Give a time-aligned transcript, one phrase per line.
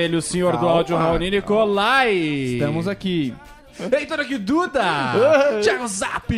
[0.00, 2.14] ele, o senhor do áudio, Raoni Nicolai.
[2.14, 3.34] Estamos aqui.
[3.98, 4.82] Heitor aqui, Duda.
[5.62, 6.30] Thiago Zap.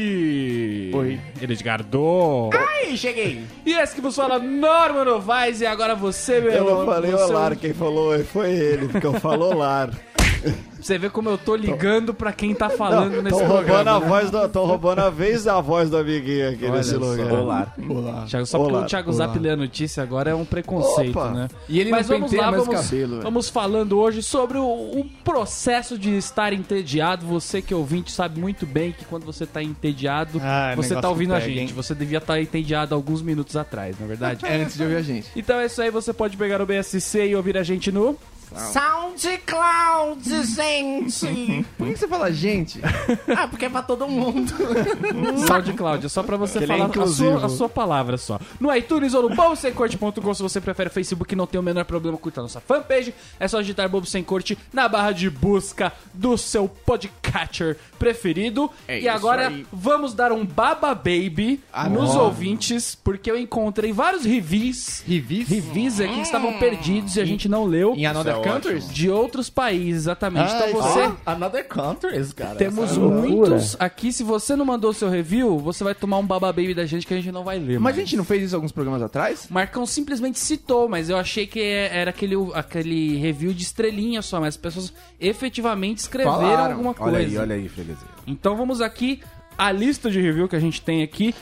[0.94, 1.20] Oi.
[1.40, 2.50] Edgar Do.
[2.54, 3.42] Ai, cheguei.
[3.66, 5.60] E esse que vos fala, Norman Novaes.
[5.60, 6.52] E agora você, meu...
[6.52, 9.90] Eu não falei você- Olar, quem falou foi ele, porque eu falo Olar.
[10.80, 13.96] Você vê como eu tô ligando pra quem tá falando nesse Estão roubando, programa.
[13.96, 14.06] a né?
[14.08, 16.96] voz do, tão roubando a vez da voz do amiguinho aqui Olha nesse só.
[16.98, 17.32] lugar.
[17.32, 18.24] Olá.
[18.26, 21.30] Thiago, só porque Olá, o Thiago Zap lê a notícia agora é um preconceito, Opa.
[21.30, 21.48] né?
[21.68, 23.22] E ele Mas não vamos lá, mais vamos, cabelo, velho.
[23.22, 27.26] vamos falando hoje sobre o, o processo de estar entediado.
[27.26, 31.00] Você que é ouvinte sabe muito bem que quando você tá entediado, Ah, você negócio
[31.00, 31.68] tá ouvindo que a pega, gente.
[31.70, 31.74] hein?
[31.76, 34.44] Você devia estar entediado alguns minutos atrás, não é verdade?
[34.44, 35.28] É antes de ouvir a gente.
[35.36, 38.16] Então é isso aí, você pode pegar o BSC e ouvir a gente no...
[38.56, 40.22] SoundCloud,
[40.54, 41.66] gente.
[41.76, 42.80] Por que você fala gente?
[43.36, 44.52] ah, porque é pra todo mundo.
[45.46, 47.38] SoundCloud, é só pra você ele é falar a inclusivo.
[47.38, 48.40] sua, a sua palavra só.
[48.60, 52.40] No iTunes ou no bobosemcorte.com, se você prefere Facebook não tem o menor problema, curta
[52.40, 53.14] a nossa fanpage.
[53.38, 58.68] É só digitar Bobo Sem Corte na barra de busca do seu podcatcher preferido.
[58.88, 59.64] É e agora aí.
[59.72, 65.02] vamos dar um baba baby nos ouvintes, porque eu encontrei vários reviews.
[65.06, 65.48] Reviews?
[65.48, 67.94] Reviews aqui que estavam perdidos e a gente não leu.
[67.96, 68.92] Em Another Countries?
[68.92, 70.52] De outros países, exatamente.
[70.52, 71.00] Ah, então você.
[71.00, 72.56] Ó, Another Countries, cara.
[72.56, 74.12] Temos Essa- muitos aqui.
[74.12, 77.14] Se você não mandou seu review, você vai tomar um baba baby da gente que
[77.14, 77.74] a gente não vai ler.
[77.78, 77.96] Mas mais.
[77.98, 79.46] a gente não fez isso alguns programas atrás?
[79.48, 84.48] Marcão simplesmente citou, mas eu achei que era aquele, aquele review de estrelinha só, mas
[84.54, 86.72] as pessoas efetivamente escreveram Falaram.
[86.72, 87.16] alguma coisa.
[87.16, 88.08] Olha aí, olha aí, freguesia.
[88.26, 89.20] Então vamos aqui,
[89.56, 91.34] a lista de review que a gente tem aqui.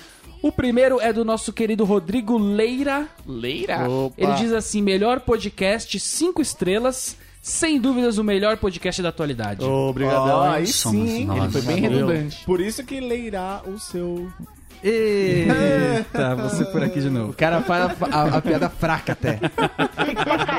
[0.42, 3.06] O primeiro é do nosso querido Rodrigo Leira.
[3.26, 3.86] Leira.
[4.16, 7.16] Ele diz assim: melhor podcast, cinco estrelas.
[7.42, 9.64] Sem dúvidas, o melhor podcast da atualidade.
[9.64, 10.44] Obrigadão.
[10.44, 10.52] Hein?
[10.52, 11.28] aí sim, hein?
[11.34, 12.44] Ele foi bem redundante.
[12.44, 14.30] Por isso que leirá o seu...
[14.82, 17.30] Eita, você por aqui de novo.
[17.32, 19.38] O cara faz a, a- a piada fraca até.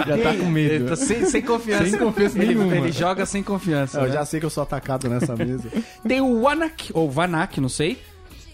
[0.07, 0.85] Já tá com Ele medo.
[0.89, 1.85] tá sem, sem confiança.
[1.89, 2.75] Sem confiança ele, nenhuma.
[2.75, 3.99] ele joga sem confiança.
[3.99, 4.13] Eu né?
[4.13, 5.69] já sei que eu sou atacado nessa mesa.
[6.07, 7.97] Tem o Wanak, ou Vanak, não sei.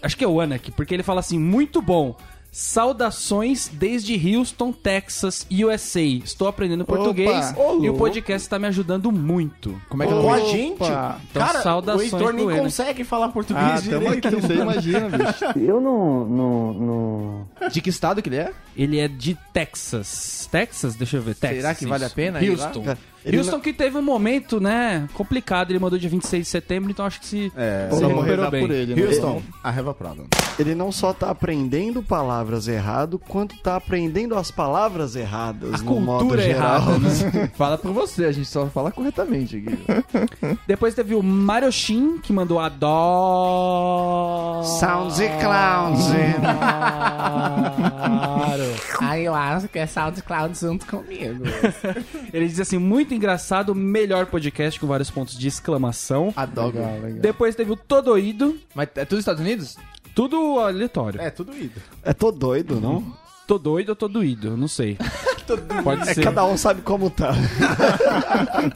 [0.02, 2.16] Acho que é o Wanak, porque ele fala assim: muito bom.
[2.50, 6.00] Saudações desde Houston, Texas, USA.
[6.00, 9.80] Estou aprendendo português Ô, e o podcast está me ajudando muito.
[9.88, 10.82] Como é que Com eu a gente?
[10.82, 11.20] Opa.
[11.30, 14.28] Então, cara, saudações o Heitor nem consegue falar português Ah, direito.
[14.28, 15.44] aqui, você imagina, bicho.
[15.58, 17.48] Eu não, não, não...
[17.70, 18.52] De que estado que ele é?
[18.76, 20.48] Ele é de Texas.
[20.50, 20.94] Texas?
[20.94, 21.34] Deixa eu ver.
[21.34, 21.58] Texas.
[21.58, 22.12] Será que vale isso.
[22.12, 22.66] a pena ir lá?
[22.66, 22.96] Houston.
[23.24, 25.70] Ele Houston não- que teve um momento, né, complicado.
[25.70, 27.88] Ele mandou dia 26 de setembro, então acho que se, É.
[27.90, 28.60] se Vamos recuperou bem.
[28.66, 29.02] por ele, né?
[29.06, 30.26] Houston, a problem.
[30.58, 36.00] Ele não só tá aprendendo palavras errado, quanto tá aprendendo as palavras erradas A no
[36.00, 36.76] modo cultura geral.
[36.80, 37.50] errada, né?
[37.58, 39.78] Fala por você, a gente só fala corretamente aqui.
[40.66, 44.62] Depois teve o Marioshin, que mandou a dó.
[44.64, 46.08] Sounds e clowns.
[49.00, 51.44] Aí eu acho que é SoundCloud junto comigo.
[52.32, 56.32] Ele diz assim: muito engraçado, melhor podcast com vários pontos de exclamação.
[56.36, 56.78] Adoro.
[57.20, 59.76] Depois teve o Todoído, Mas é tudo Estados Unidos?
[60.14, 61.20] tudo aleatório.
[61.20, 61.80] É, tudo ido.
[62.02, 63.04] É, tô doido, não?
[63.46, 64.56] Tô doido ou tô doído?
[64.56, 64.98] Não sei.
[65.82, 66.22] Pode É ser.
[66.24, 67.32] cada um sabe como tá.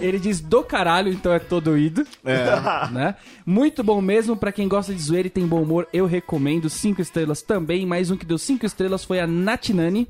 [0.00, 2.04] Ele diz do caralho, então é todo ido.
[2.90, 3.14] Né?
[3.46, 6.68] Muito bom mesmo, pra quem gosta de zoeira e tem bom humor, eu recomendo.
[6.68, 7.86] Cinco estrelas também.
[7.86, 10.08] Mais um que deu cinco estrelas foi a Natinani.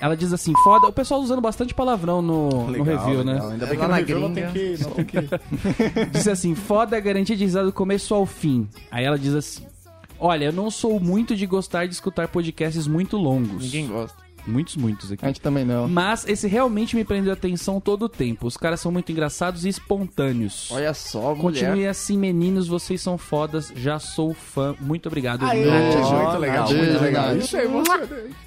[0.00, 0.86] Ela diz assim, foda.
[0.86, 3.40] O pessoal usando bastante palavrão no, no review, né?
[3.52, 4.76] Ainda bem que Lá no review não tem que...
[4.82, 5.16] Não tem que...
[6.12, 8.68] Disse assim, foda garantia de risada do começo ao fim.
[8.90, 9.64] Aí ela diz assim,
[10.18, 13.64] olha, eu não sou muito de gostar de escutar podcasts muito longos.
[13.64, 14.25] Ninguém gosta.
[14.46, 15.24] Muitos, muitos aqui.
[15.24, 15.88] A gente também não.
[15.88, 18.46] Mas esse realmente me prendeu a atenção todo o tempo.
[18.46, 20.68] Os caras são muito engraçados e espontâneos.
[20.70, 21.40] Olha só, mulher.
[21.42, 23.72] Continue assim, meninos, vocês são fodas.
[23.74, 24.74] Já sou fã.
[24.80, 25.44] Muito obrigado.
[25.44, 26.12] Aê, Nath.
[26.12, 27.36] muito legal, muito legal.
[27.36, 27.56] Isso.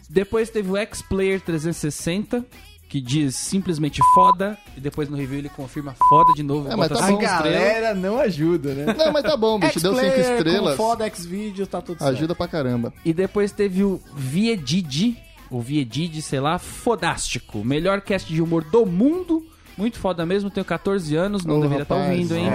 [0.10, 2.44] Depois teve o X-Player 360,
[2.88, 4.58] que diz simplesmente foda.
[4.76, 6.72] E depois no review ele confirma foda de novo.
[6.72, 7.22] É, mas tá A bom.
[7.22, 7.44] estrelas.
[7.44, 8.96] galera não ajuda, né?
[8.98, 9.80] Não, mas tá bom, bicho.
[9.80, 10.76] Deu cinco estrelas.
[10.76, 12.12] Com foda, X-Video, tá tudo certo.
[12.12, 12.92] Ajuda pra caramba.
[13.06, 15.18] E depois teve o Viedidi,
[15.50, 17.64] o Viedidi, sei lá, fodástico.
[17.64, 19.46] Melhor cast de humor do mundo.
[19.78, 22.12] Muito foda mesmo, tenho 14 anos, não Ô, deveria estar rapaz.
[22.12, 22.50] ouvindo, hein?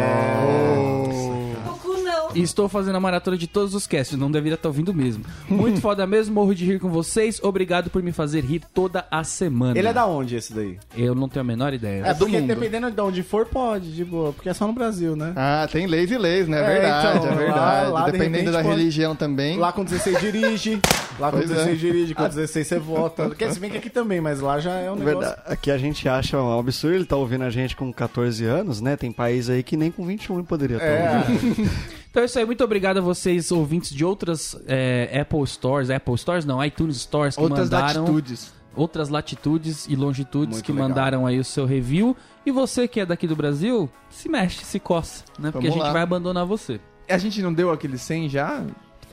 [2.34, 5.25] E estou fazendo a maratona de todos os casts, não deveria estar ouvindo mesmo.
[5.48, 7.38] Muito foda mesmo, morro de rir com vocês.
[7.42, 9.78] Obrigado por me fazer rir toda a semana.
[9.78, 10.78] Ele é da onde esse daí?
[10.96, 12.04] Eu não tenho a menor ideia.
[12.06, 14.32] É, porque dependendo de onde for, pode, de boa.
[14.32, 15.32] Porque é só no Brasil, né?
[15.36, 16.58] Ah, tem leis e leis, né?
[16.58, 17.58] É É, verdade, então, é verdade.
[17.58, 19.56] lá- lá, de Dependendo repente, da pode- religião também.
[19.58, 20.81] Lá com 16 dirige,
[21.20, 21.54] lá com Pois é.
[21.54, 23.31] 16 dirige, com 16 você vota.
[23.31, 25.20] Quer se bem que aqui também, mas lá já é um negócio...
[25.20, 25.42] Verdade.
[25.46, 28.96] Aqui a gente acha um absurdo, ele tá ouvindo a gente com 14 anos, né?
[28.96, 31.70] Tem país aí que nem com 21 ele poderia estar ouvindo.
[32.14, 36.16] Então é isso aí, muito obrigado a vocês, ouvintes de outras é, Apple Stores, Apple
[36.16, 38.52] Stores não, iTunes Stores, que Outras mandaram latitudes.
[38.76, 40.88] outras latitudes e longitudes Muito que legal.
[40.88, 42.16] mandaram aí o seu review.
[42.46, 45.50] E você que é daqui do Brasil, se mexe, se coça, né?
[45.50, 45.93] Porque a gente lá.
[45.93, 46.81] vai abandonar você.
[47.08, 48.64] A gente não deu aqueles 100 já?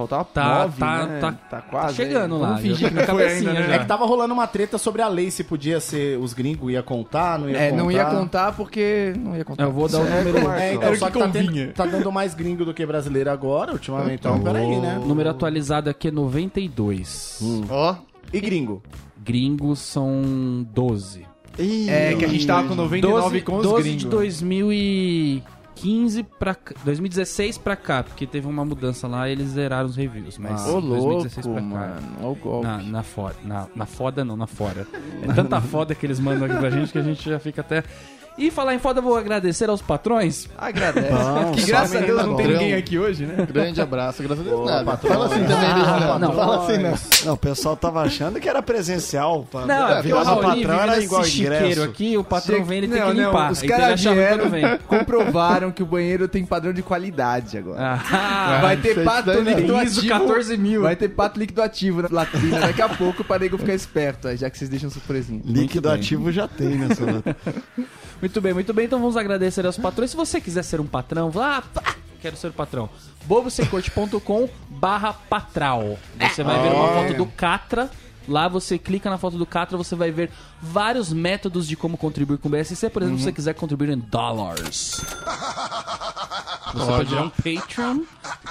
[0.08, 1.20] Faltava Tá, 9, tá, né?
[1.20, 1.96] tá- tá quase.
[1.96, 2.42] chegando aí.
[2.42, 3.68] lá, Vamos fingir tá que não na foi cabecinha ainda, né?
[3.68, 3.76] já.
[3.76, 6.82] É que tava rolando uma treta sobre a lei, se podia ser os gringos ia
[6.84, 7.84] contar, não ia É, contar.
[7.84, 9.64] não ia contar porque não ia contar.
[9.64, 11.86] Eu vou dar o É, número, É, então, o só que que tá, tendo- tá
[11.86, 14.20] dando mais gringo do que brasileiro agora, ultimamente.
[14.22, 15.02] Então, peraí, né?
[15.06, 17.40] número atualizado aqui é 92.
[17.70, 17.96] Ó,
[18.34, 18.82] E gringo?
[19.24, 21.26] Gringos são 12.
[21.58, 24.04] É, que a gente tava com 99 12, com os 12 gringos.
[24.04, 24.10] de
[25.82, 29.96] 2015 pra cá, 2016 pra cá, porque teve uma mudança lá e eles zeraram os
[29.96, 32.02] reviews, mas Ô, 2016 louco, pra cá.
[32.02, 32.38] mano.
[32.46, 32.62] Ó.
[32.62, 34.88] Na, na, foda, na, na foda não, na fora.
[35.24, 37.84] É tanta foda que eles mandam aqui pra gente que a gente já fica até...
[38.38, 40.48] E falar em foda, eu vou agradecer aos patrões.
[40.58, 41.10] Agradece.
[41.12, 43.46] Bom, que graças a Deus não tem ninguém aqui hoje, né?
[43.46, 44.86] grande abraço, graças a Deus Ô, nada.
[44.86, 45.12] patrão.
[45.12, 46.30] Fala assim também, Ah, não.
[46.30, 46.34] não.
[46.36, 46.94] Fala assim, não.
[47.26, 49.46] Não, o pessoal tava achando que era presencial.
[49.52, 49.66] Pra...
[49.66, 51.84] Não, é porque o patrão era igual ingresso.
[51.84, 53.52] aqui, o patrão Chega- vem, ele tem Não, que não, limpar.
[53.52, 54.46] Os caras vieram,
[54.88, 58.00] comprovaram que o banheiro tem padrão de qualidade agora.
[58.12, 59.42] Ah, vai ter aí pato não.
[59.42, 60.08] líquido ativo.
[60.08, 60.82] 14 mil.
[60.84, 64.50] Vai ter pato líquido ativo na latrina daqui a pouco pra nego ficar esperto, já
[64.50, 65.42] que vocês deixam surpresinha.
[65.46, 67.04] Líquido ativo já tem nessa.
[68.22, 68.86] Muito bem, muito bem.
[68.86, 70.12] Então vamos agradecer aos patrões.
[70.12, 72.88] Se você quiser ser um patrão, vá pá, Quero ser patrão.
[73.26, 75.98] bobosemcorte.com barra patral.
[76.20, 77.90] Você vai ver uma foto do Catra.
[78.28, 80.30] Lá você clica na foto do Catra, você vai ver
[80.62, 82.92] vários métodos de como contribuir com o BSC.
[82.92, 85.02] Por exemplo, se você quiser contribuir em dólares.
[86.74, 88.00] Você pode virar um Patreon.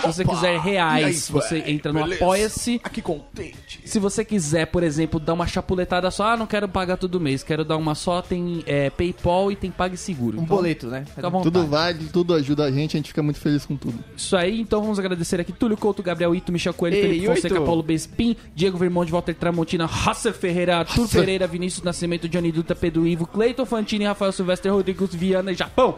[0.00, 2.80] Se você quiser reais, você entra no Apoia-se.
[2.82, 3.80] Aqui contente.
[3.84, 7.42] Se você quiser, por exemplo, dar uma chapuletada só, ah, não quero pagar todo mês,
[7.42, 10.38] quero dar uma só, tem é, PayPal e tem PagSeguro.
[10.38, 11.04] Um Então, boleto, né?
[11.06, 11.52] Fica à vontade.
[11.52, 13.98] Tudo vale, tudo ajuda a gente, a gente fica muito feliz com tudo.
[14.16, 17.54] Isso aí, então vamos agradecer aqui Túlio Couto, Gabriel Ito, Michel Coelho, Ei, Felipe Fonseca,
[17.54, 17.64] oito.
[17.66, 23.06] Paulo Bespin, Diego Vermonte, Walter Tramontina, Rasser Ferreira, Arthur Pereira, Vinícius Nascimento, Johnny Dutra, Pedro
[23.06, 25.96] Ivo, Cleiton Fantini, Rafael Silvestre, Rodrigo Viana e Japão.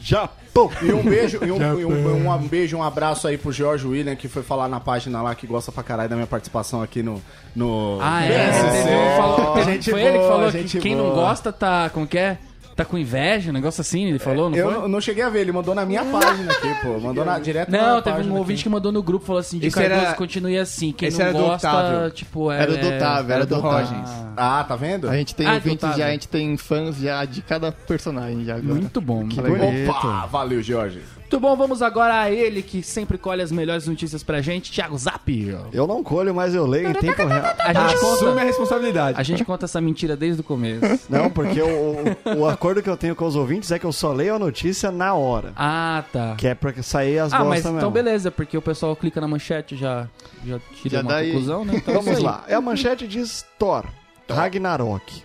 [0.00, 0.70] Japão!
[0.82, 4.16] E um beijo, e um, e um- um beijo, um abraço aí pro George William,
[4.16, 7.22] que foi falar na página lá, que gosta pra caralho da minha participação aqui no.
[7.54, 8.28] no Ah, é?
[8.50, 8.88] BSC.
[8.88, 11.14] Um falou- Gente foi ele que boa, falou que quem não boa.
[11.28, 12.38] gosta tá, como que é?
[12.80, 14.74] Tá com inveja, um negócio assim, ele falou, não Eu foi?
[14.80, 16.98] não- não cheguei a ver, ele mandou na minha página aqui, pô.
[16.98, 18.62] Mandou na, direto Não, na teve página um ouvinte aqui.
[18.62, 21.26] que mandou no grupo, falou assim, de Esse Cardoso, era- continue assim, quem esse não
[21.26, 22.10] era do gosta, Otávio.
[22.12, 22.62] tipo, é...
[22.62, 23.78] Era do Otávio, Era do Otávio.
[23.96, 24.10] Rogens.
[24.36, 25.10] Ah, tá vendo?
[25.10, 28.56] A gente tem Ah, ouvintes já, a gente tem fãs já de cada personagem já
[28.56, 28.74] agora.
[28.74, 29.58] Muito bom, muito legal.
[29.70, 29.90] bom.
[29.90, 31.00] Opa, valeu, Jorge.
[31.30, 34.98] Muito bom, vamos agora a ele que sempre colhe as melhores notícias pra gente, Thiago
[34.98, 35.30] Zap.
[35.72, 37.54] Eu não colho, mas eu leio em tempo real.
[37.60, 39.16] A gente Assume a responsabilidade.
[39.20, 40.80] a gente conta essa mentira desde o começo.
[41.08, 43.92] Não, porque o, o, o acordo que eu tenho com os ouvintes é que eu
[43.92, 45.52] só leio a notícia na hora.
[45.54, 46.34] Ah, tá.
[46.36, 47.78] Que é pra que sair as Ah, mas mesmo.
[47.78, 50.08] então beleza, porque o pessoal clica na manchete já
[50.44, 51.28] já tira Já uma dá aí.
[51.28, 51.74] conclusão, né?
[51.76, 52.42] Então é Vamos lá.
[52.48, 53.84] É a manchete diz Thor.
[54.28, 55.22] Ragnarok.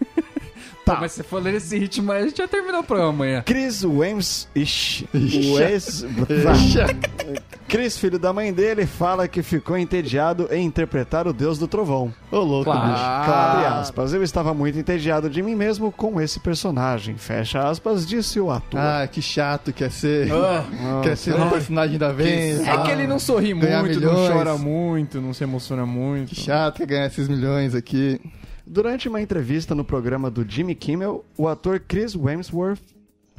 [0.86, 3.42] Pô, mas você falou nesse ritmo, aí a gente já terminou o programa amanhã.
[3.44, 4.48] Chris Wems...
[4.54, 5.08] Ixi.
[5.12, 6.06] O ex...
[7.68, 12.14] Chris, filho da mãe dele, fala que ficou entediado em interpretar o Deus do Trovão.
[12.30, 12.92] Ô, louco, Claro.
[12.92, 13.02] bicho.
[13.02, 14.12] Abre aspas.
[14.14, 17.16] Eu estava muito entediado de mim mesmo com esse personagem.
[17.16, 18.78] Fecha aspas, disse o ator.
[18.78, 20.30] Ah, que chato quer ser.
[20.32, 20.64] Ah,
[21.02, 22.60] quer ser um personagem da vez.
[22.64, 24.32] É que ele não sorri muito, não milhões.
[24.32, 26.28] chora muito, não se emociona muito.
[26.28, 28.20] Que chato quer ganhar esses milhões aqui.
[28.66, 32.82] Durante uma entrevista no programa do Jimmy Kimmel, o ator Chris Hemsworth,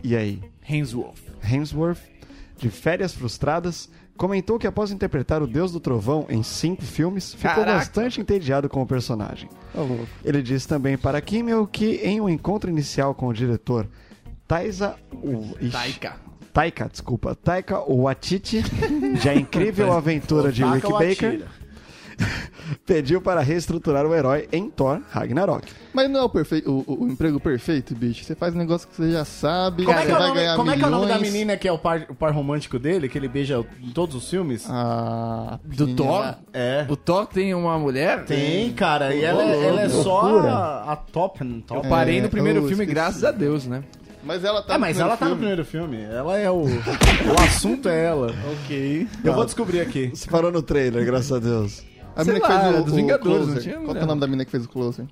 [0.01, 1.19] e aí, Hemsworth.
[1.43, 1.99] Hemsworth,
[2.57, 7.55] de Férias Frustradas, comentou que após interpretar o Deus do Trovão em cinco filmes, ficou
[7.55, 7.73] Caraca.
[7.73, 9.49] bastante entediado com o personagem.
[10.23, 13.87] Ele disse também para Kimmel que em um encontro inicial com o diretor
[15.11, 16.15] o, ixi, Taika.
[16.53, 18.63] Taika, desculpa, Taika Waititi,
[19.21, 21.45] de A Incrível Aventura de Rick Baker?
[22.85, 25.67] Pediu para reestruturar o herói em Thor Ragnarok.
[25.93, 28.23] Mas não é o, perfeito, o, o- o emprego perfeito, bicho.
[28.23, 30.27] Você faz um negócio que você já sabe, Como, é você que, é o vai
[30.27, 31.31] nome, ganhar como é que é o nome da milhões.
[31.33, 34.29] menina que é o par, o par romântico dele, que ele beija em todos os
[34.29, 34.65] filmes?
[34.69, 36.35] Ah, Do Thor?
[36.53, 36.85] É.
[36.89, 38.25] O Thor tem uma mulher?
[38.25, 41.43] Tem, cara, e ela, é- ela é só a, a top.
[41.65, 41.83] top.
[41.85, 42.93] Eu parei É, no primeiro eu filme, esqueci.
[42.93, 43.83] graças a Deus, né?
[44.23, 46.01] Mas ela tá É, no mas primeiro ela tá no primeiro filme.
[46.03, 46.63] Ela é o.
[46.65, 48.33] o assunto é ela.
[48.65, 49.07] Ok.
[49.23, 50.11] Eu vou descobrir aqui.
[50.13, 51.81] Você parou no trailer, graças a Deus.
[52.17, 52.95] A menina que fez o, dos o
[53.61, 55.05] tinha Qual que é o nome da menina que fez o Closer?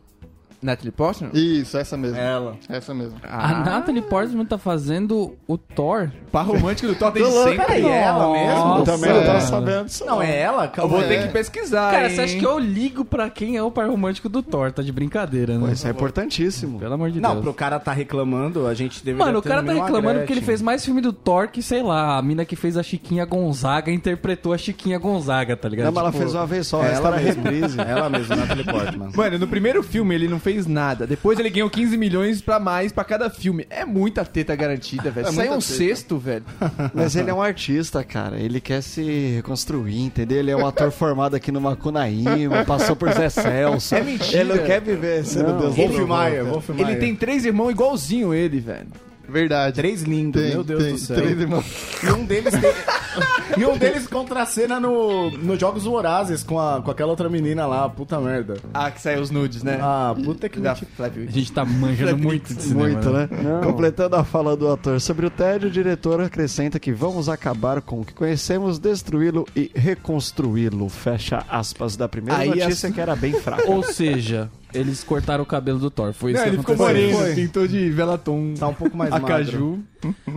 [0.65, 1.29] Natalie Portman?
[1.33, 2.17] Isso, essa mesmo.
[2.17, 2.57] Ela.
[2.67, 3.15] Essa mesmo.
[3.23, 6.09] A Natalie Portman tá fazendo o Thor.
[6.31, 7.65] Par romântico do Thor desde louco, sempre.
[7.65, 8.55] peraí, é ela mesmo?
[8.65, 8.91] Nossa.
[8.91, 10.05] Também não tava sabendo disso.
[10.05, 10.65] Não, é ela?
[10.65, 11.07] Eu Calma vou aí.
[11.07, 12.15] ter que pesquisar, Cara, hein?
[12.15, 14.71] você acha que eu ligo pra quem é o par romântico do Thor?
[14.71, 15.71] Tá de brincadeira, né?
[15.71, 16.79] Isso é importantíssimo.
[16.79, 17.43] Pelo amor de Não, Deus.
[17.43, 20.19] pro cara tá reclamando, a gente deveria Mano, o ter cara no tá mínimo reclamando
[20.19, 20.45] porque ele Gretchen.
[20.45, 23.91] fez mais filme do Thor que, sei lá, a mina que fez a Chiquinha Gonzaga
[23.91, 25.85] interpretou a Chiquinha Gonzaga, tá ligado?
[25.87, 27.43] Não, mas ela Tipo, fez uma vez só, ela ela mesmo.
[27.43, 27.79] reprise.
[27.79, 29.09] Ela mesmo, Natalie Portman.
[29.15, 31.05] Mano, no primeiro filme ele não fez nada.
[31.07, 33.65] Depois ele ganhou 15 milhões pra mais pra cada filme.
[33.69, 35.27] É muita teta garantida, velho.
[35.27, 35.73] É Sai muita um teta.
[35.73, 36.45] sexto, velho.
[36.93, 38.37] Mas ele é um artista, cara.
[38.39, 40.37] Ele quer se reconstruir, entendeu?
[40.39, 43.95] Ele é um ator formado aqui no Macunaíma, passou por Zé Celso.
[43.95, 44.41] É mentira.
[44.41, 45.57] Ele não quer viver sendo.
[45.59, 46.43] Deus Wolf Maia.
[46.43, 46.81] Wolf Maia.
[46.81, 48.87] Ele tem três irmãos igualzinho ele, velho.
[49.27, 49.75] Verdade.
[49.75, 51.15] três lindos, Tem, meu Deus tem, do céu.
[51.17, 51.65] Três irmãos.
[52.03, 52.73] E um deles tem...
[53.57, 57.29] e um deles contra a cena no, no Jogos Vorazes com, a, com aquela outra
[57.29, 58.57] menina lá, puta merda.
[58.73, 59.79] Ah, que saiu os nudes, né?
[59.81, 60.73] Ah, puta que Da.
[60.73, 62.89] A gente tá manjando muito de cinema.
[62.89, 63.29] Muito, né?
[63.31, 63.61] Não.
[63.61, 68.01] Completando a fala do ator sobre o tédio, o diretor acrescenta que vamos acabar com
[68.01, 70.89] o que conhecemos, destruí-lo e reconstruí-lo.
[70.89, 73.69] Fecha aspas da primeira Aí notícia as- que era bem fraca.
[73.69, 76.13] Ou seja, eles cortaram o cabelo do Thor.
[76.13, 77.01] Foi isso Não, que ele ficou aconteceu.
[77.11, 77.35] moreno, Foi.
[77.35, 78.53] pintou de velatom.
[78.57, 79.27] Tá um pouco mais magro.
[79.27, 79.79] Acaju.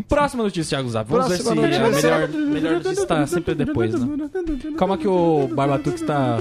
[0.08, 1.10] Próxima notícia, Thiago Zap.
[1.10, 2.10] Vamos ver se Próxima é notícia.
[2.18, 4.08] melhor, melhor notícia tá sempre depois, né?
[4.78, 6.38] Calma que o Barbatux tá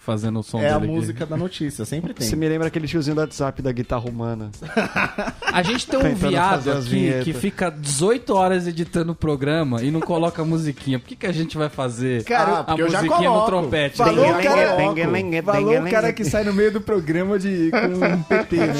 [0.00, 0.94] fazendo o som É a dele aqui.
[1.00, 2.26] música da notícia, sempre tem.
[2.26, 4.50] Você me lembra aquele tiozinho do WhatsApp da guitarra humana.
[5.52, 7.24] A gente tem um Tentando viado fazer as aqui vinhetas.
[7.24, 10.98] que fica 18 horas editando o programa e não coloca musiquinha.
[10.98, 13.46] Por que, que a gente vai fazer Cara, a porque eu já musiquinha no coloco.
[13.50, 13.96] trompete?
[13.96, 17.70] Falou o Dengue, cara, dengue, falou o cara que sai no meio do programa de,
[17.70, 18.74] com um PT, né?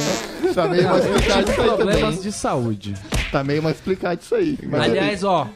[0.55, 2.21] Tá meio mais explicado isso aí Problemas também.
[2.21, 2.95] de saúde.
[3.33, 4.59] Tá meio mais explicado isso aí.
[4.65, 5.49] Mas Aliás, ó,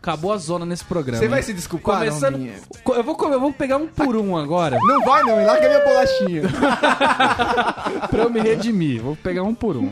[0.00, 1.22] acabou a zona nesse programa.
[1.22, 2.32] Você vai se desculpar, Começando.
[2.32, 2.54] Norminha?
[2.84, 5.84] Co- Eu vou, eu vou pegar um por um agora Não vai não, larga minha
[5.84, 6.42] bolachinha.
[8.10, 9.00] pra eu me redimir.
[9.02, 9.90] Vou pegar um por um.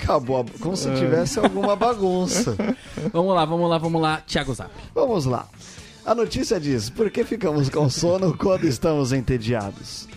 [0.00, 2.56] Acabou, a- como se tivesse alguma bagunça.
[3.12, 4.22] Vamos lá, vamos lá, vamos lá.
[4.26, 4.70] Thiago Zap.
[4.94, 5.46] Vamos lá.
[6.04, 10.08] A notícia diz: Por que ficamos com sono quando estamos entediados?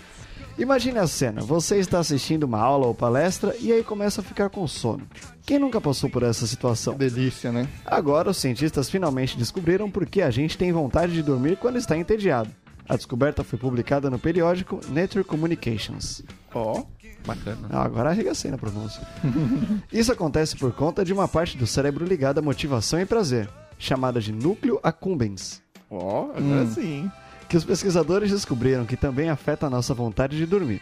[0.58, 4.50] Imagine a cena: você está assistindo uma aula ou palestra e aí começa a ficar
[4.50, 5.06] com sono.
[5.46, 6.96] Quem nunca passou por essa situação?
[6.96, 7.68] delícia, né?
[7.86, 11.98] Agora, os cientistas finalmente descobriram por que a gente tem vontade de dormir quando está
[11.98, 12.50] entediado.
[12.88, 16.22] A descoberta foi publicada no periódico Nature Communications.
[16.54, 16.84] Ó.
[17.26, 17.68] Bacana.
[17.72, 19.02] Ah, agora arregacei na pronúncia.
[19.92, 24.22] Isso acontece por conta de uma parte do cérebro ligada à motivação e prazer, chamada
[24.22, 27.10] de núcleo accumbens, Ó, agora sim.
[27.50, 30.82] Que os pesquisadores descobriram que também afeta a nossa vontade de dormir.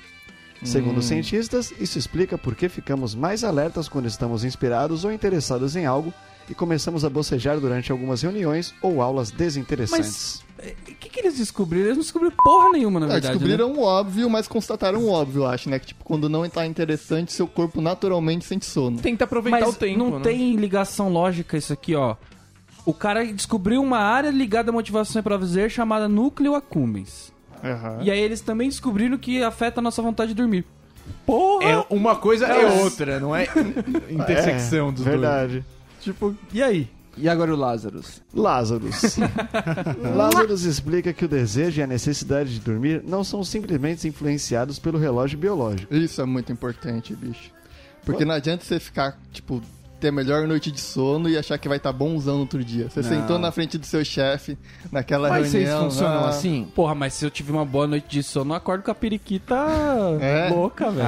[0.63, 5.75] Segundo os cientistas, isso explica por que ficamos mais alertas quando estamos inspirados ou interessados
[5.75, 6.13] em algo
[6.49, 10.41] e começamos a bocejar durante algumas reuniões ou aulas desinteressantes.
[10.57, 11.85] Mas o que, que eles descobriram?
[11.87, 13.33] Eles não descobriram porra nenhuma, na Ah, verdade.
[13.33, 13.39] né?
[13.39, 15.79] descobriram o óbvio, mas constataram o óbvio, eu acho, né?
[15.79, 18.99] Que tipo, quando não tá interessante, seu corpo naturalmente sente sono.
[18.99, 20.23] Tenta aproveitar Mas o tempo, não né?
[20.23, 22.15] tem ligação lógica isso aqui, ó.
[22.85, 27.31] O cara descobriu uma área ligada à motivação e prazer chamada núcleo accumbens.
[28.01, 30.65] E aí eles também descobriram que afeta a nossa vontade de dormir.
[31.25, 31.65] Porra!
[31.65, 33.47] É, uma coisa é outra, não é
[34.09, 35.19] intersecção dos dois.
[35.19, 35.65] Verdade.
[36.01, 36.89] Tipo, e aí?
[37.15, 38.21] E agora o Lazarus?
[38.33, 39.17] Lázarus.
[40.15, 44.97] Lázarus explica que o desejo e a necessidade de dormir não são simplesmente influenciados pelo
[44.97, 45.93] relógio biológico.
[45.93, 47.51] Isso é muito importante, bicho.
[48.03, 49.61] Porque não adianta você ficar, tipo,
[50.03, 52.89] ter a melhor noite de sono e achar que vai estar bonzão no outro dia.
[52.89, 54.57] Você sentou na frente do seu chefe,
[54.91, 55.89] naquela Mas vocês reunião.
[55.89, 56.67] funcionam ah, assim?
[56.75, 59.55] Porra, mas se eu tive uma boa noite de sono, eu acordo com a periquita
[60.19, 60.49] É?
[60.49, 61.07] louca, velho.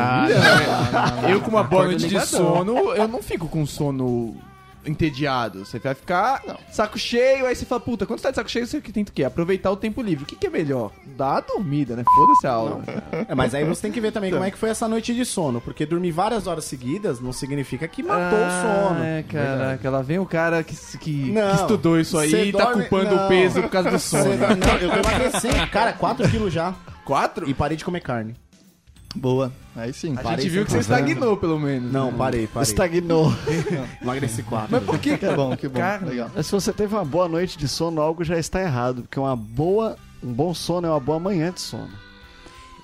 [1.29, 4.33] Eu com uma boa Acordo noite de sono, eu não fico com sono
[4.85, 5.65] entediado.
[5.65, 8.65] Você vai ficar saco cheio, aí você fala, puta, quando você tá de saco cheio,
[8.67, 9.23] você tenta o quê?
[9.23, 10.23] Aproveitar o tempo livre.
[10.23, 10.91] O que, que é melhor?
[11.17, 12.03] Dar a dormida, né?
[12.15, 12.83] Foda-se a aula.
[13.27, 15.25] É, mas aí você tem que ver também como é que foi essa noite de
[15.25, 15.59] sono.
[15.61, 18.51] Porque dormir várias horas seguidas não significa que matou o
[18.89, 19.03] sono.
[19.03, 21.49] É, caraca, lá vem o cara que, que, Não.
[21.49, 23.25] que estudou isso aí Cê e tá dorme- culpando não.
[23.25, 24.23] o peso por causa do sono.
[24.35, 25.67] não, eu tô emagrecendo.
[25.71, 26.73] Cara, 4 quilos já.
[27.03, 27.47] Quatro?
[27.49, 28.35] E parei de comer carne.
[29.15, 29.51] Boa.
[29.75, 30.13] Aí sim.
[30.17, 31.91] A Parei gente viu que você estagnou, pelo menos.
[31.91, 32.69] Não, parei, parei.
[32.69, 33.33] Estagnou.
[34.01, 34.67] Emagreci 4.
[34.71, 35.17] Mas por que?
[35.17, 35.79] Que bom, que bom.
[35.79, 36.31] Cara, Legal.
[36.35, 39.03] Mas se você teve uma boa noite de sono, algo já está errado.
[39.03, 42.04] Porque uma boa, um bom sono é uma boa manhã de sono.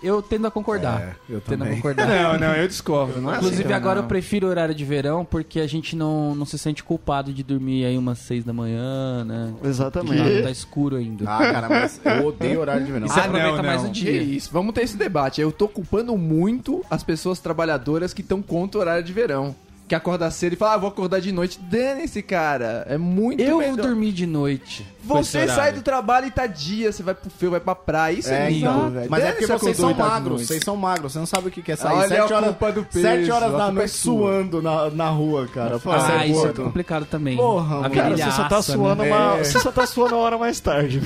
[0.01, 1.01] Eu tendo a concordar.
[1.01, 1.75] É, eu tendo a também.
[1.75, 2.07] concordar.
[2.09, 3.21] Não, não, eu discordo.
[3.21, 4.03] Não é Inclusive, assim, agora não.
[4.03, 7.43] eu prefiro o horário de verão porque a gente não, não se sente culpado de
[7.43, 9.53] dormir aí umas seis da manhã, né?
[9.63, 10.37] Exatamente.
[10.37, 11.23] Tá, tá escuro ainda.
[11.27, 13.07] Ah, cara, mas eu odeio horário de verão.
[13.07, 14.11] Você aproveita mais o dia.
[14.11, 15.39] Que isso, vamos ter esse debate.
[15.41, 19.55] Eu tô culpando muito as pessoas trabalhadoras que estão contra o horário de verão.
[19.91, 21.59] Que acorda cedo e fala, ah, vou acordar de noite.
[21.59, 22.85] Dane-se, cara.
[22.87, 23.75] É muito Eu melhor.
[23.75, 24.87] vou dormir de noite.
[25.03, 28.13] Você sai do trabalho e tá dia, você vai pro fio, vai pra praia.
[28.17, 29.07] Isso é, É, lindo, então, velho.
[29.11, 30.45] Mas é porque vocês são magros, noite.
[30.47, 32.71] vocês são magros, você não sabe o que é sair Olha sete a horas, culpa
[32.71, 34.13] do peso, sete horas da noite é sua.
[34.31, 35.77] suando na, na rua, cara.
[35.79, 37.35] Pô, Ah, é isso é complicado também.
[37.35, 37.93] Porra, mano.
[37.95, 39.09] Cara, você só tá assa, suando né?
[39.11, 39.37] uma.
[39.39, 39.43] É.
[39.43, 41.01] Você só tá suando uma hora mais tarde.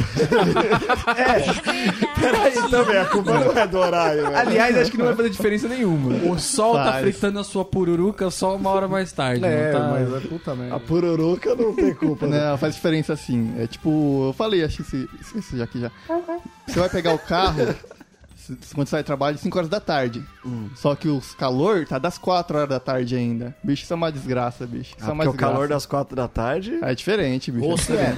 [1.17, 2.19] é.
[2.19, 4.37] Peraí também, a culpa não é do horário, velho.
[4.37, 6.13] Aliás, acho que não vai fazer diferença nenhuma.
[6.31, 9.43] O sol tá fritando a sua pururuca só uma hora mais tarde.
[9.45, 9.87] É, não tá...
[9.89, 10.75] mas é puta merda.
[10.75, 12.49] A pururuca não tem culpa, né?
[12.51, 13.53] Não, faz diferença assim.
[13.57, 15.91] É tipo, eu falei, acho que esse- esqueci já aqui já.
[16.67, 17.75] Você vai pegar o carro
[18.35, 20.23] se- quando você sai do trabalho 5 horas da tarde.
[20.75, 23.55] Só que o calor tá das 4 horas da tarde ainda.
[23.63, 24.95] Bicho, isso é uma desgraça, bicho.
[24.97, 26.77] Isso Ah, é uma porque o calor das quatro da tarde.
[26.81, 27.65] É diferente, bicho.
[27.65, 28.13] Ou se é.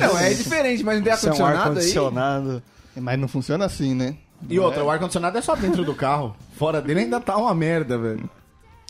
[0.00, 1.60] Não, é diferente, mas não tem Isso é um ar-condicionado aí?
[1.78, 2.62] ar-condicionado.
[2.96, 4.16] Mas não funciona assim, né?
[4.48, 6.34] E outra, o ar-condicionado é só dentro do carro.
[6.56, 8.28] Fora dele ainda tá uma merda, velho.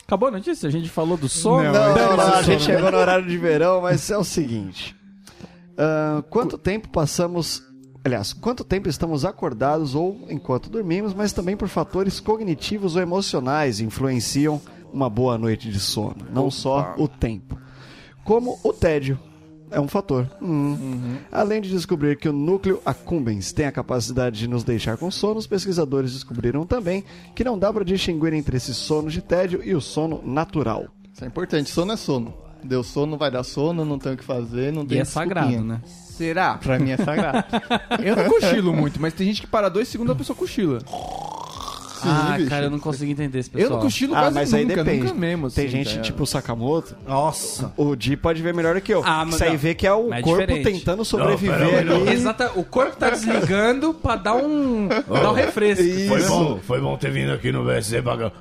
[0.09, 0.67] Acabou a notícia?
[0.67, 1.65] A gente falou do sono?
[1.65, 4.97] Não, Não, não, o a gente chegou no horário de verão, mas é o seguinte.
[5.77, 7.63] Ah, quanto tempo passamos.
[8.03, 13.81] Aliás, quanto tempo estamos acordados ou enquanto dormimos, mas também por fatores cognitivos ou emocionais
[13.81, 17.59] influenciam uma boa noite de sono, não só o tempo.
[18.25, 19.21] Como o tédio
[19.71, 20.29] é um fator.
[20.41, 21.17] Hum.
[21.31, 25.39] Além de descobrir que o núcleo accumbens tem a capacidade de nos deixar com sono,
[25.39, 29.75] os pesquisadores descobriram também que não dá para distinguir entre esse sono de tédio e
[29.75, 30.87] o sono natural.
[31.13, 31.71] Isso é importante.
[31.71, 32.35] Sono é sono.
[32.63, 35.63] Deu sono, vai dar sono, não tem o que fazer, não E tem é sagrado,
[35.63, 35.81] né?
[35.85, 36.55] Será?
[36.55, 37.45] Pra mim é sagrado.
[38.03, 40.81] Eu não cochilo muito, mas tem gente que para dois segundos a pessoa cochila.
[42.05, 42.49] Ah, bicho.
[42.51, 43.71] cara, eu não consigo entender esse Eu pessoal.
[43.79, 45.05] não cochilo Ah, quase mas aí nunca, depende.
[45.05, 45.51] nunca mesmo.
[45.51, 46.03] Tem assim, gente tá?
[46.03, 46.97] tipo o Sakamoto.
[47.07, 47.73] Nossa.
[47.77, 49.03] O Di pode ver melhor que eu.
[49.05, 49.59] Ah, mas Isso aí não.
[49.59, 50.79] vê que é o Mas é corpo diferente.
[50.79, 52.11] tentando sobreviver ali.
[52.11, 55.85] Exata, o corpo tá desligando pra dar um, dar um refresco.
[56.09, 58.33] Foi bom, foi bom ter vindo aqui no VSC pra...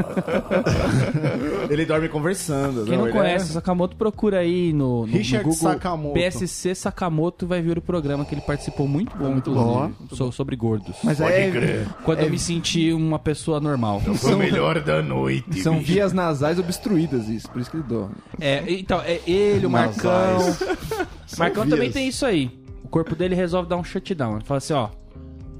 [1.68, 2.84] Ele dorme conversando.
[2.84, 6.14] Quem não ele conhece o é- Sakamoto, procura aí no, no, no Richard Google Sakamoto.
[6.14, 10.96] PSC Sakamoto vai ver o programa que ele participou muito bom, inclusive, so- sobre gordos.
[11.04, 11.88] Mas Pode é, crer.
[12.04, 14.00] Quando eu me senti uma pessoa normal.
[14.00, 15.92] Foi o melhor da noite, são bicho.
[15.92, 18.14] vias nasais obstruídas isso, por isso que ele dorme.
[18.40, 20.10] É, então, é ele, o Marcão.
[20.40, 20.56] O
[21.38, 21.74] Marcão vias.
[21.74, 22.50] também tem isso aí.
[22.84, 24.36] O corpo dele resolve dar um shutdown.
[24.36, 24.88] Ele fala assim, ó,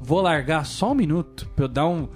[0.03, 2.09] vou largar só um minuto pra eu dar um...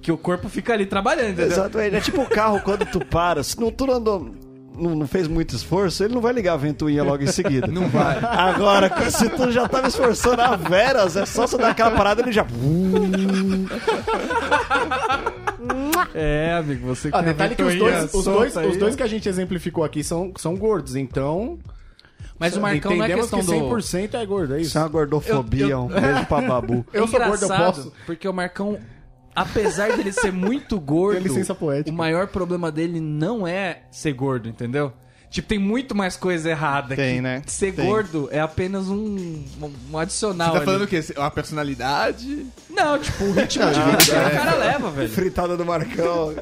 [0.00, 1.52] Porque o corpo fica ali trabalhando, entendeu?
[1.52, 3.42] Exato, é tipo o carro quando tu para.
[3.42, 4.34] Se não, tu não andou.
[4.74, 7.66] Não, não fez muito esforço, ele não vai ligar a ventoinha logo em seguida.
[7.66, 8.18] Não vai.
[8.24, 12.32] Agora, se tu já tava esforçando a veras, é só você dar aquela parada ele
[12.32, 12.46] já.
[16.14, 19.28] É, amigo, você Ah, detalhe que os dois, os, dois, os dois que a gente
[19.28, 21.58] exemplificou aqui são, são gordos, então.
[22.38, 23.76] Mas o Marcão não é entendemos questão que do...
[23.76, 24.78] 100% é gordo, é Isso isso?
[24.78, 26.86] é uma gordofobia, Eu- eu- um beijo pra babu.
[26.92, 27.92] É Eu sou gordo, eu posso.
[28.06, 28.78] Porque o Marcão,
[29.34, 31.90] apesar dele ser muito gordo, Tem licença poética.
[31.90, 34.92] o maior problema dele não é ser gordo, entendeu?
[35.30, 36.96] Tipo, tem muito mais coisa errada.
[36.96, 37.42] Tem, que né?
[37.46, 37.86] Ser Tem.
[37.86, 39.44] gordo é apenas um,
[39.92, 40.48] um, adicional.
[40.48, 40.64] Você tá ali.
[40.64, 41.00] falando o quê?
[41.16, 42.46] Uma personalidade?
[42.68, 45.08] Não, tipo, o ritmo de vida que o cara leva, velho.
[45.08, 46.34] Fritada do Marcão.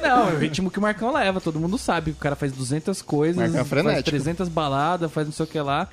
[0.00, 1.40] Não, é o ritmo que o Marcão leva.
[1.40, 4.10] Todo mundo sabe que o cara faz 200 coisas, Marcão é faz frenético.
[4.10, 5.88] 300 baladas, faz não sei o que lá.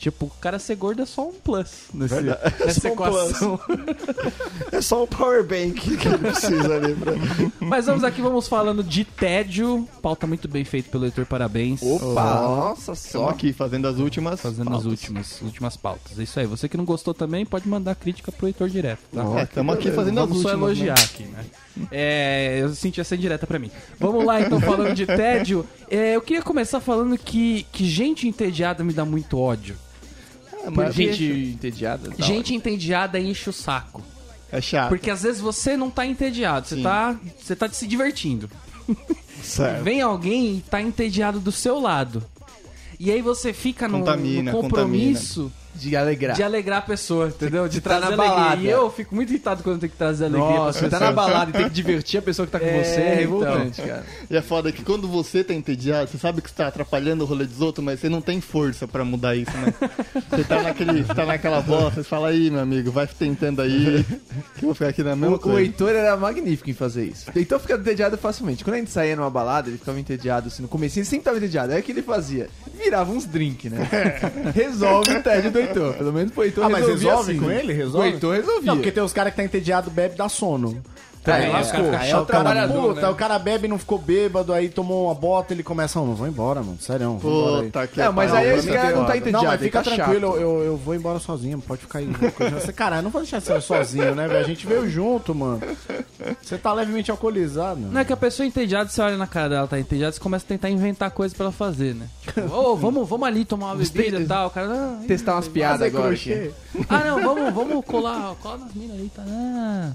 [0.00, 2.54] Tipo, o cara ser gordo é só um plus nesse, Verdade.
[2.64, 3.60] nessa Só um equação.
[4.72, 7.12] É só um power bank que ele precisa ali pra.
[7.60, 9.86] Mas vamos aqui, vamos falando de tédio.
[10.00, 11.82] Pauta muito bem feito pelo Heitor, parabéns.
[11.82, 12.34] Opa!
[12.34, 13.28] Nossa, só.
[13.28, 14.40] aqui fazendo as últimas.
[14.40, 14.86] Fazendo as pautas.
[14.86, 16.18] últimas, últimas pautas.
[16.18, 16.46] É isso aí.
[16.46, 19.40] Você que não gostou também, pode mandar crítica pro Heitor direto, tá?
[19.40, 20.70] É, estamos aqui fazendo as Vamos só últimas.
[20.78, 21.04] elogiar né?
[21.04, 21.44] aqui, né?
[21.90, 23.70] É, eu senti essa indireta pra mim.
[23.98, 25.66] Vamos lá, então, falando de tédio.
[25.90, 29.76] É, eu queria começar falando que, que gente entediada me dá muito ódio.
[30.64, 32.10] É, Gente entediada.
[32.18, 34.02] gente entediada enche o saco.
[34.52, 34.88] é chato.
[34.88, 38.50] Porque às vezes você não tá entediado, você tá, você tá se divertindo.
[39.42, 39.82] Certo.
[39.82, 42.22] Vem alguém e tá entediado do seu lado.
[42.98, 45.50] E aí você fica no, Contamina, no compromisso
[45.88, 46.36] De alegrar.
[46.36, 47.68] de alegrar a pessoa, entendeu?
[47.68, 48.34] De tá trazer na alegria.
[48.40, 48.62] balada.
[48.62, 51.00] E eu fico muito irritado quando eu tenho que trazer alegria Nossa, pra você tá
[51.00, 53.38] na balada e tem que divertir a pessoa que tá com É, você, é então.
[53.40, 54.04] revoltante, cara.
[54.30, 57.26] E é foda que quando você tá entediado, você sabe que você tá atrapalhando o
[57.26, 59.72] rolê dos outros, mas você não tem força pra mudar isso, né?
[60.30, 64.04] Você tá, naquele, você tá naquela bosta, você fala aí, meu amigo, vai tentando aí,
[64.56, 65.60] que eu vou ficar aqui na mesma O, o coisa.
[65.60, 67.30] Heitor era magnífico em fazer isso.
[67.34, 68.62] O Heitor fica entediado facilmente.
[68.64, 71.36] Quando a gente saía numa balada, ele ficava entediado assim no começo, ele sempre tava
[71.38, 71.72] entediado.
[71.72, 72.48] Aí o que ele fazia?
[72.76, 73.88] Virava uns drink, né?
[74.54, 75.94] Resolve o tédio do Heitor.
[75.94, 77.40] Pelo menos pro Heitor Ah, mas resolvia resolve assim.
[77.40, 77.72] com ele?
[77.72, 78.08] O Resolve?
[78.08, 78.66] Heitor resolvia.
[78.66, 80.82] Não, porque tem os caras que tá entediado, bebe, dá sono.
[81.26, 81.80] Aí Aí lascou.
[81.80, 83.08] o cara fica Aí chato o cara, trabalhador, puta, né?
[83.08, 86.62] o cara bebe, não ficou bêbado, aí tomou uma bota, ele começa, não, vou embora,
[86.62, 87.18] mano, sério.
[87.20, 89.44] Puta que É, mas aí esse cara não tá entediado.
[89.44, 92.08] Não, mas fica tá tranquilo, eu, eu vou embora sozinho, pode ficar aí.
[92.54, 94.40] Você, cara, eu não vou deixar você sozinho, né, velho?
[94.40, 95.60] A gente veio junto, mano.
[96.42, 97.80] Você tá levemente alcoolizado.
[97.80, 100.44] Não é que a pessoa entediada, você olha na cara dela, tá entediada, você começa
[100.44, 102.06] a tentar inventar coisa pra ela fazer, né?
[102.22, 104.48] Tipo, ô, vamos, vamos ali tomar uma bebida e tal.
[104.48, 106.50] O cara, não, Testar umas piadas agora aqui.
[106.88, 109.22] Ah, não, vamos, vamos colar, cola nas minas aí, tá?
[109.26, 109.90] Ah,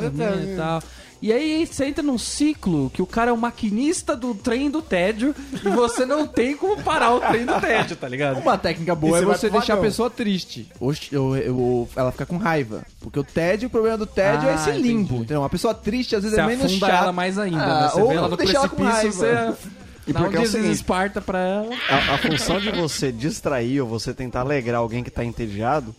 [0.00, 0.82] nas e tal.
[1.22, 4.80] E aí você entra num ciclo que o cara é o maquinista do trem do
[4.80, 8.38] tédio e você não tem como parar o trem do tédio, tá ligado?
[8.40, 10.66] Uma técnica boa é você você deixar a pessoa triste.
[10.80, 12.86] Ou, ou- ou ela fica com raiva.
[13.00, 15.16] Porque o tédio, o problema do tédio Ah, é esse limbo.
[15.16, 15.22] entendi.
[15.24, 16.92] Então, uma pessoa triste às vezes Você é menos chata.
[16.92, 17.88] ela mais ainda, Ah, né?
[17.90, 19.52] Você ou vê ela no deixa ela com precipício, raiva.
[19.52, 19.68] você
[20.06, 21.68] E dá um porque é o seguinte, desesparta pra ela.
[21.90, 25.94] a, a função de você distrair ou você tentar alegrar alguém que tá entediado,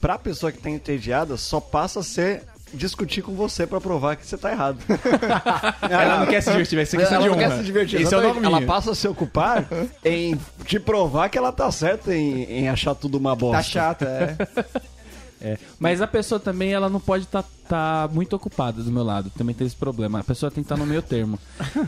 [0.00, 2.42] pra pessoa que tá entediada, só passa a ser
[2.74, 4.78] discutir com você pra provar que você tá errado.
[5.88, 8.00] Ela não quer se divertir, vai ser questão ela de não quer se divertir.
[8.00, 9.66] Esse é o nome ela passa a se ocupar
[10.04, 13.56] em te provar que ela tá certa em, em achar tudo uma bosta.
[13.56, 14.84] Tá chata, é.
[15.46, 19.28] É, mas a pessoa também, ela não pode estar muito ocupada do meu lado.
[19.36, 20.20] Também tem esse problema.
[20.20, 21.38] A pessoa tem que estar no meio termo.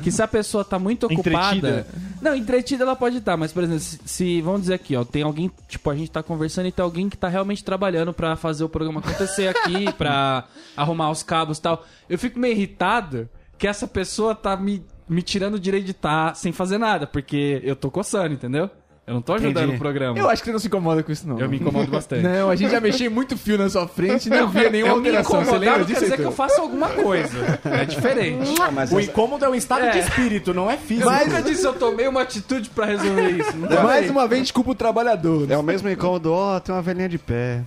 [0.03, 1.57] Que se a pessoa tá muito ocupada...
[1.57, 1.87] Entretida.
[2.21, 5.23] Não, entretida ela pode estar, mas, por exemplo, se, se- vamos dizer aqui, ó, tem
[5.23, 8.63] alguém, tipo, a gente tá conversando e tem alguém que tá realmente trabalhando pra fazer
[8.63, 10.45] o programa acontecer aqui, pra
[10.77, 11.83] arrumar os cabos e tal.
[12.11, 16.37] Eu fico meio irritado que essa pessoa tá me, me tirando o direito de estar
[16.37, 18.69] sem fazer nada, porque eu tô coçando, entendeu?
[19.07, 19.77] Eu não tô ajudando Entendi.
[19.77, 20.19] o programa.
[20.19, 21.39] Eu acho que você não se incomoda com isso, não.
[21.39, 22.23] Eu me incomodo bastante.
[22.27, 25.01] Não, a gente já mexeu muito fio na sua frente e não via nenhuma eu
[25.01, 25.31] me alteração.
[25.31, 27.61] Você incomodar lembra não quer disso, dizer que eu faço alguma coisa.
[27.65, 28.61] É diferente.
[28.61, 30.01] Ah, mas O essa- incômodo é um estado de É.
[30.01, 31.09] espírito, não é físico.
[31.09, 33.57] Eu nunca disse eu tomei uma atitude pra resolver isso.
[33.57, 35.49] Não Mais uma vez, desculpa o trabalhador.
[35.51, 37.61] é o mesmo incômodo, ó, tem uma velhinha de pé.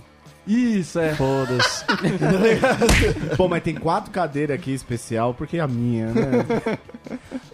[0.50, 1.14] Isso, é.
[1.14, 1.84] Foda-se.
[3.36, 6.22] Pô, mas tem quatro cadeiras aqui especial, porque é a minha, né?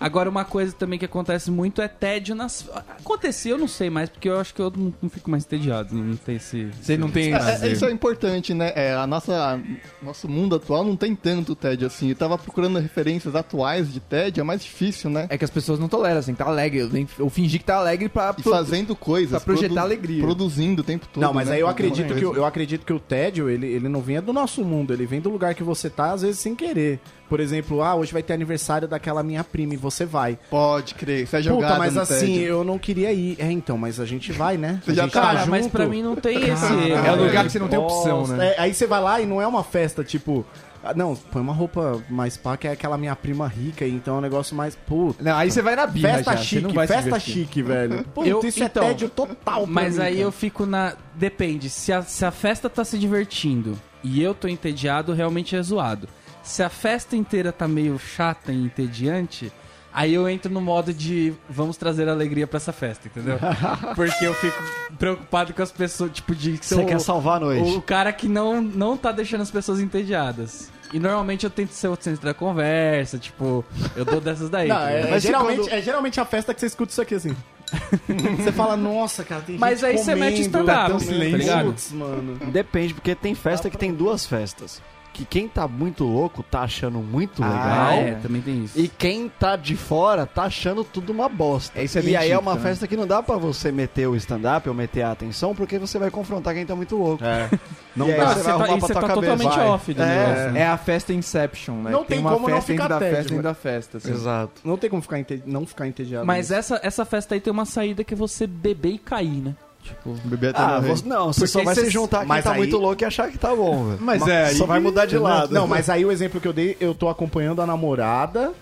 [0.00, 2.68] Agora, uma coisa também que acontece muito é tédio nas.
[3.00, 5.94] Acontecia, eu não sei mais, porque eu acho que eu não, não fico mais entediado.
[5.94, 6.70] Não tem esse.
[6.80, 8.72] Você não tem É, é, isso é importante, né?
[8.74, 9.58] É, a nossa, a-
[10.04, 12.08] nosso mundo atual não tem tanto tédio assim.
[12.10, 15.26] Eu tava procurando referências atuais de tédio, é mais difícil, né?
[15.28, 16.78] É que as pessoas não toleram, assim, tá alegre.
[16.80, 18.34] Eu, eu fingi que tá alegre pra...
[18.38, 19.30] E fazendo coisas.
[19.30, 20.22] pra projetar alegria.
[20.22, 21.22] Produzindo o tempo todo.
[21.22, 21.56] Não, mas né?
[21.56, 24.32] aí eu acredito, que, o- eu acredito que o tédio, ele, ele não vem do
[24.32, 27.00] nosso mundo, ele vem do lugar que você tá, às vezes sem querer.
[27.28, 30.38] Por exemplo, ah, hoje vai ter aniversário daquela minha prima e você vai.
[30.48, 32.42] Pode crer, isso é jogada Puta, mas no assim, tédio.
[32.44, 33.36] eu não queria ir.
[33.40, 34.80] É, então, mas a gente vai, né?
[34.84, 35.50] Você a já gente tá Cara, junto.
[35.50, 36.92] mas pra mim não tem esse.
[36.92, 38.54] É o lugar que você não tem opção, né?
[38.54, 40.46] É, aí você vai lá e não é uma festa, tipo...
[40.90, 44.18] ah, Não, põe uma roupa mais pá, que é aquela minha prima rica, então é
[44.18, 44.74] um negócio mais...
[44.76, 47.20] Puta, Não, aí você vai na birra festa já, você chique, não vai se festa
[47.20, 48.04] chique, velho.
[48.14, 50.24] Puta, Eu- isso então, é tédio total pra Mas mim, aí cara.
[50.24, 50.94] eu fico na.
[51.14, 51.68] Depende.
[51.70, 56.08] Se a, se a festa tá se divertindo e eu tô entediado, realmente é zoado.
[56.42, 59.52] Se a festa inteira tá meio chata e entediante.
[59.92, 63.38] Aí eu entro no modo de vamos trazer alegria pra essa festa, entendeu?
[63.96, 64.62] Porque eu fico
[64.98, 67.76] preocupado com as pessoas, tipo, de Você quer salvar a noite.
[67.76, 70.70] O cara que não, não tá deixando as pessoas entediadas.
[70.92, 73.64] E normalmente eu tento ser o centro da conversa, tipo,
[73.96, 74.68] eu dou dessas daí.
[74.68, 75.08] Não, tá é, ligado?
[75.08, 77.36] é Mas geralmente, quando- é geralmente a festa que você escuta isso aqui assim.
[78.38, 81.36] você fala, nossa, cara, tem Mas gente aí você mete comendo, stand-up, tá tão tá
[81.36, 81.66] ligado?
[81.66, 82.36] Putz, mano.
[82.52, 84.80] Depende, porque tem festa que tem duas festas.
[85.16, 87.92] Que quem tá muito louco tá achando muito Ah, legal.
[87.92, 88.78] É, também tem isso.
[88.78, 91.80] E quem tá de fora tá achando tudo uma bosta.
[91.80, 92.60] É, isso é e aí é típico, uma né?
[92.60, 95.98] festa que não dá pra você meter o stand-up ou meter a atenção, porque você
[95.98, 97.24] vai confrontar quem tá muito louco.
[97.24, 97.48] É.
[97.96, 99.32] Não Não e dá, você você vai tá, arrumar pra você tua tá cabeça.
[99.32, 99.66] totalmente Vai.
[99.68, 100.06] off do É.
[100.06, 100.52] negócio.
[100.52, 100.60] né?
[100.60, 101.90] É a festa Inception, né?
[101.90, 103.96] Não tem uma como não festa ficar dentro da tédio, festa dentro da festa.
[103.96, 104.10] assim.
[104.10, 104.52] Exato.
[104.62, 106.26] Não tem como ficar não ficar entediado.
[106.26, 106.54] Mas nisso.
[106.74, 109.56] essa, essa festa aí tem uma saída que é você beber e cair, né?
[109.86, 110.88] Tipo, Bebê até Ah, morrer.
[110.88, 113.02] você, não, você Porque só vai cê- se juntar quem mas tá aí- muito louco
[113.02, 113.98] e achar que tá bom, velho.
[114.00, 115.52] Mas é, Só aí- vai mudar de lado.
[115.54, 118.52] Não, mas aí o exemplo que eu dei, eu tô acompanhando a namorada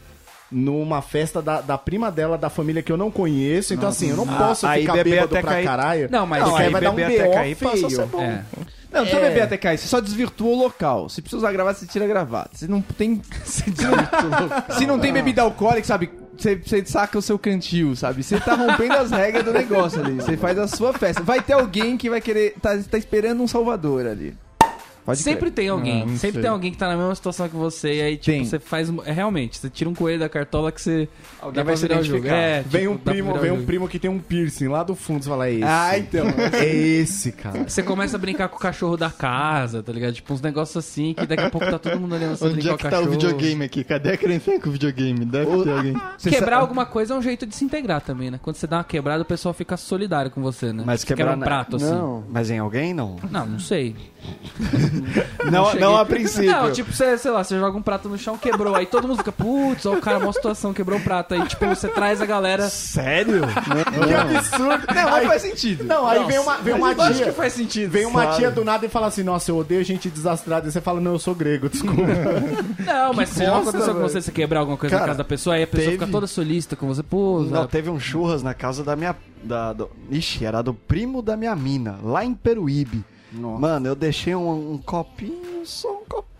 [0.53, 3.75] numa festa da, da prima dela, da família que eu não conheço.
[3.75, 5.65] Então, assim, eu não posso aí ficar beber bêbado até pra cair.
[5.65, 6.09] caralho.
[6.11, 8.07] Não, mas porque aí aí vai dar um beber até cair a ser feio.
[8.07, 8.21] bom.
[8.23, 8.45] é.
[8.93, 9.29] Não, não precisa É.
[9.29, 11.09] beber até cair, você só desvirtua o local.
[11.09, 12.51] Se precisa usar gravata, você tira a gravata.
[12.55, 13.21] Você não tem.
[14.79, 16.11] Se não tem bebida alcoólica, sabe?
[16.37, 18.23] Você, saca o seu cantil, sabe?
[18.23, 20.15] Você tá rompendo as regras do negócio ali.
[20.15, 21.23] Você faz a sua festa.
[21.23, 22.55] Vai ter alguém que vai querer.
[22.61, 24.37] Tá, tá esperando um salvador ali.
[25.05, 26.03] Pode Sempre tem alguém.
[26.03, 26.41] Ah, não sempre sei.
[26.43, 27.95] tem alguém que tá na mesma situação que você.
[27.97, 28.45] E aí, tipo, Tem.
[28.45, 28.91] você faz.
[29.05, 31.09] É realmente, você tira um coelho da cartola que você.
[31.43, 32.35] Alguém vai se o identificar.
[32.35, 34.95] É, Vem tipo, um primo, o vem um primo que tem um piercing lá do
[34.95, 35.65] fundo, você fala, é esse.
[35.65, 36.27] Ah, então.
[36.55, 37.69] É esse, cara.
[37.69, 40.15] Você começa a brincar com o cachorro da casa, tá ligado?
[40.15, 42.77] Tipo, uns negócios assim que daqui a pouco tá todo mundo olhando você Onde é
[42.77, 43.85] que o tá o videogame aqui?
[43.85, 45.25] Cadê a criança com o videogame?
[45.27, 45.95] Deve ter alguém.
[46.17, 48.41] Você Quebrar sa- alguma coisa é um jeito de se integrar também, né?
[48.43, 50.83] Quando você dá uma quebrada, o pessoal fica solidário com você, né?
[50.87, 51.91] Mas Você quebrar quebra um prato, assim.
[51.91, 53.17] Não, mas em alguém não.
[53.31, 53.95] Não, não sei.
[55.51, 56.51] Não, não a princípio.
[56.51, 58.75] Não, tipo, você, sei lá, você joga um prato no chão, quebrou.
[58.75, 61.35] Aí todo mundo fica, putz, ó, o cara, uma situação, quebrou o prato.
[61.35, 62.69] Aí, tipo, você traz a galera.
[62.69, 63.43] Sério?
[63.47, 64.85] Que absurdo.
[64.95, 65.85] Não, mas faz sentido.
[65.85, 67.27] Não, aí vem uma, vem uma Acho tia.
[67.27, 67.91] que faz sentido.
[67.91, 70.67] Vem uma tia do nada e fala assim: Nossa, eu odeio gente desastrada.
[70.69, 72.03] E você fala: Não, eu sou grego, desculpa.
[72.85, 75.57] Não, mas se aconteceu com você, você quebrar alguma coisa na Cara, casa da pessoa,
[75.57, 78.55] aí a pessoa teve- fica toda solista com você, pô, Não, teve um churras na
[78.55, 79.15] casa da minha.
[79.43, 83.05] Da, do, ixi, era do primo da minha mina, lá em Peruíbe.
[83.59, 86.34] Mano, eu deixei um, um copinho, só um copinho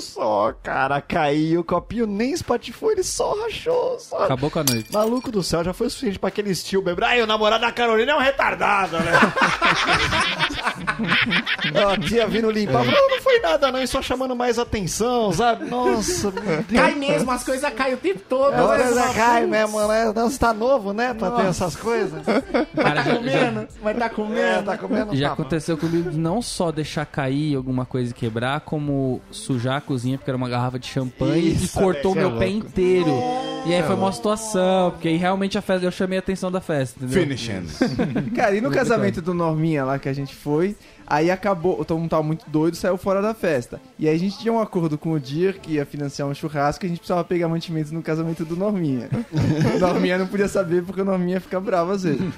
[0.00, 1.00] só, cara.
[1.00, 4.24] Caiu, o copinho nem espatifou, ele só rachou, só.
[4.24, 4.92] acabou com a noite.
[4.92, 7.04] Maluco do céu, já foi o suficiente pra aquele estilo beber.
[7.04, 9.12] Ai, o namorado da Carolina é um retardado, né?
[11.92, 12.84] a tia vindo limpar.
[12.84, 13.82] Não, não foi nada, não.
[13.82, 15.68] E só chamando mais atenção, sabe?
[15.68, 16.32] Nossa.
[16.72, 18.54] Cai mesmo, as coisas caem o tempo todo.
[18.54, 20.12] É hora da cai mesmo, né?
[20.14, 21.14] Não, Você tá novo, né?
[21.14, 22.22] Pra ter essas coisas.
[22.74, 24.64] Cara, já, já, Comendo, vai tá É, comendo.
[24.64, 25.16] tá comendo?
[25.16, 30.18] já Tá, aconteceu comigo não só deixar cair alguma coisa e quebrar, como sujar cozinha,
[30.18, 32.66] porque era uma garrafa de champanhe Isso, e cortou meu pé é louco.
[32.68, 33.10] inteiro.
[33.66, 36.60] E aí foi uma situação, porque aí realmente a festa, eu chamei a atenção da
[36.60, 37.22] festa, entendeu?
[37.22, 37.64] Finishing.
[38.36, 42.10] Cara, e no casamento do Norminha lá que a gente foi, aí acabou, todo mundo
[42.10, 43.80] tava muito doido, saiu fora da festa.
[43.98, 46.84] E aí a gente tinha um acordo com o Dir que ia financiar um churrasco
[46.84, 49.08] e a gente precisava pegar mantimentos no casamento do Norminha.
[49.74, 52.20] o Norminha não podia saber porque o Norminha fica bravo às vezes.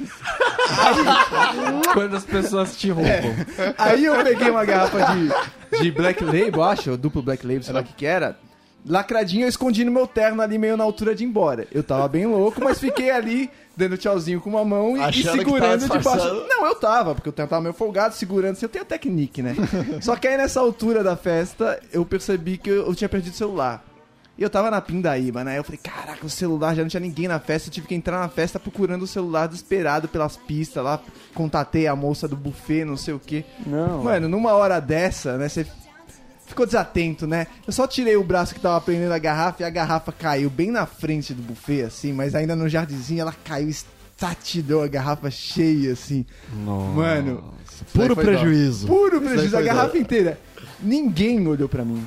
[1.93, 3.13] Quando as pessoas te roubam.
[3.79, 7.81] Aí eu peguei uma garrafa de, de Black Label, acho, duplo Black Label, sei lá
[7.81, 8.37] o que que era.
[8.89, 11.67] Lacradinho, eu escondi no meu terno ali meio na altura de ir embora.
[11.73, 15.81] Eu tava bem louco, mas fiquei ali dando tchauzinho com uma mão e, e segurando
[15.83, 16.03] debaixo.
[16.03, 16.47] disfarçando.
[16.49, 18.53] Não, eu tava, porque eu tava meio folgado, segurando.
[18.53, 19.55] assim, Eu tenho técnica, né?
[20.01, 23.37] Só que aí nessa altura da festa, eu percebi que eu, eu tinha perdido o
[23.37, 23.85] celular.
[24.39, 25.59] E eu tava na pindaíba, né?
[25.59, 27.69] Eu falei, caraca, o celular já não tinha ninguém na festa.
[27.69, 31.01] Eu tive que entrar na festa procurando o celular desesperado pelas pistas lá.
[31.35, 33.47] Contatei a moça do buffet, não sei o quê.
[33.67, 34.05] Não.
[34.05, 35.49] Mano, numa hora dessa, né?
[35.49, 35.67] Você
[36.47, 37.47] ficou desatento, né?
[37.67, 40.71] Eu só tirei o braço que tava prendendo a garrafa e a garrafa caiu bem
[40.71, 45.93] na frente do buffet, assim, mas ainda no jardinzinho ela caiu, estatidou a garrafa cheia,
[45.93, 46.25] assim.
[46.95, 47.53] Mano,
[47.93, 48.31] Puro foi dó.
[48.31, 48.87] prejuízo.
[48.87, 50.41] puro prejuízo, a garrafa da- inteira.
[50.81, 52.05] Ninguém olhou pra mim.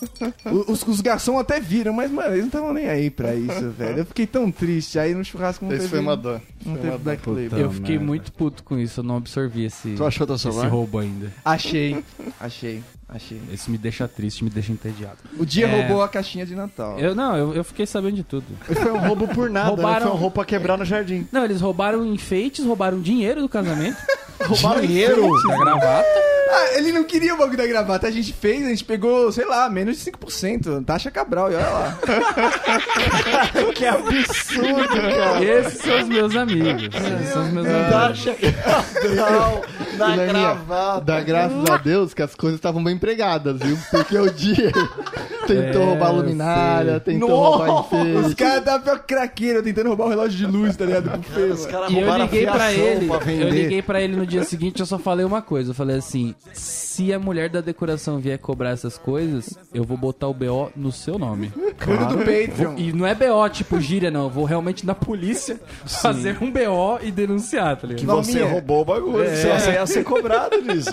[0.66, 3.98] Os, os garçons até viram, mas, mano, eles não estavam nem aí pra isso, velho.
[3.98, 4.98] Eu fiquei tão triste.
[4.98, 6.40] Aí no churrasco não Esse teve, foi uma dó.
[6.64, 6.98] não Foi teve.
[6.98, 7.58] Black Label.
[7.58, 8.04] Eu fiquei merda.
[8.06, 11.32] muito puto com isso, eu não absorvi esse, Tu achou teu esse roubo ainda.
[11.44, 12.02] Achei,
[12.40, 13.40] achei, achei.
[13.52, 15.18] Isso me deixa triste, me deixa entediado.
[15.38, 15.80] O dia É.
[15.80, 16.98] roubou a caixinha de Natal.
[16.98, 18.46] Eu não, eu, eu fiquei sabendo de tudo.
[18.64, 20.00] Foi um roubo por nada, Roubaram- né?
[20.02, 21.26] Foi um roubo pra quebrar no jardim.
[21.30, 23.96] Não, eles roubaram enfeites, roubaram dinheiro do casamento.
[24.42, 26.29] Roubaram dinheiro da gravata.
[26.52, 28.06] Ah, ele não queria o bagulho da gravata.
[28.06, 30.84] A gente fez, a gente pegou, sei lá, menos de 5%.
[30.84, 31.98] Taxa Cabral, e olha lá.
[33.74, 35.44] que absurdo, cara.
[35.44, 36.82] Esses são os meus amigos.
[36.94, 37.90] Esses são os meus amigos.
[37.90, 39.62] Taxa Cabral
[39.96, 41.04] na gravata.
[41.04, 43.78] Dá graças a Deus que as coisas estavam bem empregadas, viu?
[43.90, 44.72] Porque o dia
[45.46, 48.34] tentou É, roubar a luminária, tentou roubar Os enfeite.
[48.36, 51.10] caras tá pior que craqueiro tentando roubar o relógio de luz, tá ligado?
[51.10, 54.16] Do buffet, Os caras E eu a liguei pra ele, pra eu liguei pra ele
[54.16, 57.60] no dia seguinte, eu só falei uma coisa, eu falei assim, se a mulher da
[57.60, 61.52] decoração vier cobrar essas coisas, eu vou botar o BO no seu nome.
[61.84, 62.74] Cuida do Patreon.
[62.76, 66.98] E não é BO tipo gíria não, eu vou realmente na polícia fazer um BO
[67.02, 68.00] e denunciar, tá ligado?
[68.00, 68.52] Que você Norminha.
[68.52, 69.22] roubou o bagulho.
[69.22, 69.58] É.
[69.58, 70.90] Você ia ser cobrado disso.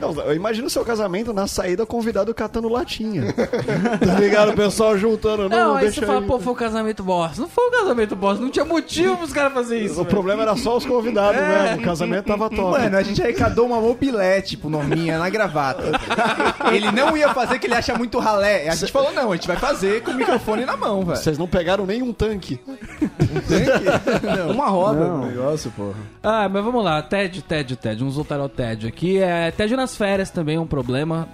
[0.00, 3.32] Não, eu imagino o seu casamento na saída convidado catando latinha.
[3.34, 4.50] tá ligado?
[4.52, 5.48] O pessoal juntando.
[5.48, 6.26] Não, Não, aí deixa você fala, aí.
[6.26, 7.40] pô, foi o casamento bosta.
[7.40, 9.94] Não foi o casamento bosta, não tinha motivo pros caras fazerem isso.
[9.94, 10.08] O velho.
[10.08, 11.62] problema era só os convidados É.
[11.62, 11.82] mesmo.
[11.82, 12.78] O casamento tava top.
[12.78, 15.84] Mano, a gente arrecadou uma mobilete pro Norminha na gravata.
[16.72, 18.68] Ele não ia fazer, que ele acha muito ralé.
[18.68, 21.16] A gente falou, não, a gente vai fazer com o microfone na mão, velho.
[21.16, 22.60] Vocês não pegaram nem um tanque.
[24.50, 25.18] Uma roda Não.
[25.18, 25.96] no negócio, porra.
[26.22, 28.00] Ah, mas vamos lá, tédio, tédio, tédio.
[28.00, 29.18] Vamos voltar ao tédio aqui.
[29.18, 31.28] É, tédio nas férias também é um problema.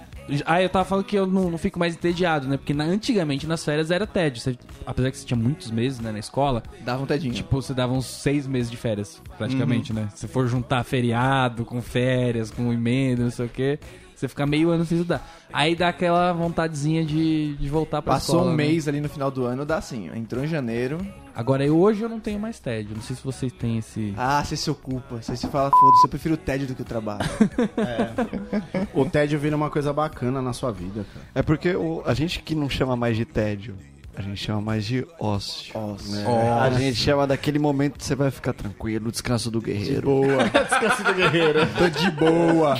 [0.45, 2.57] Ah, eu tava falando que eu não, não fico mais entediado, né?
[2.57, 4.41] Porque na- antigamente nas férias era tédio.
[4.41, 7.33] Você- apesar que você tinha muitos meses né, na escola, Dava um tedinho.
[7.33, 9.99] tipo, você dava uns seis meses de férias, praticamente, Uhum.
[9.99, 10.09] né?
[10.15, 13.79] Se for juntar feriado com férias, com emenda, não sei o quê,
[14.15, 15.27] você fica meio ano sem estudar.
[15.51, 18.53] Aí dá aquela vontadezinha de, de voltar pra Passou escola.
[18.53, 18.63] um né?
[18.65, 20.09] mês ali no final do ano, dá assim.
[20.15, 20.97] Entrou em janeiro.
[21.35, 22.95] Agora, eu, hoje eu não tenho mais tédio.
[22.95, 24.13] Não sei se vocês têm esse...
[24.15, 25.21] Ah, você se ocupa.
[25.21, 27.25] Você se fala, foda-se, eu prefiro o tédio do que o trabalho.
[28.93, 31.25] O tédio vira uma coisa bacana na sua vida, cara.
[31.35, 33.75] É porque o- a gente que não chama mais de tédio,
[34.17, 35.73] a gente chama mais de ócio.
[35.73, 36.61] Nossa.
[36.61, 40.03] A gente chama daquele momento que você vai ficar tranquilo, descanso do guerreiro.
[40.03, 40.43] Boa.
[40.49, 41.59] Descanso do guerreiro.
[41.77, 42.77] Tô de boa.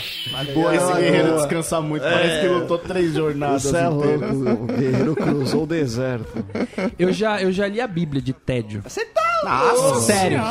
[0.54, 1.38] boa Esse guerreiro boa.
[1.40, 2.04] descansa muito.
[2.04, 4.36] Parece que lutou três jornadas Você é inteiras.
[4.38, 6.46] louco, o guerreiro cruzou o deserto.
[6.98, 8.82] Eu já, eu já li a Bíblia de tédio.
[8.84, 10.42] Você tá Nossa Sério.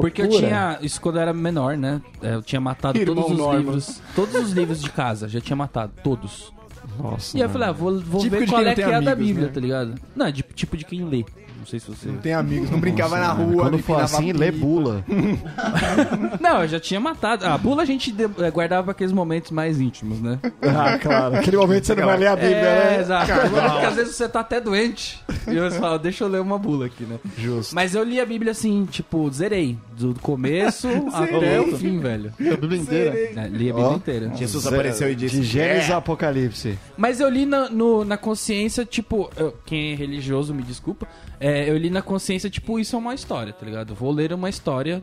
[0.00, 0.78] Porque eu tinha.
[0.82, 2.00] Isso quando eu era menor, né?
[2.20, 3.58] É, Eu tinha matado Irmão todos os Norman.
[3.58, 4.00] livros.
[4.14, 5.28] Todos os livros de casa.
[5.28, 5.92] Já tinha matado.
[6.02, 6.52] Todos.
[6.98, 7.36] Nossa.
[7.36, 9.14] E aí eu falei, ah, vou, vou Típico ver qual é que é a da
[9.14, 9.52] Bíblia, né?
[9.52, 9.94] tá ligado?
[10.14, 11.24] Não, é de, tipo de quem lê.
[11.58, 12.08] Não sei se você.
[12.08, 13.62] Não tem amigos, não brincava na rua.
[13.64, 14.38] Quando for assim, pipa.
[14.38, 15.04] lê bula.
[16.40, 17.44] Não, eu já tinha matado.
[17.46, 20.38] A bula a gente eh, guardava pra aqueles momentos mais íntimos, né?
[20.62, 21.36] Ah, claro.
[21.36, 23.00] Aquele momento você não vai ler a Bíblia, É, né?
[23.00, 23.32] exato.
[23.50, 25.20] Porque às vezes você tá até doente.
[25.46, 27.18] E você fala, deixa eu ler uma bula aqui, né?
[27.36, 27.74] Justo.
[27.74, 29.76] Mas eu li a Bíblia assim, tipo, zerei.
[29.98, 32.32] Do começo até o fim, velho.
[32.40, 33.18] A Bíblia inteira.
[33.18, 33.94] É, li a Bíblia Ó.
[33.96, 34.32] inteira.
[34.36, 35.94] Jesus apareceu e disse: De Gênesis "É".
[35.94, 36.78] Apocalipse.
[36.96, 41.06] Mas eu li na, no- na consciência, tipo, eu- quem é religioso, me desculpa.
[41.40, 43.94] É, eu li na consciência, tipo, isso é uma história, tá ligado?
[43.94, 45.02] Vou ler uma história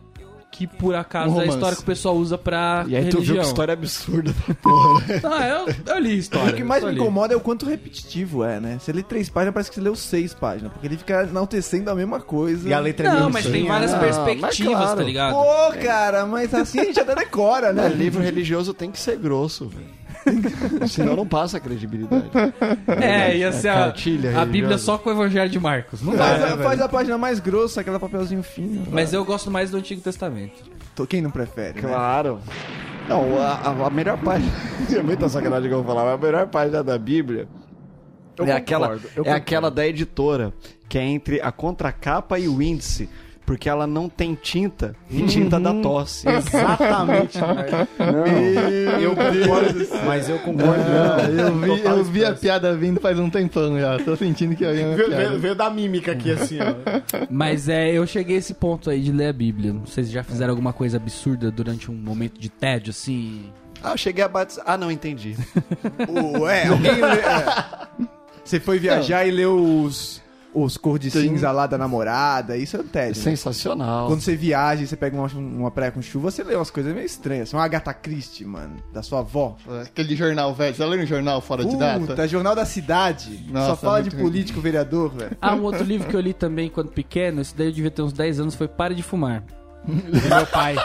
[0.52, 3.16] que por acaso Um é a história que o pessoal usa pra E aí tu
[3.18, 3.24] religião.
[3.36, 5.22] viu que história absurda da porra, né?
[5.26, 6.54] Ah, eu, eu li história.
[6.54, 6.96] O que mais me li.
[6.96, 8.78] incomoda é o quanto repetitivo é, né?
[8.80, 10.72] Você lê três páginas, parece que você leu seis páginas.
[10.72, 12.70] Porque ele fica enaltecendo a mesma coisa.
[12.70, 13.68] E a letra é Não, mas isso tem aí.
[13.68, 14.98] várias Ah, perspectivas, mas claro.
[14.98, 15.34] tá ligado?
[15.34, 17.90] Pô, cara, mas assim a gente até decora, É, né?
[17.90, 20.05] livro religioso tem que ser grosso, velho.
[20.88, 22.26] Senão não passa credibilidade.
[23.02, 26.02] É, ia ser a, cartilha a Bíblia só com o Evangelho de Marcos.
[26.02, 28.86] Não dá, Faz, né, a, faz a página mais grossa, aquela papelzinho fino.
[28.92, 30.64] Mas eu gosto mais do Antigo Testamento.
[30.96, 31.88] Tô- Quem não prefere, né?
[31.90, 32.40] Claro.
[33.08, 34.52] Não, a, a- a melhor página.
[34.96, 37.48] É muita sacanagem que eu vou falar, mas a melhor página da Bíblia
[38.40, 40.54] é, aquela, concordo, eu é aquela da editora,
[40.90, 43.10] que é entre a contracapa e o índice.
[43.46, 46.28] Porque ela não tem tinta e tinta da tosse.
[46.28, 47.38] Exatamente.
[49.00, 50.82] eu concordo, mas eu concordo.
[50.82, 54.00] Ah, eu vi, eu vi a piada vindo faz um tempão já.
[54.00, 56.74] Tô sentindo que havia uma Veio, da mímica aqui, assim, ó.
[57.30, 59.72] Mas é, eu cheguei a esse ponto aí de ler a Bíblia.
[59.74, 63.46] Não sei se já fizeram alguma coisa absurda durante um momento de tédio, assim.
[63.84, 64.66] Ah, eu cheguei a batizar.
[64.68, 65.36] Ah, não, entendi.
[66.10, 68.06] O- é, alguém é.
[68.44, 70.22] Você foi viajar e leu os,
[70.56, 73.18] os cor de cinza lá da namorada, isso é um tédio.
[73.18, 73.24] né?
[73.32, 74.08] Sensacional.
[74.08, 76.94] Quando você viaja e você pega uma, uma praia com chuva, você lê umas coisas
[76.94, 77.52] meio estranhas.
[77.54, 79.58] Uma Agatha Christie, mano, da sua avó.
[79.84, 80.74] Aquele jornal velho.
[80.76, 82.00] Já leu um jornal fora de data?
[82.00, 83.46] Puta, Jornal da Cidade.
[83.52, 84.32] Nossa, Só fala de muito ruim.
[84.32, 85.38] político vereador, velho.
[85.42, 88.02] Ah, um outro livro que eu li também quando pequeno, esse daí eu devia ter
[88.02, 89.44] uns 10 anos, foi Pare de Fumar.
[89.86, 90.76] Do meu pai.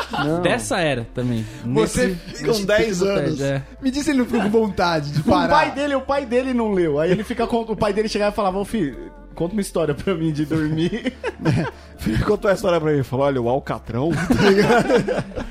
[0.42, 1.46] Dessa era também.
[1.64, 3.38] Você Nesse- com nesse 10 pico do anos.
[3.38, 3.62] tédio, é.
[3.80, 5.74] Me diz se ele não ficou com vontade de O pai parar.
[5.74, 6.98] dele, o pai dele não leu.
[7.00, 9.94] Aí ele fica com o pai dele chegava e falava: "Ô filho, conta uma história
[9.94, 11.12] pra mim de dormir".
[12.06, 13.02] Ele contou a história pra mim.
[13.02, 14.10] Falou, olha, o Alcatrão.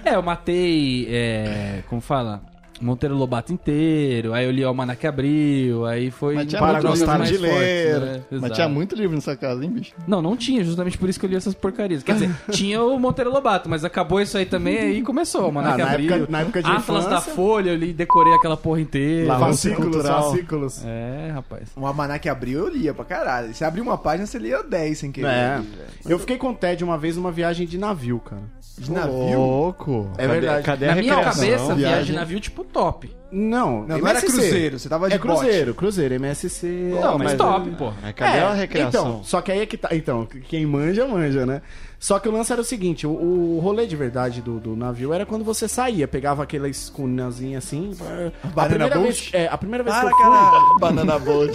[0.05, 1.07] É, eu matei.
[1.09, 2.41] É, como fala?
[2.81, 7.37] Monteiro Lobato inteiro, aí eu li Almanac Abril, aí foi Mas tinha para gostar de
[7.37, 7.99] fortes, ler.
[7.99, 8.21] né?
[8.31, 9.93] Mas tinha muito livro nessa casa, hein, bicho?
[10.07, 12.03] Não, não tinha, justamente por isso que eu li essas porcarias.
[12.03, 15.45] Quer dizer, tinha o Monteiro Lobato, mas acabou isso aí também, aí começou.
[15.45, 18.33] Almanac Ah, na Abril, época- na época de Atlas da infância- Folha, eu li, decorei
[18.33, 19.37] aquela porra inteira.
[19.39, 20.83] fascículos, fascículos.
[20.85, 21.69] É, rapaz.
[21.75, 23.53] Um almanac abriu, eu lia pra caralho.
[23.53, 25.27] Você abriu uma página, você lia 10 sem querer.
[25.27, 25.53] É.
[25.55, 25.67] ali.
[26.07, 28.41] Eu fiquei com tédio uma vez numa viagem de navio, cara.
[28.77, 29.37] De navio?
[29.39, 30.09] Louco.
[30.17, 30.63] É verdade.
[30.63, 31.41] Cadê Na a minha recreação?
[31.43, 32.05] cabeça, viagem viagem.
[32.05, 33.15] de navio, tipo, top.
[33.31, 36.67] Não, Não, não era cruzeiro, você tava de É cruzeiro, cruzeiro, MSC.
[36.99, 37.93] Não, mas mas top, pô.
[38.01, 39.07] Mas cadê É, a recreação?
[39.09, 39.89] Então, só que aí é que tá.
[39.91, 41.61] Então, quem manja, manja, né?
[41.99, 45.13] Só que o lance era o seguinte: o, o rolê de verdade do, do navio
[45.13, 47.91] era quando você saía, pegava aquela escunazinha assim.
[48.43, 49.03] A Banana primeira boat?
[49.03, 50.25] vez, é, a primeira vez Para, que eu fui.
[50.25, 50.79] caralho.
[50.79, 51.51] Banana Boat.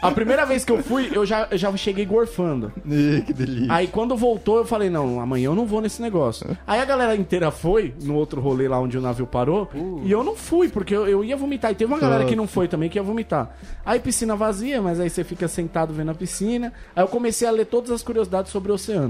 [0.00, 2.72] A primeira vez que eu fui, eu já, eu já cheguei gorfando.
[2.86, 3.72] Ih, que delícia.
[3.72, 6.56] Aí quando voltou, eu falei, não, amanhã eu não vou nesse negócio.
[6.66, 9.68] Aí a galera inteira foi no outro rolê lá onde o navio parou.
[10.04, 11.70] E eu não fui, porque eu, eu ia vomitar.
[11.70, 13.50] E teve uma galera que não foi também que ia vomitar.
[13.84, 16.72] Aí piscina vazia, mas aí você fica sentado vendo a piscina.
[16.96, 19.01] Aí eu comecei a ler todas as curiosidades sobre o oceano.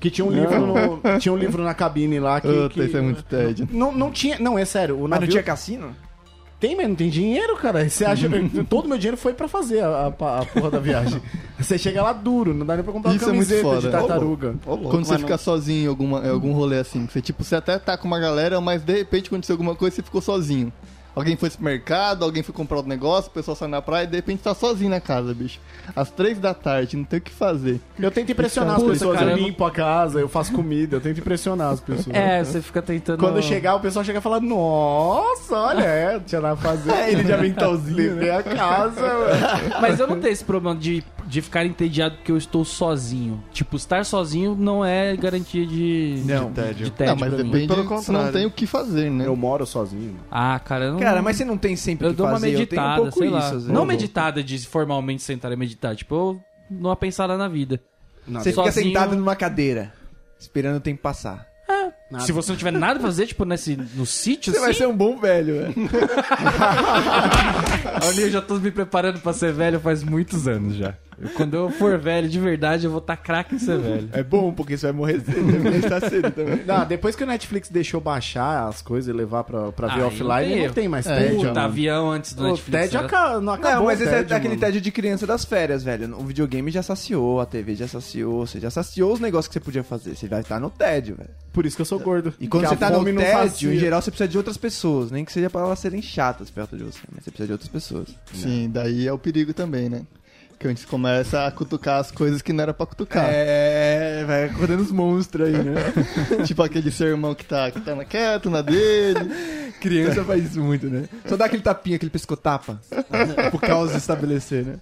[0.00, 2.48] Que tinha um livro no- tinha um livro na cabine lá que.
[2.48, 3.68] Puta, que- isso é muito tédio.
[3.70, 4.38] não, não tinha.
[4.38, 4.96] Não, é sério.
[4.96, 5.94] O Mas navio não tinha cassino?
[6.58, 7.88] tem, mas não tem dinheiro, cara.
[7.88, 8.28] Você acha.
[8.68, 9.88] todo meu dinheiro foi pra fazer a,
[10.18, 11.20] a- a porra da viagem.
[11.58, 13.80] Você chega lá duro, não dá nem pra comprar Isso é uma muito camiseta foda.
[13.82, 14.54] de tartaruga.
[14.66, 17.20] Ô, louco, Quando você mas fica não- sozinho em, alguma, em algum rolê assim, você
[17.20, 20.02] tipo, você até tá com uma galera, mas de repente aconteceu alguma coisa e você
[20.02, 20.72] ficou sozinho.
[21.20, 24.06] Alguém foi pro mercado, alguém foi comprar um negócio, o pessoal saiu na praia e
[24.06, 25.58] de repente tá sozinho na casa, bicho.
[25.94, 27.80] Às três da tarde, não tem o que fazer.
[27.98, 29.18] Eu tento impressionar as Puta, pessoas.
[29.18, 32.14] cara, eu não- limpo a casa, eu faço comida, eu tento impressionar as pessoas.
[32.16, 33.18] É, você fica tentando.
[33.20, 36.90] Quando chegar, o pessoal chega e fala: Nossa, olha, é, não tinha nada pra fazer.
[36.92, 39.80] É, ele de aventalzinho, Limpei a casa, mano.
[39.80, 43.42] Mas eu não tenho esse problema de, de ficar entediado porque eu estou sozinho.
[43.52, 46.22] Tipo, estar sozinho não é garantia de.
[46.24, 46.46] Não.
[46.48, 46.84] de, tédio.
[46.86, 48.32] de tédio não, mas depende Pelo se não contrário.
[48.32, 49.26] tem o que fazer, né?
[49.26, 50.16] Eu moro sozinho.
[50.30, 51.00] Ah, cara, eu não.
[51.00, 52.48] Cara, mas você não tem sempre Eu que dou uma fazer.
[52.48, 53.74] eu tenho meditada, um pouco sei isso, lá.
[53.74, 55.94] Não meditada de formalmente sentar e meditar.
[55.96, 57.80] Tipo, eu dou uma pensada na vida.
[58.28, 59.92] Você fica Sozinho- sentado numa cadeira,
[60.38, 61.46] esperando o tempo passar.
[62.10, 62.24] Nada.
[62.24, 64.80] Se você não tiver nada pra fazer, tipo, nesse, no sítio, Você vai assim.
[64.80, 65.74] ser um bom velho, velho.
[68.06, 70.94] Olha, eu já tô me preparando pra ser velho faz muitos anos já.
[71.34, 74.08] Quando eu for velho, de verdade, eu vou estar craque em ser velho.
[74.12, 75.62] É bom, porque você vai morrer cedo.
[75.62, 76.64] Vai estar cedo também.
[76.64, 80.02] Não, depois que o Netflix deixou baixar as coisas e levar pra, pra ver Aí
[80.02, 80.74] offline, não tem não erro.
[80.74, 81.36] tem mais É, TED.
[81.36, 82.90] Puta, avião antes do O Netflix.
[82.90, 83.78] TED era- não acabou.
[83.80, 84.60] Não, mas o esse é aquele mano.
[84.60, 86.16] tédio de criança das férias, velho.
[86.18, 89.60] O videogame já saciou, a TV já saciou, você já saciou os negócios que você
[89.60, 90.16] podia fazer.
[90.16, 91.30] Você vai estar no tédio, velho.
[91.52, 92.32] Por isso que eu sou gordo.
[92.40, 95.10] E quando Que você tá no tédio, em geral você precisa de outras pessoas.
[95.10, 97.68] Nem que seja pra elas serem chatas perto de você, mas você precisa de outras
[97.68, 98.08] pessoas.
[98.32, 100.02] Sim, daí é o perigo também, né?
[100.60, 103.24] Que a gente começa a cutucar as coisas que não era pra cutucar.
[103.30, 105.74] É, vai acordando os monstros aí, né?
[106.44, 109.20] tipo aquele seu irmão que tá, que tá na quieto, na dele.
[109.80, 111.04] Criança faz isso muito, né?
[111.24, 112.78] Só dá aquele tapinha, aquele pescotapa.
[113.50, 114.74] por causa de estabelecer, né?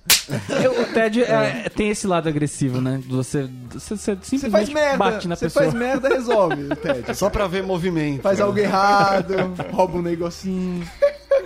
[0.64, 3.00] Eu- O TED é- tem esse lado agressivo, né?
[3.08, 5.64] Você, você, você Você simplesmente faz merda, bate na você pessoa.
[5.66, 7.14] faz merda, resolve o tédio.
[7.14, 8.22] Só pra ver movimento.
[8.22, 9.32] Faz algo errado,
[9.70, 10.84] rouba um negocinho.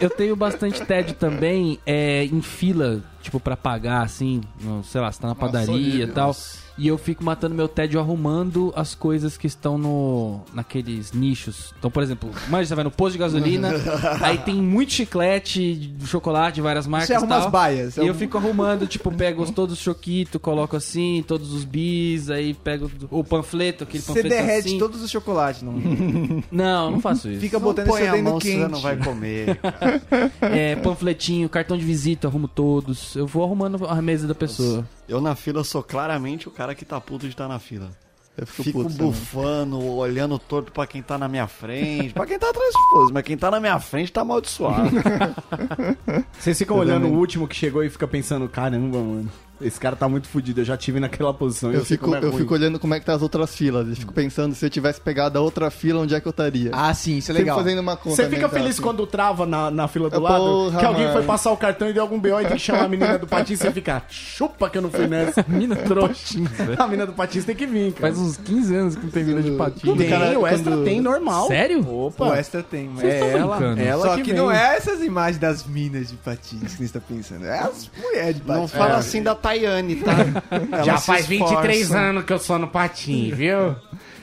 [0.02, 4.40] Eu tenho bastante tédio também é, em fila, tipo, pra pagar, assim,
[4.82, 6.34] sei lá, você tá na padaria e tal.
[6.82, 11.72] E eu fico matando meu tédio arrumando as coisas que estão no naqueles nichos.
[11.78, 13.70] Então, por exemplo, imagina você vai no posto de gasolina,
[14.20, 17.46] aí tem muito chiclete, chocolate, várias marcas Você e arruma tal.
[17.46, 17.96] as baias.
[17.96, 22.30] E eu fico arrumando, tipo, pego os- todos os choquitos, coloco assim, todos os bis,
[22.30, 24.78] aí pego o panfleto, aquele Você panfleto derrete assim.
[24.78, 25.72] todos os chocolates, não.
[26.50, 27.40] Não, não faço isso.
[27.40, 28.70] Fica Não botando põe esse a dedo você quente.
[28.72, 29.58] não vai comer.
[30.40, 33.14] É, panfletinho, cartão de visita, arrumo todos.
[33.14, 34.86] Eu vou arrumando a mesa da pessoa.
[35.08, 37.90] Eu na fila sou claramente o cara que tá puto de estar na fila.
[38.36, 38.96] Eu fico, Fico também.
[38.96, 42.14] bufando, olhando torto pra quem tá na minha frente.
[42.14, 44.88] pra quem tá atrás, foda mas quem tá na minha frente tá amaldiçoado.
[46.38, 49.30] Vocês ficam olhando o último que chegou e fica pensando, caramba, mano.
[49.62, 51.70] Esse cara tá muito fudido, eu já tive naquela posição.
[51.72, 53.88] e Eu, sei fico, é eu fico olhando como é que tá as outras filas.
[53.88, 56.70] Eu fico pensando se eu tivesse pegado a outra fila, onde é que eu estaria.
[56.72, 57.58] Ah, sim, isso é Sempre legal.
[57.58, 58.16] fazendo uma conta.
[58.16, 58.82] Você fica feliz assim.
[58.82, 60.78] quando trava na, na fila do Porra, lado?
[60.78, 61.16] Que alguém mano.
[61.16, 63.26] foi passar o cartão e deu algum BO e tem que chamar a menina do
[63.26, 65.44] patins e você fica, chupa que eu não fui nessa.
[65.48, 66.38] Mina trouxa.
[66.78, 68.12] A menina do patins tem que vir, cara.
[68.14, 69.96] Faz uns 15 anos que não tem mina de patinho.
[69.96, 71.46] Tem, cara- o extra quando- tem normal.
[71.48, 71.88] Sério?
[71.88, 72.26] Opa.
[72.26, 73.04] O extra tem, mas...
[73.04, 73.80] é ela, brincando.
[73.80, 77.00] ela Só que, que, não é essas imagens das minas de patins que você está
[77.00, 77.44] pensando.
[77.44, 78.70] É as mulheres de Não patins.
[78.72, 80.12] fala assim da Tayane, tá?
[80.84, 82.04] Já se faz 23 esforçam.
[82.04, 83.74] anos que eu sou no patim, viu?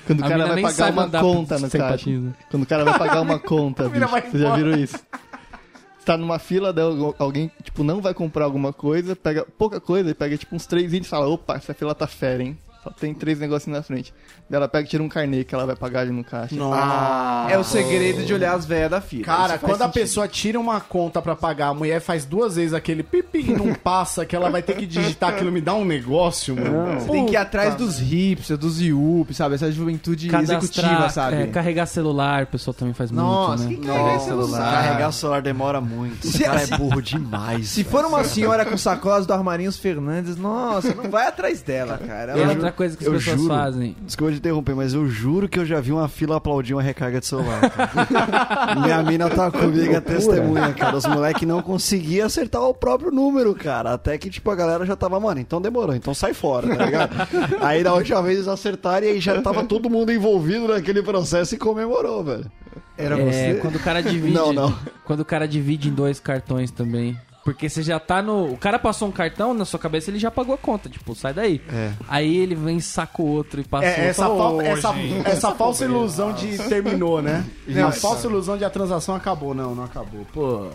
[0.05, 2.09] Quando o cara vai pagar uma conta no caixa.
[2.09, 2.33] né?
[2.49, 4.07] Quando o cara vai pagar uma conta, bicho.
[4.07, 4.97] Vocês já viram isso?
[4.97, 6.85] Você tá numa fila, daí
[7.19, 10.91] alguém, tipo, não vai comprar alguma coisa, pega pouca coisa e pega, tipo, uns três
[10.91, 12.57] itens e fala, opa, essa fila tá fera, hein?
[12.89, 14.13] Só tem três negocinhos na frente.
[14.49, 16.55] Daí ela pega e tira um carnê que ela vai pagar ali no caixa.
[17.49, 19.23] É o segredo de olhar as velhas da fila.
[19.25, 20.01] Cara, Isso faz quando a sentido.
[20.01, 23.73] pessoa tira uma conta pra pagar, a mulher faz duas vezes aquele pipi e não
[23.73, 26.99] passa, que ela vai ter que digitar aquilo, me dá um negócio, mano.
[26.99, 29.55] Você tem que ir atrás dos hipsters, dos IUP, sabe?
[29.55, 31.35] Essa juventude executiva, sabe?
[31.43, 33.93] é, carregar celular, o pessoal também faz Nossa, muito, que né?
[33.93, 34.71] carregar celular.
[34.83, 36.27] Carregar o celular demora muito.
[36.27, 37.67] Esse Se- cara é burro demais.
[37.69, 42.33] Se for uma senhora com sacolas do Armarinhos Fernandes, nossa, não vai atrás dela, cara.
[42.33, 43.53] Ela- outra coisa que as eu pessoas juro.
[43.53, 43.95] fazem.
[44.05, 47.19] Desculpa te interromper, mas eu juro que eu já vi uma fila aplaudir uma recarga
[47.19, 47.59] de celular.
[48.81, 50.95] Minha mina tá comigo, é testemunha, cara.
[50.95, 53.93] Os moleques não conseguiam acertar o próprio número, cara.
[53.93, 57.11] Até que, tipo, a galera já tava, mano, então demorou, então sai fora, tá ligado?
[57.59, 61.55] aí da última vez eles acertaram e aí já tava todo mundo envolvido naquele processo
[61.55, 62.49] e comemorou, velho.
[62.97, 63.59] Era É, você?
[63.61, 64.33] quando o cara divide.
[64.33, 64.73] Não, não.
[65.05, 67.17] Quando o cara divide em dois cartões também.
[67.43, 68.51] Porque você já tá no.
[68.53, 70.89] O cara passou um cartão na sua cabeça, ele já pagou a conta.
[70.89, 71.61] Tipo, sai daí.
[71.71, 71.91] É.
[72.07, 74.03] Aí ele vem, saca o outro e passa É, outro.
[74.09, 74.93] essa, Hoje, essa,
[75.25, 77.45] essa falsa ilusão de terminou, né?
[77.67, 79.53] Não, a falsa ilusão de a transação acabou.
[79.53, 80.25] Não, não acabou.
[80.33, 80.69] Pô.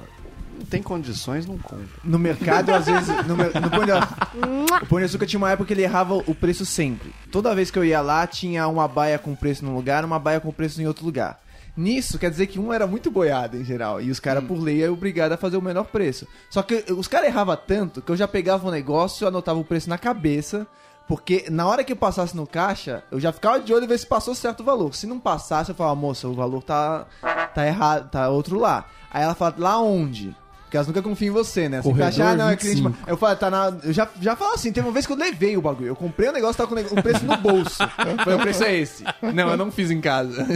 [0.57, 1.85] Não tem condições, não compra.
[2.05, 3.09] No mercado, às vezes.
[3.27, 4.29] No, no Pão de Açúcar,
[4.83, 7.13] o Pão de Açúcar tinha uma época que ele errava o preço sempre.
[7.31, 10.39] Toda vez que eu ia lá, tinha uma baia com preço num lugar, uma baia
[10.41, 11.41] com preço em outro lugar.
[11.77, 14.01] Nisso, quer dizer que um era muito boiado em geral.
[14.01, 16.27] E os caras, por lei, é obrigado a fazer o menor preço.
[16.49, 19.65] Só que os caras erravam tanto que eu já pegava o negócio, eu anotava o
[19.65, 20.67] preço na cabeça.
[21.07, 23.99] Porque na hora que eu passasse no caixa, eu já ficava de olho e ver
[23.99, 24.95] se passou certo o valor.
[24.95, 27.07] Se não passasse, eu falava, moça, o valor tá,
[27.55, 28.87] tá errado, tá outro lá.
[29.11, 30.35] Aí ela fala, lá onde?
[30.65, 31.79] Porque elas nunca confiam em você, né?
[31.79, 32.83] Você Corredor achando, ah, não, é cliente.
[32.83, 33.09] 25.
[33.09, 33.73] Eu falo, tá na.
[33.83, 35.89] Eu já, já falo assim, teve uma vez que eu levei o bagulho.
[35.89, 37.79] Eu comprei o negócio, tava com o preço no bolso.
[38.25, 39.05] Foi o preço é esse.
[39.23, 40.47] Não, eu não fiz em casa.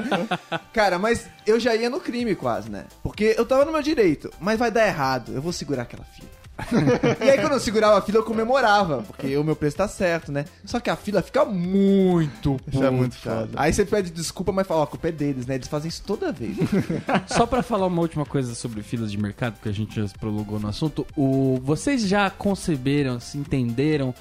[0.72, 2.84] Cara, mas eu já ia no crime quase, né?
[3.02, 5.32] Porque eu tava no meu direito, mas vai dar errado.
[5.34, 6.35] Eu vou segurar aquela fila.
[7.20, 10.32] e aí quando eu segurava a fila eu comemorava, porque o meu preço tá certo,
[10.32, 10.46] né?
[10.64, 13.30] Só que a fila fica muito Isso é muito puta.
[13.30, 13.50] foda.
[13.56, 15.56] Aí você pede desculpa, mas fala, ó, a culpa é deles, né?
[15.56, 16.56] Eles fazem isso toda vez.
[17.28, 20.14] Só pra falar uma última coisa sobre filas de mercado, porque a gente já se
[20.14, 21.60] prolongou no assunto, o...
[21.62, 24.14] vocês já conceberam, se entenderam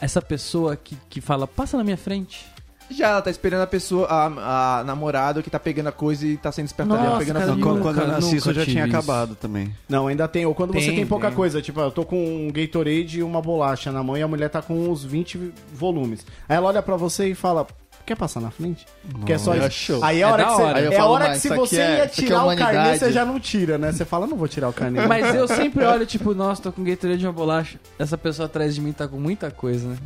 [0.00, 2.46] essa pessoa que, que fala, passa na minha frente?
[2.90, 6.36] Já, ela tá esperando a pessoa, a, a namorada que tá pegando a coisa e
[6.36, 7.52] tá sendo espertalhada Nossa, pegando a cara.
[7.52, 8.96] Quando, nunca- quando eu nasci, isso já tinha isso.
[8.96, 9.74] acabado também.
[9.88, 10.44] Não, ainda tem.
[10.44, 11.36] Ou quando você Tem, tem pouca tem.
[11.36, 12.16] coisa, tipo, eu tô com
[12.46, 16.26] um Gatorade e uma bolacha na mão e a mulher tá com uns 20 volumes.
[16.48, 17.66] Aí ela olha pra você e fala.
[18.06, 18.86] Quer passar na frente?
[19.24, 19.70] Quer só É isso?
[19.70, 20.02] show.
[20.02, 20.80] Aí é a É hora da que você, hora.
[20.80, 23.12] É a falo hora mais, que se você é- ia é tirar o carnê, você
[23.12, 23.92] já não tira, né?
[23.92, 25.06] Você fala, não vou tirar o carnê.
[25.06, 27.78] Mas eu sempre olho, tipo, nossa, tô com Gatorade e uma bolacha.
[28.00, 29.96] Essa pessoa atrás de mim tá com muita coisa, né?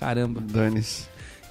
[0.00, 0.40] Caramba.
[0.42, 1.06] Dane-se.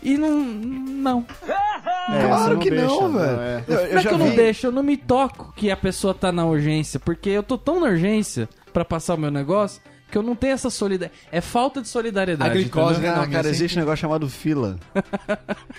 [0.06, 0.40] E não.
[0.44, 1.26] Não.
[1.48, 3.42] É, Claro que não, deixa, velho.
[3.42, 3.64] é.
[3.68, 5.76] Eu, eu Não é que eu não vi- deixo, eu não me toco que a
[5.78, 9.82] pessoa tá na urgência, porque eu tô tão na urgência pra passar o meu negócio
[10.12, 11.20] que eu não tenho essa solidariedade.
[11.32, 12.50] É falta de solidariedade.
[12.52, 13.10] A glicose, né?
[13.10, 14.78] Não, cara, mas existe um negócio chamado fila.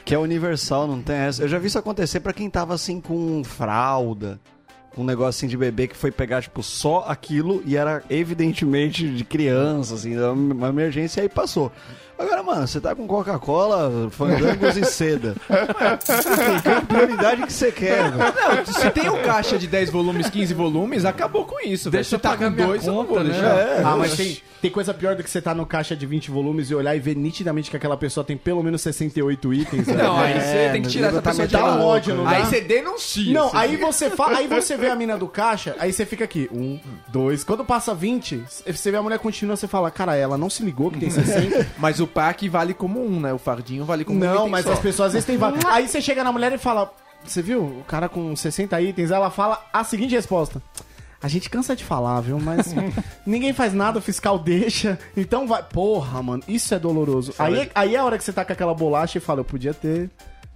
[0.04, 1.42] que é universal, não tem essa.
[1.42, 4.40] Eu já vi isso acontecer pra quem tava assim com fralda,
[4.98, 9.24] um negócio assim de bebê que foi pegar, tipo, só aquilo e era evidentemente de
[9.24, 11.70] criança, assim, uma emergência e aí passou.
[12.18, 15.34] Agora, mano, você tá com Coca-Cola, fandangos e seda.
[15.50, 18.16] Enfim, qual prioridade que você quer, velho?
[18.34, 21.90] Não, se tem um caixa de 10 volumes, 15 volumes, acabou com isso.
[21.90, 21.98] velho.
[22.02, 23.30] Deixa Se eu tá pagar com dois, eu não conta, vou né?
[23.30, 23.58] deixar.
[23.58, 26.30] É, Ah, mas tem, tem coisa pior do que você tá no caixa de 20
[26.30, 29.86] volumes e olhar e ver nitidamente que aquela pessoa tem pelo menos 68 itens.
[29.86, 29.94] né?
[30.02, 31.84] Não, aí É, você tem que tirar essa tá pessoa de lá.
[31.84, 32.48] ódio, não Aí dá?
[32.48, 33.32] você denuncia.
[33.34, 36.24] Não, você aí você fala, aí você vê a mina do caixa, aí você fica
[36.24, 37.44] aqui, um, dois.
[37.44, 40.90] Quando passa 20, você vê a mulher continua, você fala, cara, ela não se ligou
[40.90, 41.66] que tem 60.
[41.78, 43.32] Mas o pack vale como um, né?
[43.32, 44.72] O fardinho vale como um não, item mas só.
[44.72, 45.64] as pessoas às vezes têm vários.
[45.64, 46.92] Aí você chega na mulher e fala,
[47.24, 47.62] você viu?
[47.62, 50.62] O cara com 60 itens, ela fala a seguinte resposta.
[51.22, 52.38] A gente cansa de falar, viu?
[52.38, 52.74] Mas
[53.26, 54.98] ninguém faz nada, o fiscal deixa.
[55.16, 55.62] Então vai.
[55.62, 57.34] Porra, mano, isso é doloroso.
[57.38, 59.72] Aí, aí é a hora que você tá com aquela bolacha e fala, eu podia
[59.72, 60.10] ter,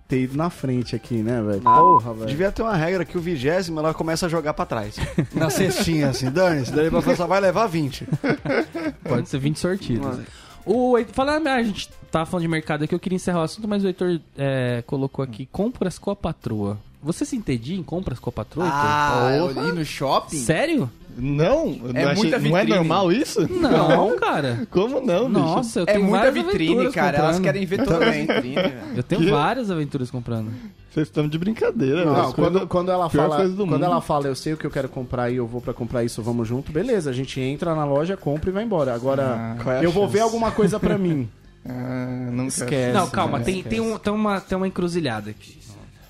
[0.07, 1.63] ter ido na frente aqui, né, velho?
[1.63, 2.27] Porra, velho.
[2.27, 4.97] Devia ter uma regra que o vigésimo ela começa a jogar pra trás.
[5.35, 6.73] Na cestinha, assim, dane-se.
[6.73, 8.07] Daí pra só vai levar 20.
[9.09, 10.19] Pode ser 20 sortidos.
[10.65, 13.43] O Heitor, falando, ah, a gente tava falando de mercado aqui, eu queria encerrar o
[13.43, 16.79] assunto, mas o Heitor é, colocou aqui compras com a patroa.
[17.03, 18.81] Você se entedia em compras com a patroa, Heitor?
[18.83, 20.37] Ah, eu li no shopping?
[20.39, 20.91] Sério?
[21.17, 22.77] Não, eu É não, achei- muita não é vitrine.
[22.79, 23.49] normal isso?
[23.53, 24.67] Não, cara.
[24.71, 25.41] Como não, bicho?
[25.41, 27.17] Nossa, eu É tenho muita várias vitrine, aventuras cara.
[27.19, 27.45] Elas comprando.
[27.53, 28.79] querem ver toda a vitrine, velho.
[28.97, 29.31] Eu tenho Que?
[29.31, 30.51] várias aventuras comprando.
[30.91, 32.05] Vocês estão de brincadeira.
[32.05, 32.33] Não, velho.
[32.35, 33.85] quando, quando ela pior fala, coisa do quando mundo.
[33.85, 36.23] ela fala, eu sei o que eu quero comprar e eu vou pra comprar isso,
[36.23, 38.95] vamos junto, beleza, a gente entra na loja, compra e vai embora.
[38.95, 40.13] Agora, Qual é a eu vou chance?
[40.15, 41.29] ver alguma coisa pra mim.
[41.69, 42.93] Ah, não Esquece.
[42.95, 43.45] Não, calma, né?
[43.45, 45.59] tem, tem, um, tem, uma, tem uma encruzilhada aqui.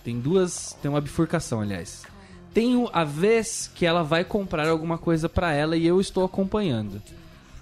[0.05, 0.75] Tem duas.
[0.81, 2.03] Tem uma bifurcação, aliás.
[2.53, 6.25] Tem o- a vez que ela vai comprar alguma coisa pra ela e eu estou
[6.25, 7.01] acompanhando.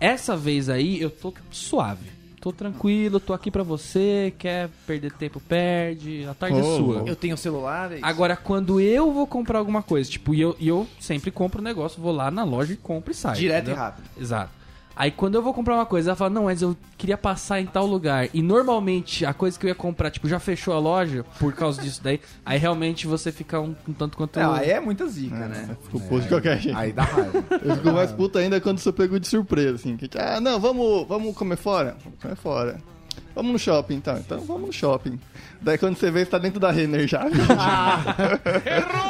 [0.01, 2.18] Essa vez aí eu tô suave.
[2.41, 6.76] Tô tranquilo, tô aqui pra você, quer perder tempo, perde, a tarde é Oh.
[6.76, 7.03] sua.
[7.05, 7.93] Eu tenho celular.
[7.93, 7.99] é.
[8.01, 11.64] Agora, quando eu vou comprar alguma coisa, tipo, e eu, e eu sempre compro um
[11.64, 13.34] negócio, vou lá na loja e compro e saio.
[13.36, 13.74] Direto entendeu?
[13.74, 14.05] e rápido.
[14.18, 14.51] Exato.
[14.99, 17.66] Aí quando eu vou comprar uma coisa, ela fala, não, mas eu queria passar em
[17.66, 18.28] tal lugar.
[18.34, 21.80] E normalmente a coisa que eu ia comprar, tipo, já fechou a loja por causa
[21.80, 22.20] disso daí.
[22.44, 24.40] Aí realmente você fica um, um tanto quanto.
[24.40, 25.76] Não, aí é muita zica, né?
[25.84, 26.76] Ficou puto de qualquer jeito.
[26.76, 27.44] Aí dá raiva.
[27.62, 29.96] Eu fico mais puto ainda quando você pegou de surpresa, assim.
[29.96, 31.96] Que, ah, não, vamos, vamos comer fora?
[32.03, 32.78] Vamos comer fora.
[33.39, 34.18] Vamos no shopping, então.
[34.18, 35.16] Então vamos no shopping.
[35.62, 37.24] Daí quando você vê, você tá dentro da Renner já.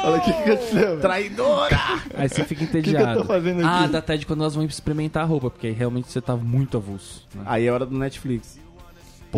[0.05, 0.99] Olha o que que aconteceu.
[0.99, 1.79] Traidora!
[2.13, 3.21] Aí você fica que eu entediado.
[3.21, 3.91] tô fazendo ah, aqui?
[3.91, 6.77] dá até de quando nós vamos experimentar a roupa, porque aí realmente você tá muito
[6.77, 7.27] avulso.
[7.33, 7.41] né?
[7.43, 8.57] Aí é hora do Netflix.
[8.57, 8.61] E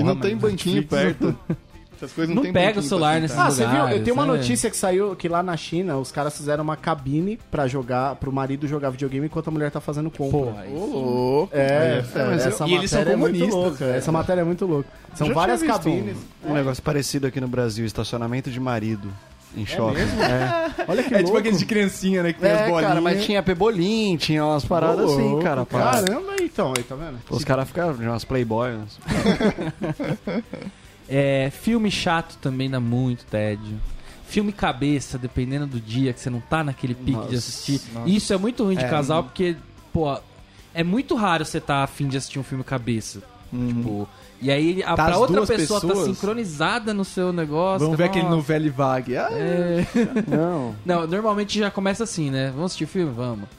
[0.03, 1.39] não Porra, tem banquinho Netflix perto.
[2.01, 3.47] Essas coisas não, Não tem pega o celular nesse sentar.
[3.47, 3.89] Ah, você viu?
[3.89, 4.31] Eu tenho uma né?
[4.33, 8.31] notícia que saiu que lá na China os caras fizeram uma cabine pra jogar, pro
[8.31, 10.51] marido jogar videogame enquanto a mulher tá fazendo compra.
[10.53, 11.55] Pô, aí- louco.
[11.55, 13.85] É, É, mas essa e eles são matéria é muito comunistas, louca.
[13.85, 13.97] velho.
[13.97, 14.89] Essa matéria é muito louca.
[15.13, 16.17] São Já várias cabines.
[16.43, 19.07] Um, um negócio parecido aqui no Brasil, estacionamento de marido
[19.55, 19.99] em shopping.
[19.99, 21.37] É, Olha que É tipo louco.
[21.37, 22.33] aqueles de criancinha, né?
[22.33, 22.87] Que tem as É, bolinhas.
[22.87, 25.65] cara, mas tinha pebolim, tinha umas paradas assim, cara.
[25.65, 27.19] Caramba, então, aí, tá vendo?
[27.29, 28.71] Os caras ficaram de umas playboy.
[31.13, 33.77] É, filme chato também dá muito tédio.
[34.25, 37.81] Filme cabeça, dependendo do dia que você não tá naquele pique de assistir.
[38.05, 39.57] Isso é muito ruim de É, casal, porque,
[39.91, 40.17] pô,
[40.73, 43.21] é muito raro você tá afim de assistir um filme cabeça.
[43.51, 44.07] Tipo,
[44.41, 46.07] e aí a, Tá pra outra pessoa tá pessoas?
[46.07, 47.79] sincronizada no seu negócio.
[47.79, 49.17] Vamos ver aquele nossa, novela vague.
[49.17, 49.85] Ah, é.
[50.25, 50.73] Não.
[50.85, 52.47] Não, normalmente já começa assim, né?
[52.51, 53.11] Vamos assistir filme?
[53.13, 53.49] Vamos.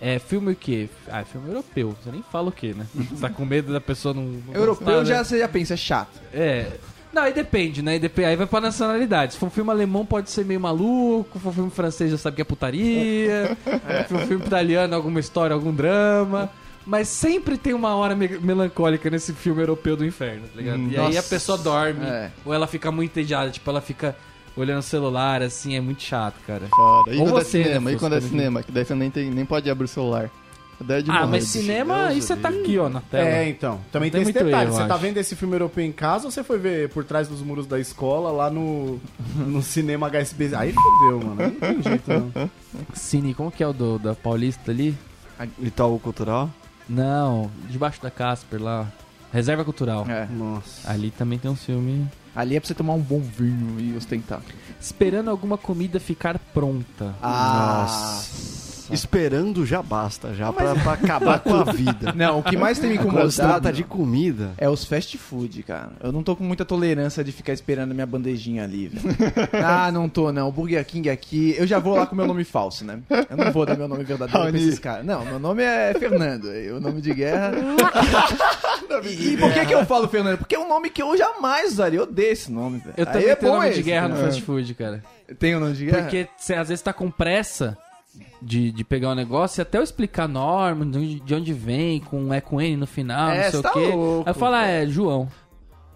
[0.00, 0.88] É, filme o quê?
[1.10, 1.96] Ah, filme europeu.
[2.02, 2.86] Você nem fala o quê, né?
[2.94, 4.22] Você tá com medo da pessoa não.
[4.22, 5.24] não Europeu gostar, já, né?
[5.24, 6.20] você já pensa, é chato.
[6.32, 6.72] É.
[7.12, 8.00] Não, aí depende, né?
[8.26, 9.32] Aí vai pra nacionalidade.
[9.32, 11.38] Se for um filme alemão, pode ser meio maluco.
[11.38, 13.56] Se for um filme francês, já sabe que é putaria.
[14.06, 16.50] Se for um filme italiano, alguma história, algum drama.
[16.86, 20.80] Mas sempre tem uma hora me- melancólica nesse filme europeu do inferno, tá ligado?
[20.90, 22.04] e aí a pessoa dorme.
[22.04, 22.30] É.
[22.44, 23.50] Ou ela fica muito entediada.
[23.50, 24.16] Tipo, ela fica
[24.56, 25.76] olhando o celular, assim.
[25.76, 26.62] É muito chato, cara.
[26.74, 27.14] Fora.
[27.14, 27.90] E Ou quando você, é né, cinema?
[27.90, 28.28] e Fusco, quando é né?
[28.28, 28.62] cinema?
[28.62, 30.30] Que daí você nem, tem, nem pode abrir o celular.
[31.08, 33.28] Ah, mas cinema, aí você tá aqui, ó, na tela.
[33.28, 33.80] É, então.
[33.90, 34.66] Também Tem tem, esse muito detalhe.
[34.68, 35.02] erro, você eu tá acho.
[35.02, 37.80] vendo esse filme europeu em casa ou você foi ver por trás dos muros da
[37.80, 39.00] escola lá no,
[39.34, 40.54] no cinema HSB?
[40.54, 41.42] Aí fodeu, mano.
[41.42, 42.50] Aí Não tem jeito, não.
[42.94, 44.96] Cine, como que é o do, da Paulista ali?
[45.60, 46.48] Itaú Cultural.
[46.88, 48.86] Não, debaixo da Casper lá.
[49.32, 50.06] Reserva Cultural.
[50.08, 50.26] É.
[50.26, 50.90] Nossa.
[50.90, 52.06] Ali também tem um filme.
[52.34, 54.40] Ali é pra você tomar um bom vinho e ostentar.
[54.80, 57.14] Esperando alguma comida ficar pronta.
[57.22, 58.20] Ah.
[58.90, 62.12] Esperando já basta, já pra, pra acabar com a vida.
[62.14, 64.52] Não, o que mais tem me se incomodado trata de comida.
[64.58, 65.90] é os fast food, cara.
[66.02, 69.16] Eu não tô com muita tolerância de ficar esperando a minha bandejinha ali, velho.
[69.64, 70.50] ah, não tô, não.
[70.50, 71.54] Burger King aqui.
[71.58, 73.00] Eu já vou lá com meu nome falso, né?
[73.30, 74.58] Eu não vou dar meu nome verdadeiro pra Raoni.
[74.58, 75.04] esses caras.
[75.04, 76.46] Não, meu nome é Fernando.
[76.54, 77.52] e O nome de guerra.
[79.04, 80.38] e, e por que, que eu falo Fernando?
[80.38, 81.98] Porque é um nome que eu jamais usaria.
[81.98, 82.94] Eu odeio esse nome, velho.
[82.96, 84.26] Eu Aí também é tenho bom nome de esse, guerra no cara.
[84.26, 85.02] fast food, cara.
[85.38, 86.02] Tem o nome de guerra?
[86.02, 87.76] Porque você às vezes tá com pressa
[88.40, 91.52] de, de pegar um negócio e até eu explicar a norma, de onde, de onde
[91.52, 93.78] vem, com é com N no final, É, não sei o tá quê.
[93.78, 95.28] louco, Aí eu falo, ah, é João.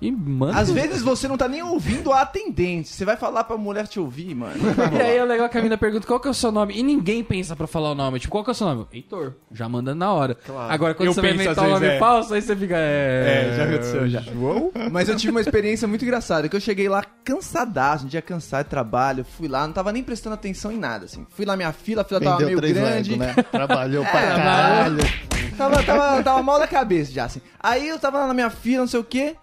[0.02, 0.58] E manda.
[0.58, 2.88] Às vezes você não tá nem ouvindo a atendente.
[2.88, 4.54] Você vai falar pra mulher te ouvir, mano.
[4.92, 6.76] E aí é legal que a mina pergunta qual que é o seu nome.
[6.76, 8.18] E ninguém pensa pra falar o nome.
[8.18, 8.86] Tipo, qual que é o seu nome?
[8.92, 9.34] Heitor.
[9.52, 10.36] Já manda na hora.
[10.68, 11.98] Agora, quando Eu você vai inventar o nome é.
[12.00, 12.74] falso, aí você fica.
[12.76, 14.22] É, É, já aconteceu já.
[14.90, 18.64] Mas eu tive uma experiência muito engraçada, que eu cheguei lá cansadaço, um dia cansado
[18.64, 21.24] de trabalho, fui lá, não tava nem prestando atenção em nada, assim.
[21.30, 23.10] Fui lá minha fila, a fila tava Vendeu meio três grande.
[23.14, 23.42] Lego, né?
[23.50, 24.98] Trabalhou É, pra caralho.
[25.56, 27.40] Tava, tava, tava mal da cabeça já, assim.
[27.60, 29.36] Aí eu tava lá na minha fila, não sei o quê.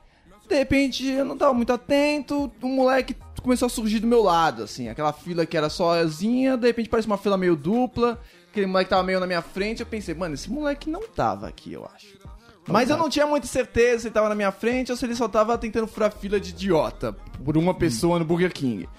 [0.49, 4.63] De repente, eu não tava muito atento, um moleque começou a surgir do meu lado,
[4.63, 4.89] assim.
[4.89, 8.19] Aquela fila que era sozinha, de repente parece uma fila meio dupla.
[8.51, 11.71] Aquele moleque tava meio na minha frente, eu pensei, mano, esse moleque não tava aqui,
[11.73, 12.17] eu acho.
[12.67, 15.15] Mas eu não tinha muita certeza se ele tava na minha frente ou se ele
[15.15, 17.13] só tava tentando furar fila de idiota
[17.45, 18.89] por uma pessoa no Burger King.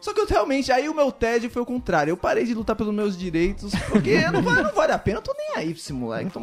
[0.00, 2.10] Só que eu realmente, aí o meu TED foi o contrário.
[2.12, 5.22] Eu parei de lutar pelos meus direitos, porque não, vale- não vale a pena, eu
[5.22, 6.40] tô nem aí pra esse moleque, cu.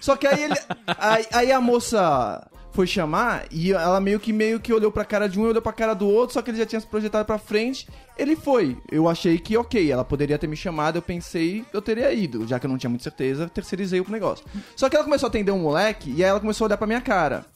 [0.00, 0.54] Só que aí ele.
[0.98, 5.26] Aí, aí a moça foi chamar e ela meio que meio que olhou pra cara
[5.26, 7.24] de um e olhou pra cara do outro, só que ele já tinha se projetado
[7.24, 7.88] pra frente.
[8.18, 8.76] Ele foi.
[8.92, 12.60] Eu achei que ok, ela poderia ter me chamado, eu pensei eu teria ido, já
[12.60, 14.44] que eu não tinha muita certeza, terceirizei o negócio.
[14.76, 16.86] Só que ela começou a atender um moleque e aí ela começou a olhar pra
[16.86, 17.46] minha cara.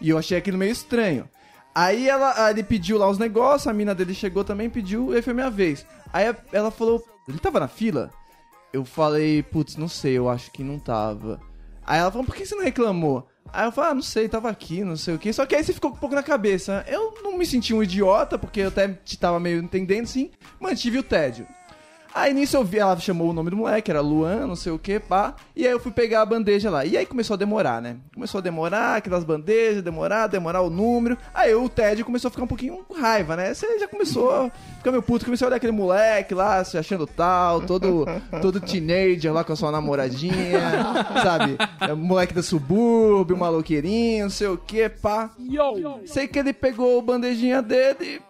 [0.00, 1.28] E eu achei aquilo meio estranho.
[1.72, 5.22] Aí ela, ele pediu lá os negócios, a mina dele chegou também, pediu, e aí
[5.22, 5.86] foi minha vez.
[6.12, 8.10] Aí ela falou, ele tava na fila?
[8.72, 11.40] Eu falei, putz, não sei, eu acho que não tava.
[11.86, 13.28] Aí ela falou, por que você não reclamou?
[13.52, 15.32] Aí eu falei, ah, não sei, tava aqui, não sei o que.
[15.32, 16.84] Só que aí você ficou um pouco na cabeça.
[16.88, 18.88] Eu não me senti um idiota, porque eu até
[19.18, 20.30] tava meio entendendo, sim.
[20.58, 21.46] Mantive o tédio.
[22.14, 24.78] Aí nisso eu vi, ela chamou o nome do moleque, era Luan, não sei o
[24.78, 25.34] que, pá.
[25.54, 26.84] E aí eu fui pegar a bandeja lá.
[26.84, 27.96] E aí começou a demorar, né?
[28.12, 31.16] Começou a demorar, aquelas bandejas, demorar, demorar o número.
[31.32, 33.54] Aí o Ted começou a ficar um pouquinho com raiva, né?
[33.54, 37.06] Você já começou a ficar meio puto, começou a olhar aquele moleque lá, se achando
[37.06, 38.06] tal, todo,
[38.42, 40.60] todo teenager lá com a sua namoradinha,
[41.22, 41.56] sabe?
[41.80, 45.30] É, moleque do subúrbio, maloqueirinho, não sei o que, pá.
[46.06, 48.20] Sei que ele pegou a bandejinha dele.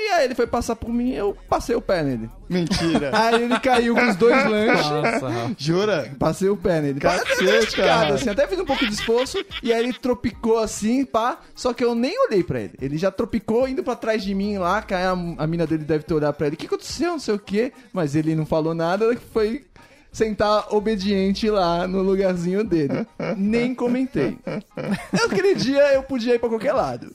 [0.00, 2.30] aí ele foi passar por mim, eu passei o pé nele.
[2.48, 3.10] Mentira.
[3.16, 4.88] Aí ele caiu com os dois lanches.
[4.88, 5.54] Nossa.
[5.58, 6.14] Jura?
[6.16, 7.00] Passei o pé nele.
[7.00, 8.14] Cacete, cara.
[8.14, 9.44] assim, até fiz um pouco de esforço.
[9.62, 11.40] E aí ele tropicou assim, pá.
[11.56, 12.74] Só que eu nem olhei pra ele.
[12.80, 14.80] Ele já tropicou indo pra trás de mim lá.
[14.80, 16.54] que aí A, a mina dele deve ter olhado pra ele.
[16.54, 17.12] O que aconteceu?
[17.12, 17.72] Não sei o quê.
[17.92, 19.16] Mas ele não falou nada.
[19.32, 19.64] Foi
[20.16, 23.06] sentar obediente lá no lugarzinho dele.
[23.36, 24.38] Nem comentei.
[25.12, 27.12] Aquele dia eu podia ir pra qualquer lado.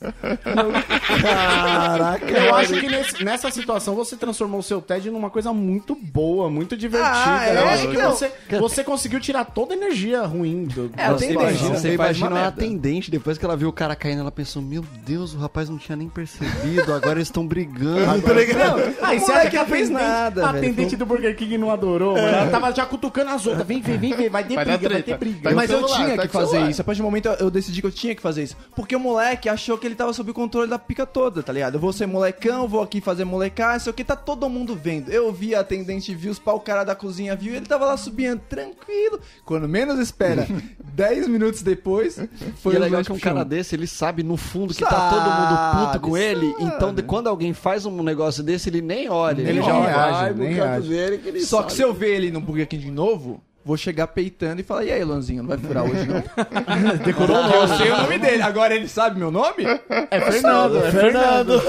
[1.20, 5.96] Caraca, eu acho que nesse- nessa situação você transformou o seu TED numa coisa muito
[5.96, 7.12] boa, muito divertida.
[7.12, 7.56] Ah, é?
[7.58, 8.10] eu acho que Não.
[8.10, 8.30] você,
[8.60, 10.90] você conseguiu tirar toda a energia ruim do.
[10.96, 11.68] É, da situação.
[11.74, 12.48] Você Você faz imagina uma a merda.
[12.62, 15.76] atendente, depois que ela viu o cara caindo, ela pensou, meu Deus, o rapaz não
[15.78, 18.22] tinha nem percebido, agora eles estão brigando.
[18.22, 18.94] tá ligado?
[19.02, 20.64] Ah, e O você acha moleque que a não fez atendente, nada, a velho.
[20.64, 22.14] atendente do Burger King não adorou?
[22.14, 22.28] mano?
[22.28, 23.66] Ela tava já cutucando as outras.
[23.66, 24.28] Vem, vem, vem, vem.
[24.28, 25.38] Vai ter Vai briga, vai ter briga.
[25.42, 26.70] Vai Mas eu celular, tinha tá que fazer celular.
[26.70, 26.80] isso.
[26.80, 28.56] A partir do momento eu- decidi que eu tinha que fazer isso.
[28.76, 31.74] Porque o moleque achou que ele tava sob o controle da pica toda, tá ligado?
[31.74, 35.10] Eu vou ser molecão, vou aqui fazer molecagem, sei o que, tá todo mundo vendo.
[35.10, 37.96] Eu vi a atendente, viu os pau, o cara da cozinha viu, ele tava lá
[37.96, 39.20] subindo tranquilo.
[39.44, 40.46] Quando menos espera,
[40.94, 42.18] 10 minutos depois,
[42.56, 44.90] foi e é o legal que um cara desse, ele sabe no fundo que tá
[44.90, 46.50] Sabe, todo mundo puto com ele.
[46.52, 46.64] sabe.
[46.64, 49.42] Então, de- quando alguém faz um negócio desse, ele nem olha.
[49.42, 50.88] Nem ele já vai reage, nem canto reage.
[50.88, 51.68] dele que ele Só sabe.
[51.68, 54.84] que se eu ver ele no Burger King de novo, vou chegar peitando e falar,
[54.84, 56.22] e aí, Lanzinho, não vai furar hoje não?
[57.04, 57.54] Decorou o nome.
[57.54, 58.42] Eu sei o nome dele.
[58.42, 59.64] Agora ele sabe meu nome?
[60.10, 61.62] É Fernando, é Fernando.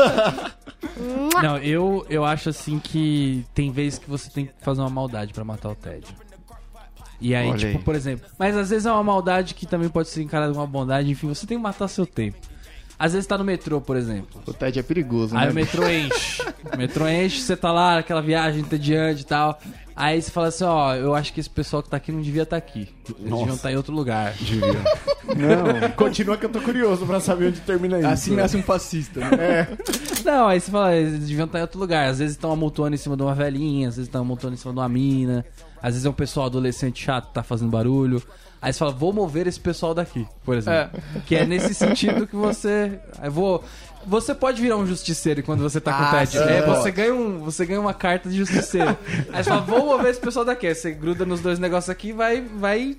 [1.42, 5.34] Não, eu, eu acho assim que tem vezes que você tem que fazer uma maldade
[5.34, 6.06] pra matar o Ted.
[7.22, 7.84] E aí, Olha tipo, aí.
[7.84, 8.26] por exemplo.
[8.38, 11.10] Mas às vezes é uma maldade que também pode ser encarada como uma bondade.
[11.10, 12.38] Enfim, você tem que matar seu tempo.
[13.00, 14.42] Às vezes tá no metrô, por exemplo.
[14.46, 15.52] O TED é perigoso, Aí né?
[15.52, 16.44] o metrô enche.
[16.74, 19.60] O metrô enche, você tá lá, aquela viagem entediante e tal.
[19.96, 22.44] Aí você fala assim, ó, eu acho que esse pessoal que tá aqui não devia
[22.44, 22.90] estar aqui.
[23.20, 24.34] Eles deviam estar em outro lugar.
[25.24, 25.92] Não.
[25.92, 28.08] Continua que eu tô curioso pra saber onde termina isso.
[28.08, 29.68] Assim nasce um fascista, né?
[30.26, 32.10] Não, aí você fala, eles deviam estar em outro lugar.
[32.10, 34.74] Às vezes estão amontoando em cima de uma velhinha, às vezes estão amontoando em cima
[34.74, 35.46] de uma mina,
[35.82, 38.22] às vezes é um pessoal adolescente chato que tá fazendo barulho.
[38.64, 41.02] Aí você fala, vou mover esse pessoal daqui, por exemplo.
[41.26, 42.98] Que é nesse sentido que você.
[43.22, 43.64] Eu vou.
[44.08, 46.42] Você pode virar um justiceiro quando você tá com Ah, tédio.
[46.42, 48.98] sim, É, você ganha, um, você ganha uma carta de justiceiro.
[49.34, 50.66] Aí você fala, vou mover esse pessoal daqui.
[50.68, 52.98] Aí você gruda nos dois negócios aqui e vai, vai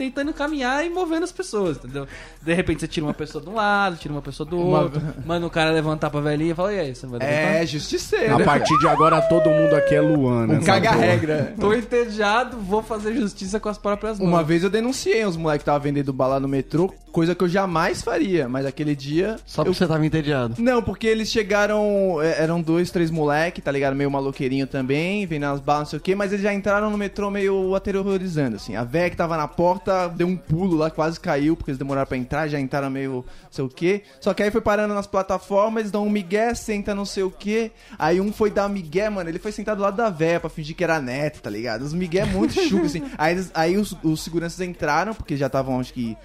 [0.00, 2.06] tentando caminhar e movendo as pessoas, entendeu?
[2.40, 5.46] De repente você tira uma pessoa de um lado, tira uma pessoa do outro, manda
[5.46, 7.38] o cara levantar pra velhinha e fala, e aí, você vai levantar?
[7.38, 8.36] É, justiceiro.
[8.36, 10.54] A partir de agora todo mundo aqui é Luana.
[10.54, 11.54] Um caga-regra.
[11.60, 14.26] Tô entediado, vou fazer justiça com as próprias mãos.
[14.28, 17.48] Uma vez eu denunciei uns moleques que estavam vendendo bala no metrô, coisa que eu
[17.48, 19.36] jamais faria, mas aquele dia.
[19.44, 19.66] Só eu...
[19.66, 20.54] porque você tava entediado.
[20.58, 22.22] Não, porque eles chegaram.
[22.22, 23.94] é, Eram dois, três moleque, tá ligado?
[23.94, 26.96] Meio maloqueirinho também, vendendo as balas, não sei o quê, mas eles já entraram no
[26.96, 28.76] metrô meio aterrorizando, assim.
[28.76, 32.06] A véia que tava na porta deu um pulo lá, quase caiu, porque eles demoraram
[32.06, 34.02] pra entrar, já entraram meio sei o quê.
[34.20, 37.30] Só que aí foi parando nas plataformas, eles dão um migué, senta não sei o
[37.30, 37.70] quê.
[37.98, 40.50] Aí um foi dar um migué, mano, ele foi sentado do lado da véia pra
[40.50, 41.82] fingir que era neto, tá ligado?
[41.82, 43.02] Os migué muito chuco, assim.
[43.18, 46.16] Aí, eles- aí os, os seguranças entraram, porque já estavam, acho que,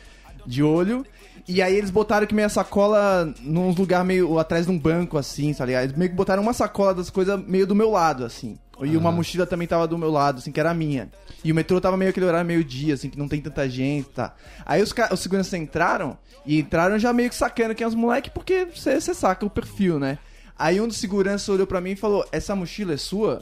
[0.45, 1.05] de olho.
[1.47, 5.17] E aí eles botaram que meio a sacola num lugar meio atrás de um banco,
[5.17, 5.83] assim, tá ligado?
[5.83, 8.57] Eles meio que botaram uma sacola das coisas meio do meu lado, assim.
[8.81, 11.09] E uma mochila também tava do meu lado, assim, que era minha.
[11.43, 14.33] E o metrô tava meio aquele horário meio-dia, assim, que não tem tanta gente, tá?
[14.65, 18.31] Aí os, os seguranças entraram, e entraram já meio que sacando quem é os moleques,
[18.33, 20.17] porque você saca o perfil, né?
[20.57, 23.41] Aí um dos seguranças olhou pra mim e falou, essa mochila é sua?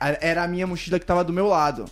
[0.00, 1.84] Era a minha mochila que tava do meu lado.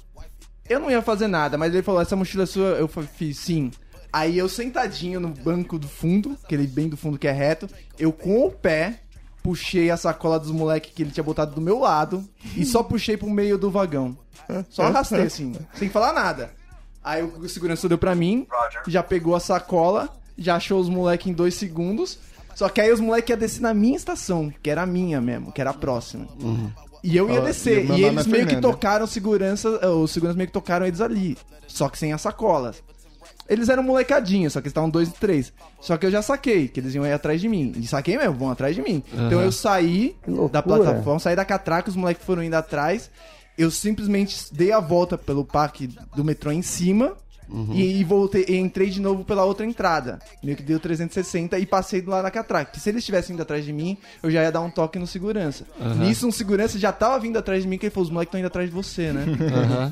[0.68, 2.68] Eu não ia fazer nada, mas ele falou, essa mochila é sua?
[2.70, 3.70] Eu fiz, sim.
[4.16, 8.10] Aí eu sentadinho no banco do fundo, aquele bem do fundo que é reto, eu
[8.10, 9.00] com o pé
[9.42, 13.18] puxei a sacola dos moleques que ele tinha botado do meu lado e só puxei
[13.18, 14.16] pro meio do vagão.
[14.70, 16.50] Só arrastei assim, sem falar nada.
[17.04, 18.46] Aí o segurança deu pra mim,
[18.88, 20.08] já pegou a sacola,
[20.38, 22.18] já achou os moleques em dois segundos.
[22.54, 25.52] Só que aí os moleques iam descer na minha estação, que era a minha mesmo,
[25.52, 26.26] que era a próxima.
[27.04, 27.80] E eu ia descer.
[27.80, 28.60] e E nome eles é meio que Fernanda.
[28.72, 29.68] tocaram segurança.
[29.90, 31.36] Os seguranças meio que tocaram eles ali.
[31.66, 32.82] Só que sem as sacolas.
[33.48, 35.52] Eles eram molecadinhos, só que eles estavam dois e três.
[35.80, 37.72] Só que eu já saquei, que eles iam ir atrás de mim.
[37.76, 39.02] E saquei mesmo, vão atrás de mim.
[39.12, 40.16] Então eu saí
[40.50, 43.10] da plataforma, saí da catraca, os moleques foram indo atrás.
[43.56, 47.14] Eu simplesmente dei a volta pelo parque do metrô em cima.
[47.72, 50.18] E, e voltei, e entrei de novo pela outra entrada.
[50.42, 52.72] Meio que deu 360 e passei do lado da catraca.
[52.72, 55.06] Que se eles estivessem indo atrás de mim, eu já ia dar um toque no
[55.06, 55.64] segurança.
[55.98, 58.40] Nisso, um segurança já tava vindo atrás de mim, que ele falou: os moleques estão
[58.40, 59.24] indo atrás de você, né?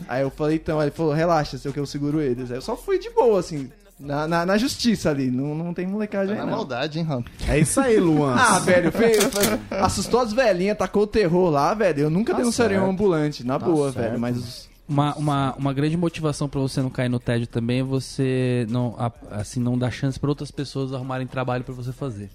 [0.09, 2.50] Aí eu falei, então, aí ele falou, relaxa, sei o que eu seguro eles.
[2.50, 5.30] Aí eu só fui de boa, assim, na, na, na justiça ali.
[5.30, 6.57] Não, não tem molecagem Na aí, não.
[6.57, 7.24] maldade, hein, Raul?
[7.48, 8.34] É isso aí, Luan.
[8.36, 9.28] Ah, velho, fez-
[9.70, 12.00] assustou as velhinhas, tacou o terror lá, velho.
[12.00, 14.18] Eu nunca denunciaria um ambulante, na boa, velho.
[14.18, 17.82] Mas os- Uma, uma, uma grande motivação pra você não cair no tédio também é
[17.82, 18.95] você não,
[19.30, 22.30] assim, não dar chance pra outras pessoas arrumarem trabalho pra você fazer.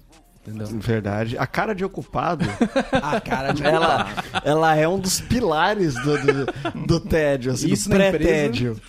[0.46, 0.66] Entendeu?
[0.68, 1.36] Verdade.
[1.36, 2.46] A cara de ocupado,
[2.92, 4.08] a cara de ela,
[4.42, 8.80] ela é um dos pilares do, do, do tédio, assim, Isso do pré-tédio.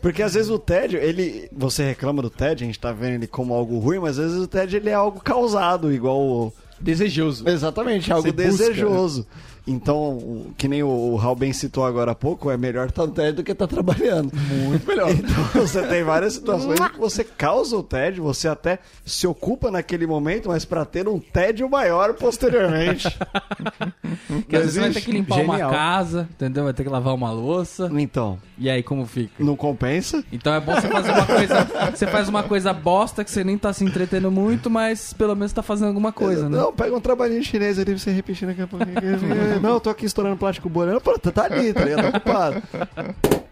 [0.00, 1.48] Porque às vezes o tédio, ele.
[1.52, 4.44] Você reclama do tédio, a gente tá vendo ele como algo ruim, mas às vezes
[4.44, 6.52] o tédio ele é algo causado, igual o.
[6.80, 7.48] desejoso.
[7.48, 9.26] Exatamente, algo Você busca, desejoso.
[9.66, 13.34] Então, que nem o, Raul bem citou agora há pouco, é melhor estar no tédio
[13.34, 14.30] do que estar trabalhando.
[14.64, 15.10] Muito melhor.
[15.10, 19.70] Então, você tem várias situações em que você causa o tédio, você até se ocupa
[19.70, 23.08] naquele momento, mas para ter um tédio maior posteriormente.
[24.28, 25.68] Porque às vezes você vai ter que limpar Genial.
[25.70, 26.64] uma casa, entendeu?
[26.64, 27.90] Vai ter que lavar uma louça.
[27.92, 29.42] Então, E aí, como fica?
[29.42, 30.22] não compensa?
[30.32, 31.68] Então é bom você fazer uma coisa.
[31.94, 35.52] Você faz uma coisa bosta que você nem tá se entretendo muito, mas pelo menos
[35.52, 36.56] tá fazendo alguma coisa, né?
[36.56, 38.96] Não, pega um trabalhinho chinês ali pra você repetir daqui a pouquinho.
[39.60, 41.00] não, eu tô aqui estourando plástico borano.
[41.00, 42.02] Pô, tá ali, tá ligado?
[42.12, 42.62] Tá ocupado.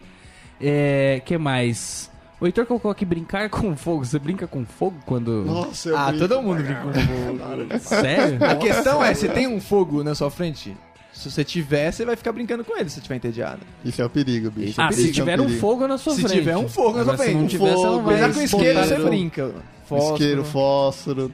[0.60, 1.20] É.
[1.24, 2.10] que mais?
[2.40, 4.04] O Heitor colocou aqui brincar com fogo.
[4.04, 5.44] Você brinca com fogo quando.
[5.44, 6.28] Nossa, eu Ah, brinco.
[6.28, 7.78] todo mundo brinca com fogo.
[7.80, 8.44] Sério?
[8.44, 10.76] A questão é, você tem um fogo na sua frente?
[11.12, 13.60] Se você tiver, você vai ficar brincando com ele se você tiver entediado.
[13.84, 14.80] Isso é o perigo, bicho.
[14.80, 16.34] Ah, se é tiver um fogo na sua Se frente.
[16.38, 17.40] tiver um fogo na sua Agora, se frente.
[17.40, 18.14] não tiver, você não vai.
[18.14, 19.54] Apesar que com isqueiro botar você brinca.
[19.86, 20.12] Fósforo.
[20.14, 21.32] Isqueiro, fósforo.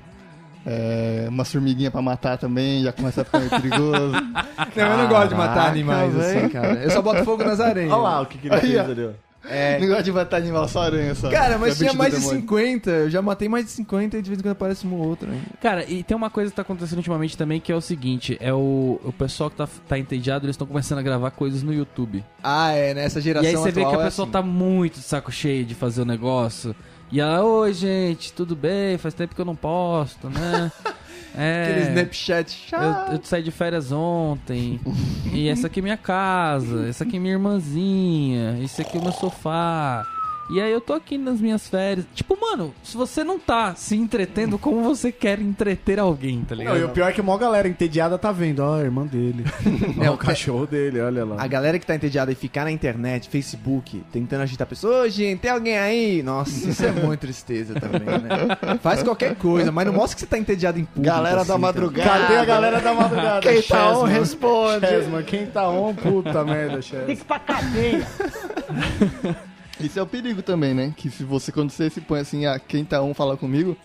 [0.67, 4.13] É, uma formiguinha pra matar também, já começa a ficar meio perigoso.
[4.77, 6.51] Não, eu não gosto de matar Caraca, animais assim, velho.
[6.51, 6.75] cara.
[6.75, 7.91] Eu só boto fogo nas aranhas.
[7.93, 9.11] Olha lá o que, que ele Aí, fez ali, ó.
[9.49, 11.31] É, Não gosto de matar animal, só aranha só.
[11.31, 12.41] Cara, mas É tinha mais de demônio.
[12.43, 12.91] 50.
[12.91, 15.31] Eu já matei mais de 50 e de vez em quando aparece um ou outro
[15.31, 15.43] ainda.
[15.63, 18.53] Cara, e tem uma coisa que tá acontecendo ultimamente também que é o seguinte: é
[18.53, 22.23] o, o pessoal que tá, tá entediado, eles estão começando a gravar coisas no YouTube.
[22.43, 24.33] Ah, é, nessa geração E aí você vê que a é pessoa assim.
[24.33, 26.77] tá muito de saco cheio de fazer o negócio.
[27.13, 28.97] E ela, oi gente, tudo bem?
[28.99, 30.71] Faz tempo que eu não posto, né?
[31.33, 33.13] É, Aquele Snapchat chato.
[33.13, 34.81] eu, eu saí de férias ontem.
[35.33, 36.89] e essa aqui é minha casa.
[36.89, 38.59] Essa aqui é minha irmãzinha.
[38.61, 40.05] Esse aqui é o meu sofá.
[40.51, 42.05] E aí eu tô aqui nas minhas férias.
[42.13, 46.75] Tipo, mano, se você não tá se entretendo, como você quer entreter alguém, tá ligado?
[46.75, 48.61] Não, e o pior é que a maior galera entediada tá vendo.
[48.61, 49.45] Ó, a irmã dele.
[50.01, 51.37] É, o cachorro dele, olha lá.
[51.39, 55.09] A galera que tá entediada e ficar na internet, Facebook, tentando agitar a pessoa, ô
[55.09, 56.23] gente, tem alguém aí?
[56.23, 58.57] Nossa, isso é muito tristeza também, né?
[58.81, 61.07] Faz qualquer coisa, mas não mostra que você tá entediado em público.
[61.07, 61.61] Galera assim, da tá?
[61.61, 62.09] madrugada.
[62.09, 63.41] Cadê a galera da madrugada?
[63.41, 64.19] Quem tá on Chesman.
[64.19, 64.87] responde.
[64.87, 67.17] Chesman, quem tá on, puta merda, Chesman.
[69.83, 70.93] Isso é o perigo também, né?
[70.97, 73.77] Que se você, quando você se põe assim, ah, quem tá um fala comigo,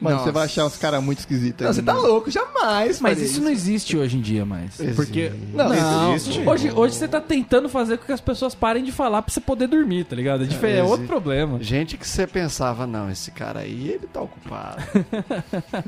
[0.00, 0.28] mano, Nossa.
[0.28, 1.64] você vai achar uns caras muito esquisitos.
[1.64, 2.00] Não, você tá né?
[2.00, 3.00] louco, jamais.
[3.00, 4.76] Mas faria isso não existe hoje em dia mais.
[4.96, 5.32] Porque.
[5.52, 6.40] Não, existe.
[6.40, 9.40] Hoje, hoje você tá tentando fazer com que as pessoas parem de falar pra você
[9.40, 10.44] poder dormir, tá ligado?
[10.44, 11.06] É, é outro existe.
[11.06, 11.62] problema.
[11.62, 14.82] Gente que você pensava, não, esse cara aí, ele tá ocupado.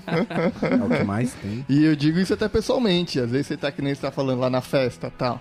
[0.07, 1.65] É o que mais tem.
[1.69, 3.19] E eu digo isso até pessoalmente.
[3.21, 5.41] Às vezes você tá que nem você tá falando lá na festa tal.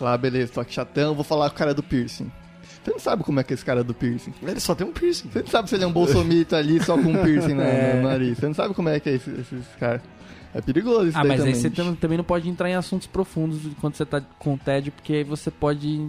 [0.00, 2.30] Lá, beleza, tô aqui chatão, vou falar com o cara do piercing.
[2.88, 4.32] Você não sabe como é que é esse cara do piercing.
[4.42, 5.28] ele só tem um piercing.
[5.30, 7.62] Você não sabe se ele é um bolsomito ali só com um piercing no,
[7.96, 8.38] no nariz.
[8.38, 10.00] Você não sabe como é que é esse- esses caras.
[10.54, 13.60] É perigoso isso Ah, mas aí você tam- também não pode entrar em assuntos profundos
[13.80, 16.08] quando você tá com tédio, porque aí você pode,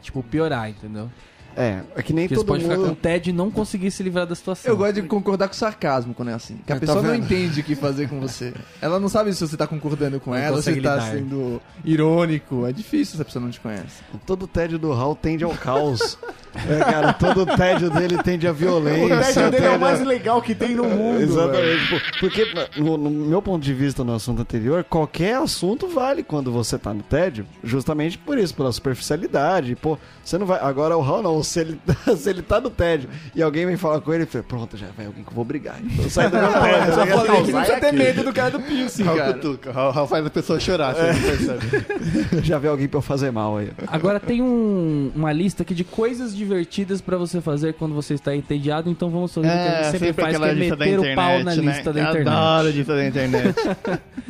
[0.00, 1.10] tipo, piorar, entendeu?
[1.56, 2.96] É, é que nem Porque você todo pode ficar com mundo...
[2.96, 4.70] tédio e não conseguir se livrar da situação.
[4.70, 6.58] Eu gosto de concordar com sarcasmo quando é assim.
[6.66, 8.54] Que a É, tá pessoa não entende o que fazer com você.
[8.80, 11.10] Ela não sabe se você tá concordando com Não ela, se consegue tá lidar.
[11.10, 12.66] sendo irônico.
[12.66, 14.02] É difícil se a pessoa não te conhece.
[14.26, 16.16] Todo tédio do Raul tende ao caos.
[16.68, 19.04] é, cara, todo tédio dele tende à violência.
[19.16, 21.20] O tédio dele é o mais legal que tem no mundo.
[21.20, 22.02] Exatamente.
[22.20, 22.46] Porque,
[22.76, 26.94] no, no meu ponto de vista, no assunto anterior, qualquer assunto vale quando você tá
[26.94, 29.74] no tédio, justamente por isso, pela superficialidade.
[29.76, 30.60] Pô, você não vai.
[30.60, 31.80] Agora o Raul não, se ele,
[32.16, 35.06] se ele tá no tédio e alguém vem falar com ele, fala, pronto, já vai
[35.06, 35.76] alguém que eu vou brigar.
[35.82, 36.88] Então sai do meu tédio.
[36.88, 37.26] Eu só tá ligado?
[37.26, 39.32] falei que não precisa ter medo do cara do piercing, Raul cara.
[39.34, 42.40] cutuca, Raul, Raul faz a pessoa chorar, você não percebe.
[42.44, 43.70] já vê alguém pra eu fazer mal aí.
[43.86, 48.34] Agora tem um- uma lista aqui de coisas divertidas pra você fazer quando você está
[48.34, 51.42] entediado, então vamos fazer o que a gente sempre, faz, que é meter o pau
[51.44, 52.06] na lista da né?
[52.06, 52.28] Eu internet.
[52.28, 53.54] adoro a lista da internet.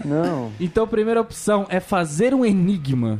[0.04, 0.50] Não.
[0.60, 3.18] Então, a primeira opção é fazer um enigma.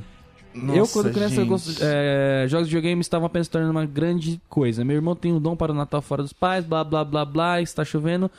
[0.55, 4.85] Eu, quando criança, gosto, é, jogos de videogame estavam apenas se tornando uma grande coisa.
[4.85, 7.61] Meu irmão tem um dom para o Natal fora dos pais, blá blá blá blá,
[7.61, 8.31] está chovendo.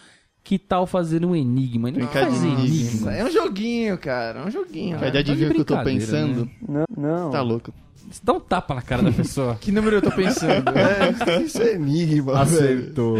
[0.43, 1.91] Que tal fazer um enigma?
[1.91, 3.13] De faz enigma.
[3.13, 4.39] É um joguinho, cara.
[4.39, 4.97] É um joguinho.
[4.97, 5.11] Vai né?
[5.11, 6.49] de adivinhar o que eu tô pensando.
[6.67, 6.85] Não.
[6.97, 7.29] não.
[7.29, 7.71] Tá louco.
[8.09, 9.55] Você dá um tapa na cara da pessoa.
[9.61, 10.65] Que número eu tô pensando?
[10.75, 12.79] É, isso é enigma, velho.
[12.79, 13.17] Acertou.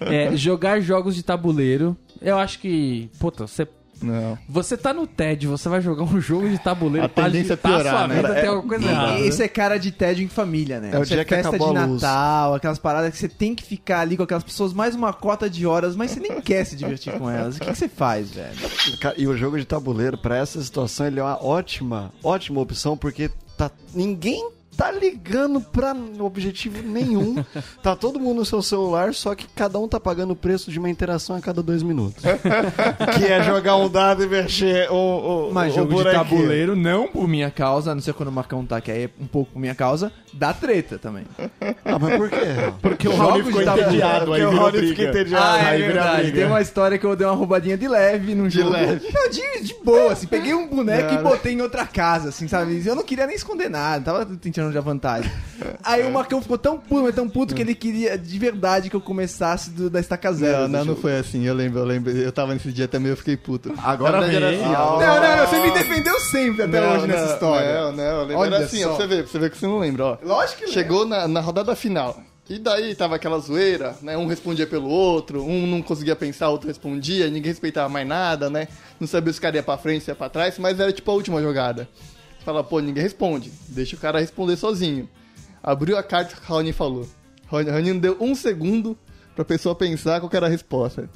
[0.00, 1.96] É, jogar jogos de tabuleiro.
[2.20, 3.66] Eu acho que, puta, você
[4.04, 4.38] Não.
[4.48, 7.72] Você tá no TED, você vai jogar um jogo de tabuleiro A tendência é agitar
[7.72, 8.14] piorar, sua né?
[8.16, 9.20] vida, É, tem alguma coisa errada.
[9.20, 10.90] Esse é cara de tédio em família, né?
[10.92, 12.02] É o Isso dia que festa acabou de a luz.
[12.02, 15.48] Natal, aquelas paradas que você tem que ficar ali com aquelas pessoas mais uma cota
[15.48, 17.56] de horas, mas você nem quer se divertir com elas.
[17.56, 18.54] O que, que você faz, velho?
[19.16, 23.30] E o jogo de tabuleiro, pra essa situação, ele é uma ótima, ótima opção, porque
[23.56, 27.42] tá, ninguém tá ligando pra objetivo nenhum.
[27.82, 30.78] tá todo mundo no seu celular, só que cada um tá pagando o preço de
[30.78, 32.22] uma interação a cada dois minutos.
[33.16, 36.24] que é jogar um dado e mexer o, o, Mas o jogo de bonequinho.
[36.24, 39.10] tabuleiro, não por minha causa, a não ser quando o Marcão tá, que aí é
[39.20, 41.24] um pouco por minha causa, dá treta também.
[41.86, 42.36] Ah, mas por quê?
[42.82, 45.44] Porque o Raul ficou de entediado, Porque aí o Raul fica entediado.
[45.66, 46.32] Ah, é verdade.
[46.32, 48.70] Tem uma história que eu dei uma roubadinha de leve num jogo.
[48.70, 49.06] leve.
[49.12, 50.26] Não, de, de boa, assim.
[50.26, 52.82] Peguei um boneco Não, e botei em outra casa, assim, sabe?
[52.84, 55.30] Eu não queria nem esconder nada, tava tentando de vantagem.
[55.82, 58.96] Aí o Marcão ficou tão puto, mas tão puto que ele queria de verdade que
[58.96, 60.62] eu começasse do- da estaca zero.
[60.62, 61.44] Não, não, não foi assim.
[61.46, 62.10] Eu lembro, eu lembro.
[62.10, 63.72] Eu tava nesse dia também, eu fiquei puto.
[63.82, 64.36] Agora vem.
[64.36, 64.98] era assim, ó.
[65.00, 67.74] Não, não, você me defendeu sempre até Não, hoje nessa história.
[67.82, 68.38] Não, não, eu lembro.
[68.38, 70.18] Olha Era assim, ó, pra você ver, pra você ver que você não lembra, ó.
[70.24, 72.18] Lógico que Chegou na, na rodada final.
[72.48, 74.16] E daí tava aquela zoeira, né?
[74.16, 78.68] Um respondia pelo outro, um não conseguia pensar, outro respondia, ninguém respeitava mais nada, né?
[79.00, 81.10] Não sabia se o cara ia pra frente, se ia pra trás, mas era tipo
[81.10, 81.88] a última jogada.
[82.44, 83.50] Fala, pô, ninguém responde.
[83.68, 85.08] Deixa o cara responder sozinho.
[85.62, 87.08] Abriu a carta que o Raoni falou.
[87.46, 88.96] Raoni não deu um segundo
[89.34, 91.08] pra pessoa pensar qual era a resposta.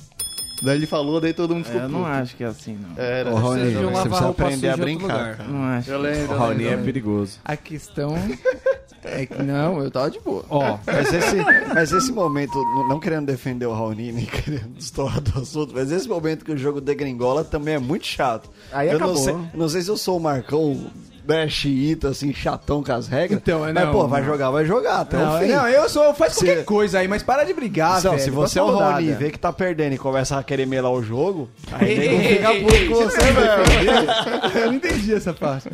[0.62, 2.10] Daí ele falou, daí todo mundo ficou Eu não puto.
[2.10, 3.02] acho que é assim, não.
[3.02, 3.30] Era.
[3.30, 5.48] Ô, Raoni, Vocês você lavar precisa aprender a brincar, cara.
[5.48, 5.90] Não acho.
[5.90, 7.38] Eu lembro, O eu Raoni é perigoso.
[7.44, 8.14] A questão
[9.04, 10.44] é que não, eu tava de boa.
[10.50, 11.36] Ó, Mas esse,
[11.74, 12.52] mas esse momento,
[12.88, 16.56] não querendo defender o Raoni, nem querendo destoar do assunto, mas esse momento que o
[16.58, 18.50] jogo degringola também é muito chato.
[18.72, 19.14] Aí eu acabou.
[19.14, 20.86] Não sei, não sei se eu sou o Marcão
[21.28, 23.38] né, xiita, assim, chatão com as regras.
[23.40, 25.48] Então, é, mas, não, pô, vai jogar, vai jogar até Não, o fim.
[25.48, 26.14] não, eu sou.
[26.14, 28.22] Faz Se- qualquer coisa aí, mas para de brigar, Não, velho.
[28.22, 29.18] se você é o Raoni rodada.
[29.18, 32.62] vê que tá perdendo e começa a querer melar o jogo, aí ei, fica ei,
[32.62, 34.08] puto ei, com você velho.
[34.58, 35.68] Eu não entendi essa parte.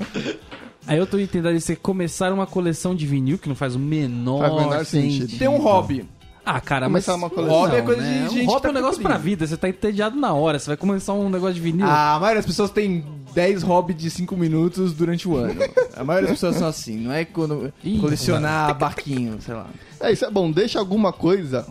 [0.86, 4.40] aí eu tô entendendo você começar uma coleção de vinil que não faz o menor,
[4.40, 5.22] Faz o menor sentido.
[5.22, 5.38] sentido.
[5.38, 6.04] Tem um hobby.
[6.46, 8.18] Ah, cara, mas Começar uma coleção, hobby é coisa né?
[8.18, 9.46] de Um gente hobby que tá é um negócio pra vida.
[9.46, 10.58] Você tá entediado na hora.
[10.58, 11.86] Você vai começar um negócio de vinil.
[11.86, 15.60] A maioria das pessoas tem 10 hobbies de 5 minutos durante o ano.
[15.96, 19.66] A maioria das pessoas são assim, não é quando Ih, colecionar barquinho, sei lá.
[20.00, 20.50] É, isso é bom.
[20.50, 21.66] Deixa alguma coisa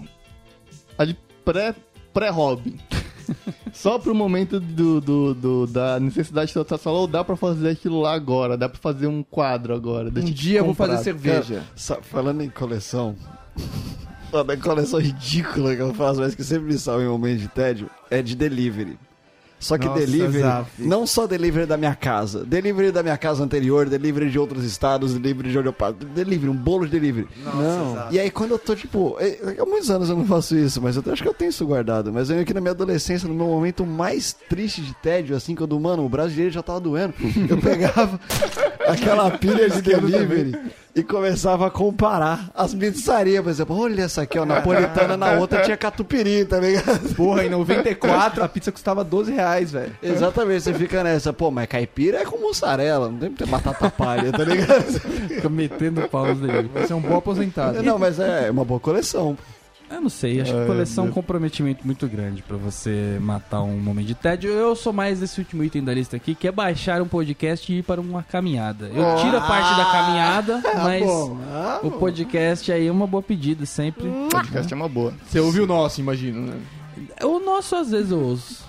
[0.97, 1.15] ali
[1.45, 1.75] pré-
[2.13, 2.79] pré-hobby.
[3.71, 8.01] Só pro momento do, do, do- da necessidade que você falou, dá pra fazer aquilo
[8.01, 10.09] lá agora, dá pra fazer um quadro agora.
[10.09, 11.63] Um deixa eu dia eu vou fazer cerveja.
[11.75, 13.15] Sa- Falando em coleção,
[14.41, 17.89] uma coleção ridícula que eu faço, mas que sempre me salva em momentos de tédio,
[18.09, 18.97] é de delivery.
[19.63, 20.43] Só que Nossa, delivery,
[20.77, 25.13] não só delivery da minha casa, delivery da minha casa anterior, delivery de outros estados,
[25.13, 27.29] delivery de onde eu passo, delivery, um bolo de delivery.
[27.45, 28.11] Não.
[28.11, 30.97] E aí quando eu tô, tipo, é- há muitos anos eu não faço isso, mas
[30.97, 32.11] eu acho que eu tenho isso guardado.
[32.11, 35.79] Mas eu aqui na minha adolescência, no meu momento mais triste de tédio, assim, quando,
[35.79, 37.13] mano, o braço direito já tava doendo,
[37.49, 38.19] eu pegava
[38.85, 40.57] aquela pilha de delivery
[40.95, 45.61] e começava a comparar as pizzarias, por exemplo, olha essa aqui, ó, napolitana, na outra
[45.63, 47.15] tinha catupiry, tá ligado?
[47.15, 49.95] Porra, em 94 a pizza custava 12 reais, velho.
[50.03, 53.89] Exatamente, você fica nessa, pô, mas caipira é com mussarela, não tem que ter batata
[53.89, 54.83] palha, tá ligado?
[55.27, 56.69] Fica metendo pau nos delivery.
[56.75, 57.81] Você é um bom aposentado.
[57.81, 59.35] Não, mas é uma boa coleção.
[59.93, 63.77] Eu não sei, acho que coleção é um comprometimento muito grande pra você matar um
[63.77, 64.49] momento de tédio.
[64.49, 67.77] Eu sou mais esse último item da lista aqui, que é baixar um podcast e
[67.77, 68.87] ir para uma caminhada.
[68.87, 71.05] Eu tiro a parte da caminhada, mas
[71.83, 74.09] o podcast aí é uma boa pedida sempre.
[74.31, 75.13] Podcast é uma boa.
[75.27, 76.59] Você ouviu o nosso, imagino, né?
[77.21, 78.65] O nosso às vezes eu ouço.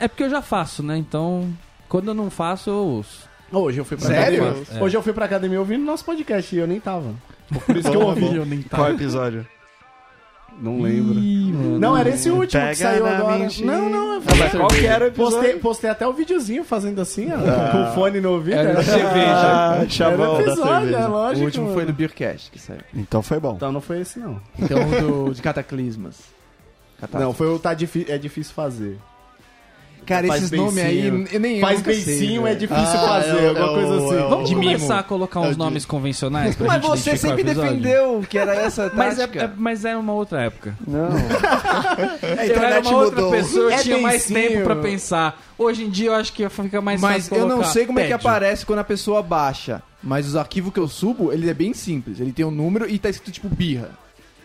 [0.00, 0.96] É porque eu já faço, né?
[0.96, 1.52] Então,
[1.86, 3.28] quando eu não faço, eu ouço.
[3.52, 4.42] Hoje eu fui pra Sério?
[4.42, 4.66] academia.
[4.74, 4.82] É.
[4.82, 7.14] Hoje eu fui pra academia ouvindo nosso podcast e eu nem tava.
[7.66, 8.34] Por isso que eu ouvi.
[8.34, 9.46] Eu nem Qual episódio?
[10.60, 11.18] Não lembro.
[11.18, 11.78] Ih, mano.
[11.78, 13.38] Não, era esse último Pega que saiu agora.
[13.38, 13.66] mentira.
[13.66, 15.36] Não, não, eu mas qual que era o episódio?
[15.38, 18.54] postei, postei até o videozinho fazendo assim, ó, com o fone no ouvido.
[18.56, 19.12] Era Era, cerveja.
[19.26, 21.08] Ah, era chavão da episódio, é cerveja.
[21.08, 21.44] O lógico.
[21.44, 21.86] último foi mano.
[21.86, 22.80] do Beercast que saiu.
[22.94, 23.54] Então foi bom.
[23.56, 24.40] Então não foi esse, não.
[24.58, 26.20] Então o do, de Cataclismas.
[27.00, 27.24] Catástrofe.
[27.24, 28.98] Não, foi o tá difí- é difícil fazer.
[30.04, 32.58] Cara, Faz esses nomes aí, eu nem eu Faz sei, beicinho é velho.
[32.60, 34.14] difícil Ah, fazer, é alguma é coisa assim.
[34.16, 34.66] é Vamos De mimo.
[34.72, 38.36] começar a colocar É uns de- nomes convencionais pra Mas gente você sempre defendeu que
[38.36, 39.44] era essa Mas, é, tática.
[39.44, 40.76] é- mas era uma outra época.
[40.86, 41.08] Não.
[42.48, 45.40] Eu era uma outra pessoa, eu É tinha mais tempo pra pensar.
[45.56, 48.06] Hoje em dia eu acho que fica mais Mas fácil eu não sei como é
[48.06, 49.82] que aparece quando a pessoa baixa.
[50.02, 52.18] Mas os arquivos que eu subo, ele é bem simples.
[52.18, 53.90] Ele tem um número e tá escrito tipo birra.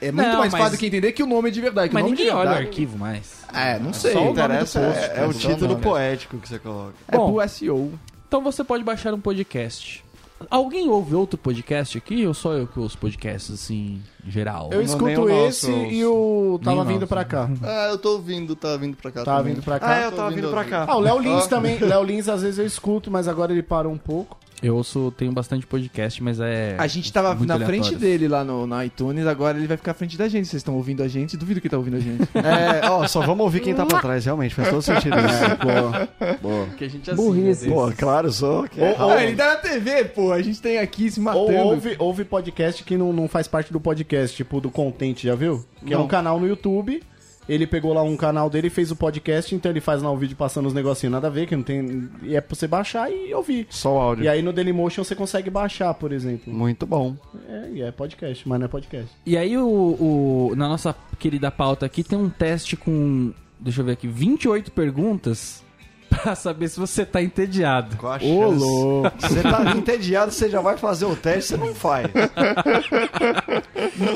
[0.02, 1.90] É muito Não, mais mas- fácil que entender que o nome é de verdade.
[1.90, 2.68] Que Mas o nome ninguém de olha o verdade...
[2.70, 3.38] arquivo mais.
[3.54, 4.14] É, não sei.
[4.14, 5.82] Só o que Então, interessa é, é o Só o título nome.
[5.84, 6.94] poético que você coloca.
[7.08, 7.34] É Bom.
[7.34, 7.94] pro SEO.
[8.28, 10.04] Então você pode baixar um podcast.
[10.52, 14.70] Alguém ouve outro podcast aqui ou só eu que ouço podcasts assim, em geral?
[14.72, 15.86] Eu Não, escuto o esse nosso.
[15.92, 17.08] e o tava o vindo nosso.
[17.08, 17.50] pra cá.
[17.64, 19.24] Ah, eu tô ouvindo, tá vindo pra cá.
[19.24, 19.56] Tava também.
[19.56, 20.02] vindo pra Ah, cá.
[20.02, 20.86] eu tava vindo pra cá.
[20.88, 21.48] Ah, o Léo Lins Ah.
[21.48, 21.80] também.
[21.82, 24.38] Léo Lins às vezes eu escuto, mas agora ele parou um pouco.
[24.62, 26.76] Eu ouço, tenho bastante podcast, mas é.
[26.80, 28.02] A gente tava muito na frente aleatórios.
[28.02, 30.48] dele lá no, na iTunes, agora ele vai ficar à frente da gente.
[30.48, 31.38] Vocês estão ouvindo a gente?
[31.38, 32.28] Duvido que tá ouvindo a gente.
[32.34, 35.66] É, ó, só vamos ouvir quem tá pra trás, realmente, faz todo sentido isso.
[36.42, 36.68] Boa.
[36.78, 37.70] Que a gente Burrice.
[37.70, 38.66] Pô, claro, só.
[38.68, 40.32] que- Ah, ele tá na TV, pô.
[40.32, 41.52] A gente tem aqui se matando.
[41.52, 45.36] Ou ouve, ouve podcast que não, não faz parte do podcast, tipo do Content, já
[45.36, 45.64] viu?
[45.86, 47.02] Que é um canal no YouTube.
[47.48, 50.18] Ele pegou lá um canal dele e fez o podcast, então ele faz lá o
[50.18, 52.10] vídeo passando os negocinhos nada a ver, que não tem.
[52.24, 53.68] E é pra você baixar e ouvir.
[53.70, 54.26] Só o áudio.
[54.26, 56.54] E aí no Dailymotion você consegue baixar, por exemplo.
[56.54, 57.16] Muito bom.
[57.48, 59.10] É, e é podcast, mas não é podcast.
[59.26, 63.32] E aí, o, o- na nossa querida pauta aqui, tem um teste com.
[63.60, 65.64] Deixa eu ver aqui, 28 perguntas
[66.18, 67.96] pra saber se você tá entediado.
[67.98, 69.12] Qual a Ô, louco.
[69.20, 72.08] Você tá entediado, você já vai fazer o teste, você não faz.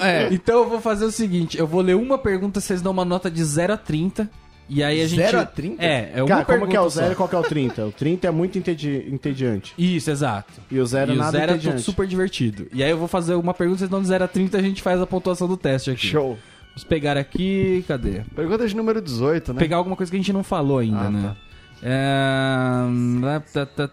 [0.01, 0.29] É.
[0.31, 3.29] Então eu vou fazer o seguinte: eu vou ler uma pergunta, vocês dão uma nota
[3.29, 4.29] de 0 a 30.
[4.69, 5.19] E aí a gente.
[5.19, 5.83] 0 a 30?
[5.83, 7.01] É, é uma Cara, como que é o só.
[7.01, 7.87] zero e qual que é o 30?
[7.87, 9.73] O 30 é muito entedi- entediante.
[9.77, 10.53] Isso, exato.
[10.71, 11.81] E o zero e é o nada zero é tudo entediante.
[11.83, 12.67] super divertido.
[12.73, 14.81] E aí eu vou fazer uma pergunta, vocês dão de 0 a 30 a gente
[14.81, 16.07] faz a pontuação do teste aqui.
[16.07, 16.37] Show.
[16.69, 17.83] Vamos pegar aqui.
[17.85, 18.21] Cadê?
[18.33, 19.59] Pergunta de número 18, né?
[19.59, 21.21] Pegar alguma coisa que a gente não falou ainda, Ah, né?
[21.29, 21.35] Tá,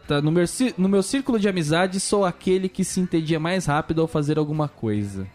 [0.06, 0.20] tá.
[0.20, 0.44] No, meu,
[0.76, 4.68] no meu círculo de amizade, sou aquele que se entedia mais rápido ao fazer alguma
[4.68, 5.26] coisa.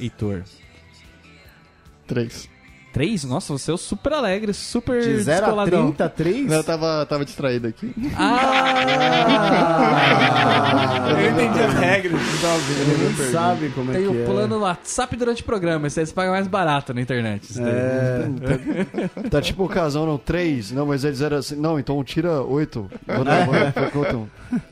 [0.00, 0.42] Heitor.
[2.06, 2.51] Três.
[2.92, 3.24] Três?
[3.24, 5.86] Nossa, você é o super alegre, super De 0 a descoladão.
[5.86, 6.46] 30, 3?
[6.46, 7.92] Não, eu tava, tava distraído aqui.
[8.16, 8.74] Ah!
[11.22, 12.20] Eu entendi as regras.
[12.80, 14.24] Ele nem sabe como é Tem que o é.
[14.24, 17.50] plano WhatsApp durante o programa, esse aí você paga mais barato na internet.
[17.50, 17.62] isso.
[17.62, 18.28] É,
[19.30, 20.72] Tá tipo o casão, não, 3.
[20.72, 21.56] Não, mas eles eram assim.
[21.56, 22.90] Não, então tira 8.
[24.14, 24.26] um.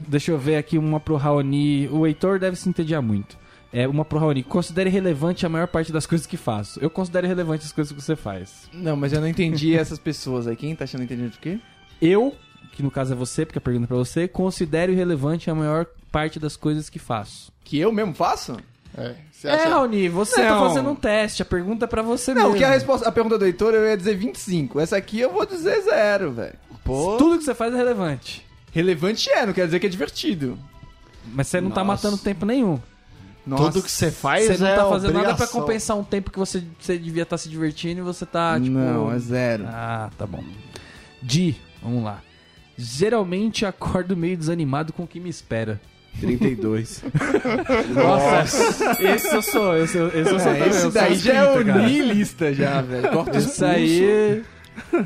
[0.06, 1.88] Deixa eu ver aqui uma pro Raoni.
[1.88, 3.39] O Heitor deve se entediar muito.
[3.72, 4.42] É uma pro Raoni.
[4.42, 6.80] Considere relevante a maior parte das coisas que faço.
[6.82, 8.68] Eu considero relevante as coisas que você faz.
[8.72, 10.56] Não, mas eu não entendi essas pessoas aí.
[10.56, 11.58] Quem tá achando entendido o quê?
[12.02, 12.34] Eu,
[12.72, 15.86] que no caso é você, porque a pergunta é pra você, considero irrelevante a maior
[16.10, 17.52] parte das coisas que faço.
[17.62, 18.56] Que eu mesmo faço?
[18.98, 19.68] É, você É, acha...
[19.68, 20.66] Raoni, você tá Não.
[20.68, 21.42] fazendo um teste.
[21.42, 22.56] A pergunta é pra você Não, mesmo.
[22.58, 24.80] que a resposta, a pergunta do Heitor eu ia dizer 25.
[24.80, 26.54] Essa aqui eu vou dizer zero, velho.
[26.82, 27.16] Pô.
[27.16, 28.44] Tudo que você faz é relevante.
[28.72, 30.58] Relevante é, não quer dizer que é divertido.
[31.32, 32.08] Mas você não tá Nossa.
[32.08, 32.80] matando tempo nenhum.
[33.47, 33.64] Nossa.
[33.72, 35.61] Tudo que você faz Você não é tá fazendo nada pra obrigação.
[35.61, 38.70] compensar um tempo que você, você devia estar se divertindo e você tá, tipo...
[38.70, 39.64] Não, é zero.
[39.66, 40.45] Ah, tá bom.
[41.22, 42.20] Di, vamos lá.
[42.76, 45.80] Geralmente acordo meio desanimado com o que me espera.
[46.20, 47.05] 32.
[47.95, 51.14] Nossa, esse eu sou, esse, eu- esse eu sou É, também, eu esse sou daí
[51.14, 51.86] já é 30, o cara.
[51.86, 53.11] niilista já, velho.
[53.11, 54.43] Corta Esse aí...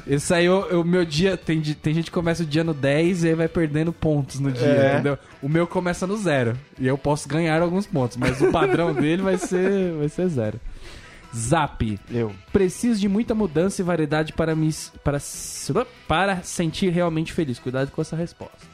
[0.07, 1.37] Esse aí, o, meu dia...
[1.37, 4.51] Tem, tem gente que começa o dia no 10 e aí vai perdendo pontos no
[4.53, 4.93] dia, É.
[4.95, 5.19] entendeu?
[5.43, 6.57] O meu começa no zero.
[6.79, 10.61] E eu posso ganhar alguns pontos, mas o padrão dele vai ser, vai ser zero.
[11.37, 11.99] Zap.
[12.11, 12.33] Eu.
[12.53, 14.71] Preciso de muita mudança e variedade para me
[15.03, 15.19] para,
[16.07, 17.59] para sentir realmente feliz.
[17.59, 18.73] Cuidado com essa resposta.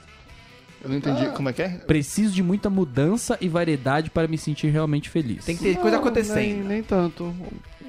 [0.83, 1.69] Eu não entendi como é que é.
[1.69, 5.45] Preciso de muita mudança e variedade para me sentir realmente feliz.
[5.45, 6.69] Tem que ter coisa Nem, acontecendo.
[6.69, 7.35] nem tanto.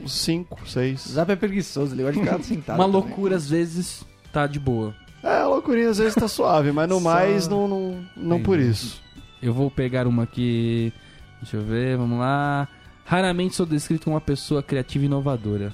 [0.10, 1.02] 5, 6.
[1.14, 2.76] Zap é preguiçoso, ele gosta de ficar sentado.
[2.80, 3.02] Uma também.
[3.02, 4.94] loucura às vezes tá de boa.
[5.24, 8.60] É, a loucurinha às vezes tá suave, mas no Só- mais, não, não, não por
[8.60, 9.02] isso.
[9.42, 10.94] Eu vou pegar uma aqui.
[11.42, 12.68] Deixa eu ver, vamos lá.
[13.06, 15.74] Raramente sou descrito como uma pessoa criativa e inovadora.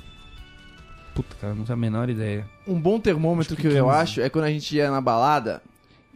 [1.13, 2.47] Puta, cara, não tenho a menor ideia.
[2.67, 3.97] Um bom termômetro Acho que, que eu 15.
[3.97, 5.61] acho é quando a gente ia na balada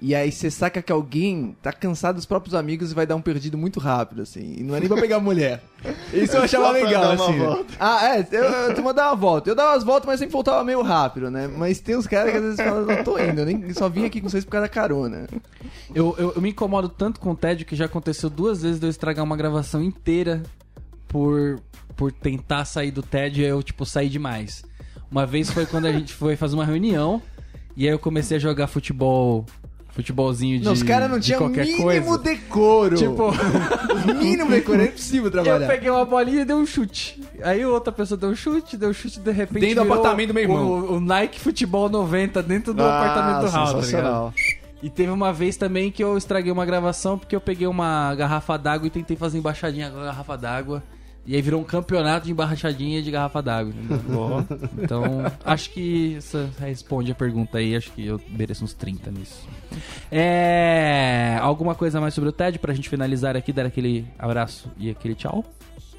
[0.01, 3.21] e aí você saca que alguém tá cansado dos próprios amigos e vai dar um
[3.21, 4.55] perdido muito rápido, assim.
[4.57, 5.61] E não é nem pra pegar mulher.
[6.11, 7.37] Isso eu É achava legal, assim.
[7.37, 7.73] volta.
[7.79, 9.49] Ah, é, eu, eu tu mandava uma volta.
[9.51, 11.47] Eu dava as voltas, mas sempre voltava meio rápido, né?
[11.47, 14.05] Mas tem uns caras que às vezes falam, não tô indo, eu nem, só vim
[14.05, 15.27] aqui com vocês por causa da carona.
[15.93, 18.87] Eu, eu, eu me incomodo tanto com o tédio que já aconteceu duas vezes de
[18.87, 20.41] eu estragar uma gravação inteira
[21.07, 21.59] por,
[21.95, 24.63] por tentar sair do tédio e eu, tipo, sair demais.
[25.11, 27.21] Uma vez foi quando a gente foi fazer uma reunião
[27.75, 29.45] e aí eu comecei a jogar futebol,
[29.93, 32.17] futebolzinho de, não, os caras não tinham mínimo coisa.
[32.19, 32.95] decoro.
[32.95, 33.31] Tipo,
[34.19, 35.67] mínimo decoro, é impossível eu trabalhar.
[35.67, 37.21] peguei uma bolinha e dei um chute.
[37.43, 39.61] Aí outra pessoa deu um chute, deu um chute de repente.
[39.61, 40.65] Dentro do apartamento do meu irmão.
[40.65, 44.33] O, o Nike Futebol 90 dentro do Ah, apartamento Raul, tá ligado?
[44.83, 48.57] E teve uma vez também que eu estraguei uma gravação porque eu peguei uma garrafa
[48.57, 50.81] d'água e tentei fazer embaixadinha com a garrafa d'água.
[51.25, 53.73] E aí virou um campeonato de embaixadinha de garrafa d'água.
[54.81, 55.03] Então,
[55.45, 57.75] acho que isso responde a pergunta aí.
[57.75, 59.47] Acho que eu mereço uns 30 nisso.
[60.11, 61.37] É.
[61.41, 65.15] Alguma coisa mais sobre o TED pra gente finalizar aqui, dar aquele abraço e aquele
[65.15, 65.45] tchau?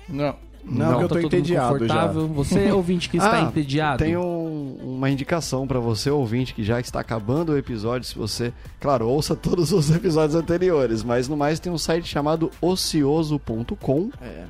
[0.08, 0.34] Não.
[0.64, 2.06] Não, que eu tô todo mundo entediado já.
[2.06, 3.98] Você, ouvinte que está Ah, entediado.
[3.98, 8.06] Tem um- uma indicação pra você, ouvinte, que já está acabando o episódio.
[8.06, 12.48] Se você, claro, ouça todos os episódios anteriores, mas no mais tem um site chamado
[12.60, 14.44] ocioso.com, É.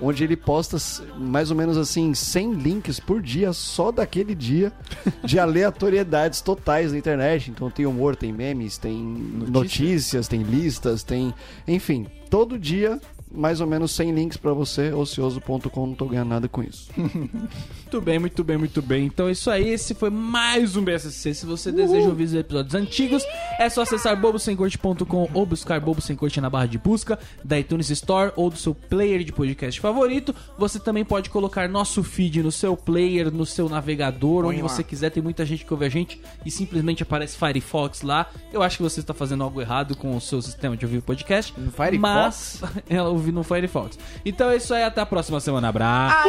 [0.00, 0.76] onde ele posta
[1.16, 4.72] mais ou menos assim 100 links por dia só daquele dia
[5.24, 7.50] de aleatoriedades totais na internet.
[7.50, 11.34] Então tem humor, tem memes, tem notícias, tem listas, tem,
[11.66, 13.00] enfim, todo dia
[13.34, 16.88] mais ou menos 100 links pra você, ocioso.com, não tô ganhando nada com isso.
[17.94, 19.06] Muito bem, muito bem, muito bem.
[19.06, 21.32] Então é isso aí, esse foi mais um BSC.
[21.32, 23.22] Se você deseja ouvir os episódios antigos,
[23.56, 27.90] é só acessar bobosemcorte.com ou buscar Bobo Sem Corte na barra de busca da iTunes
[27.90, 30.34] Store ou do seu player de podcast favorito.
[30.58, 35.10] Você também pode colocar nosso feed no seu player, no seu navegador, onde você quiser.
[35.10, 38.28] Tem muita gente que ouve a gente e simplesmente aparece Firefox lá.
[38.52, 41.54] Eu acho que você está fazendo algo errado com o seu sistema de ouvir podcast.
[41.56, 42.00] No Firefox?
[42.00, 43.96] Mas ela ouvi no Firefox.
[44.24, 45.68] Então é isso aí, até a próxima semana.
[45.68, 46.28] Abraço!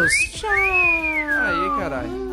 [0.00, 0.12] Adiós!
[0.44, 2.29] Aí, caralho.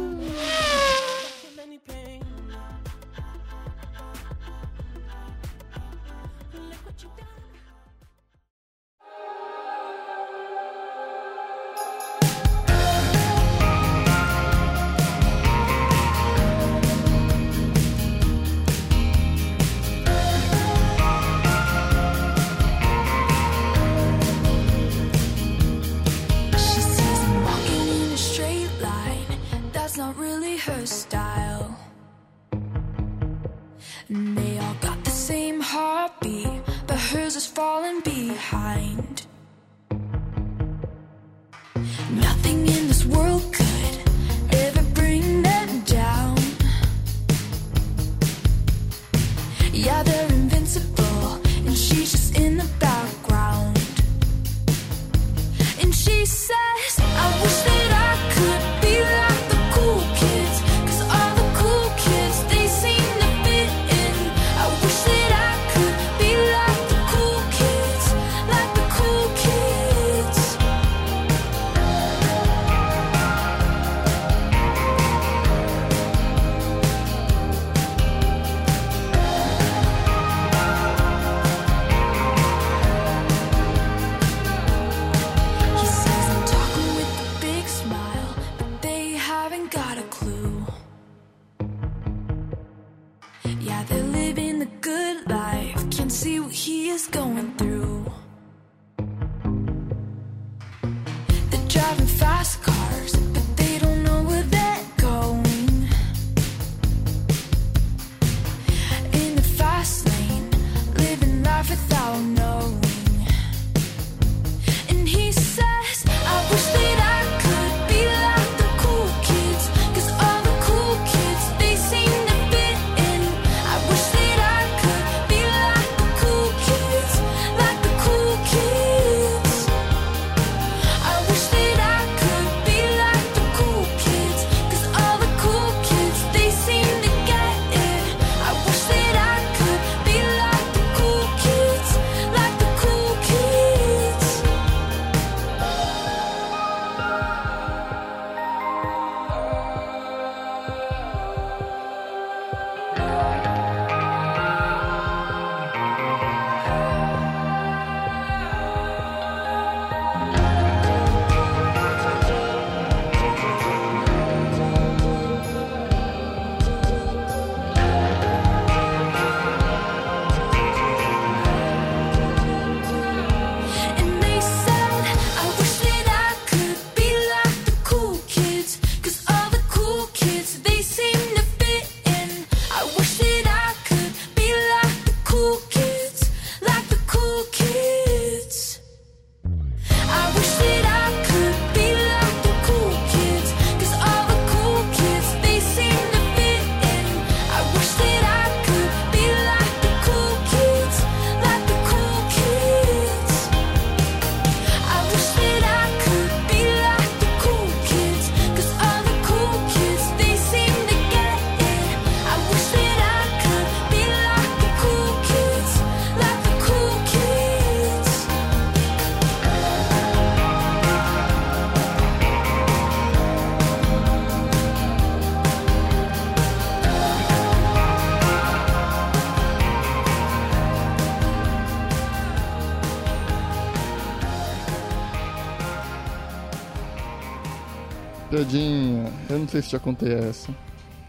[238.37, 239.11] Piadinha.
[239.29, 240.53] Eu não sei se já contei essa.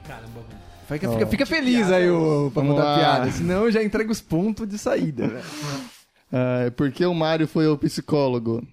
[0.06, 0.40] Caramba.
[0.88, 2.94] Fica, fica, fica feliz aí o, pra Vamos mudar lá.
[2.94, 5.42] a piada, senão eu já entrego os pontos de saída, né?
[6.32, 8.66] ah, é, por que o Mário foi o psicólogo?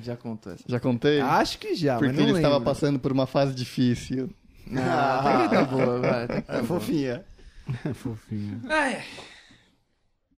[0.00, 0.62] Já contou essa.
[0.68, 1.20] Já contei?
[1.20, 2.48] Acho que já, Porque mas não ele lembro.
[2.48, 4.30] estava passando por uma fase difícil.
[4.76, 6.42] Ah, tá boa, velho.
[6.42, 7.24] Tá é fofinha.
[7.84, 8.60] É fofinha.
[8.68, 9.02] Ai,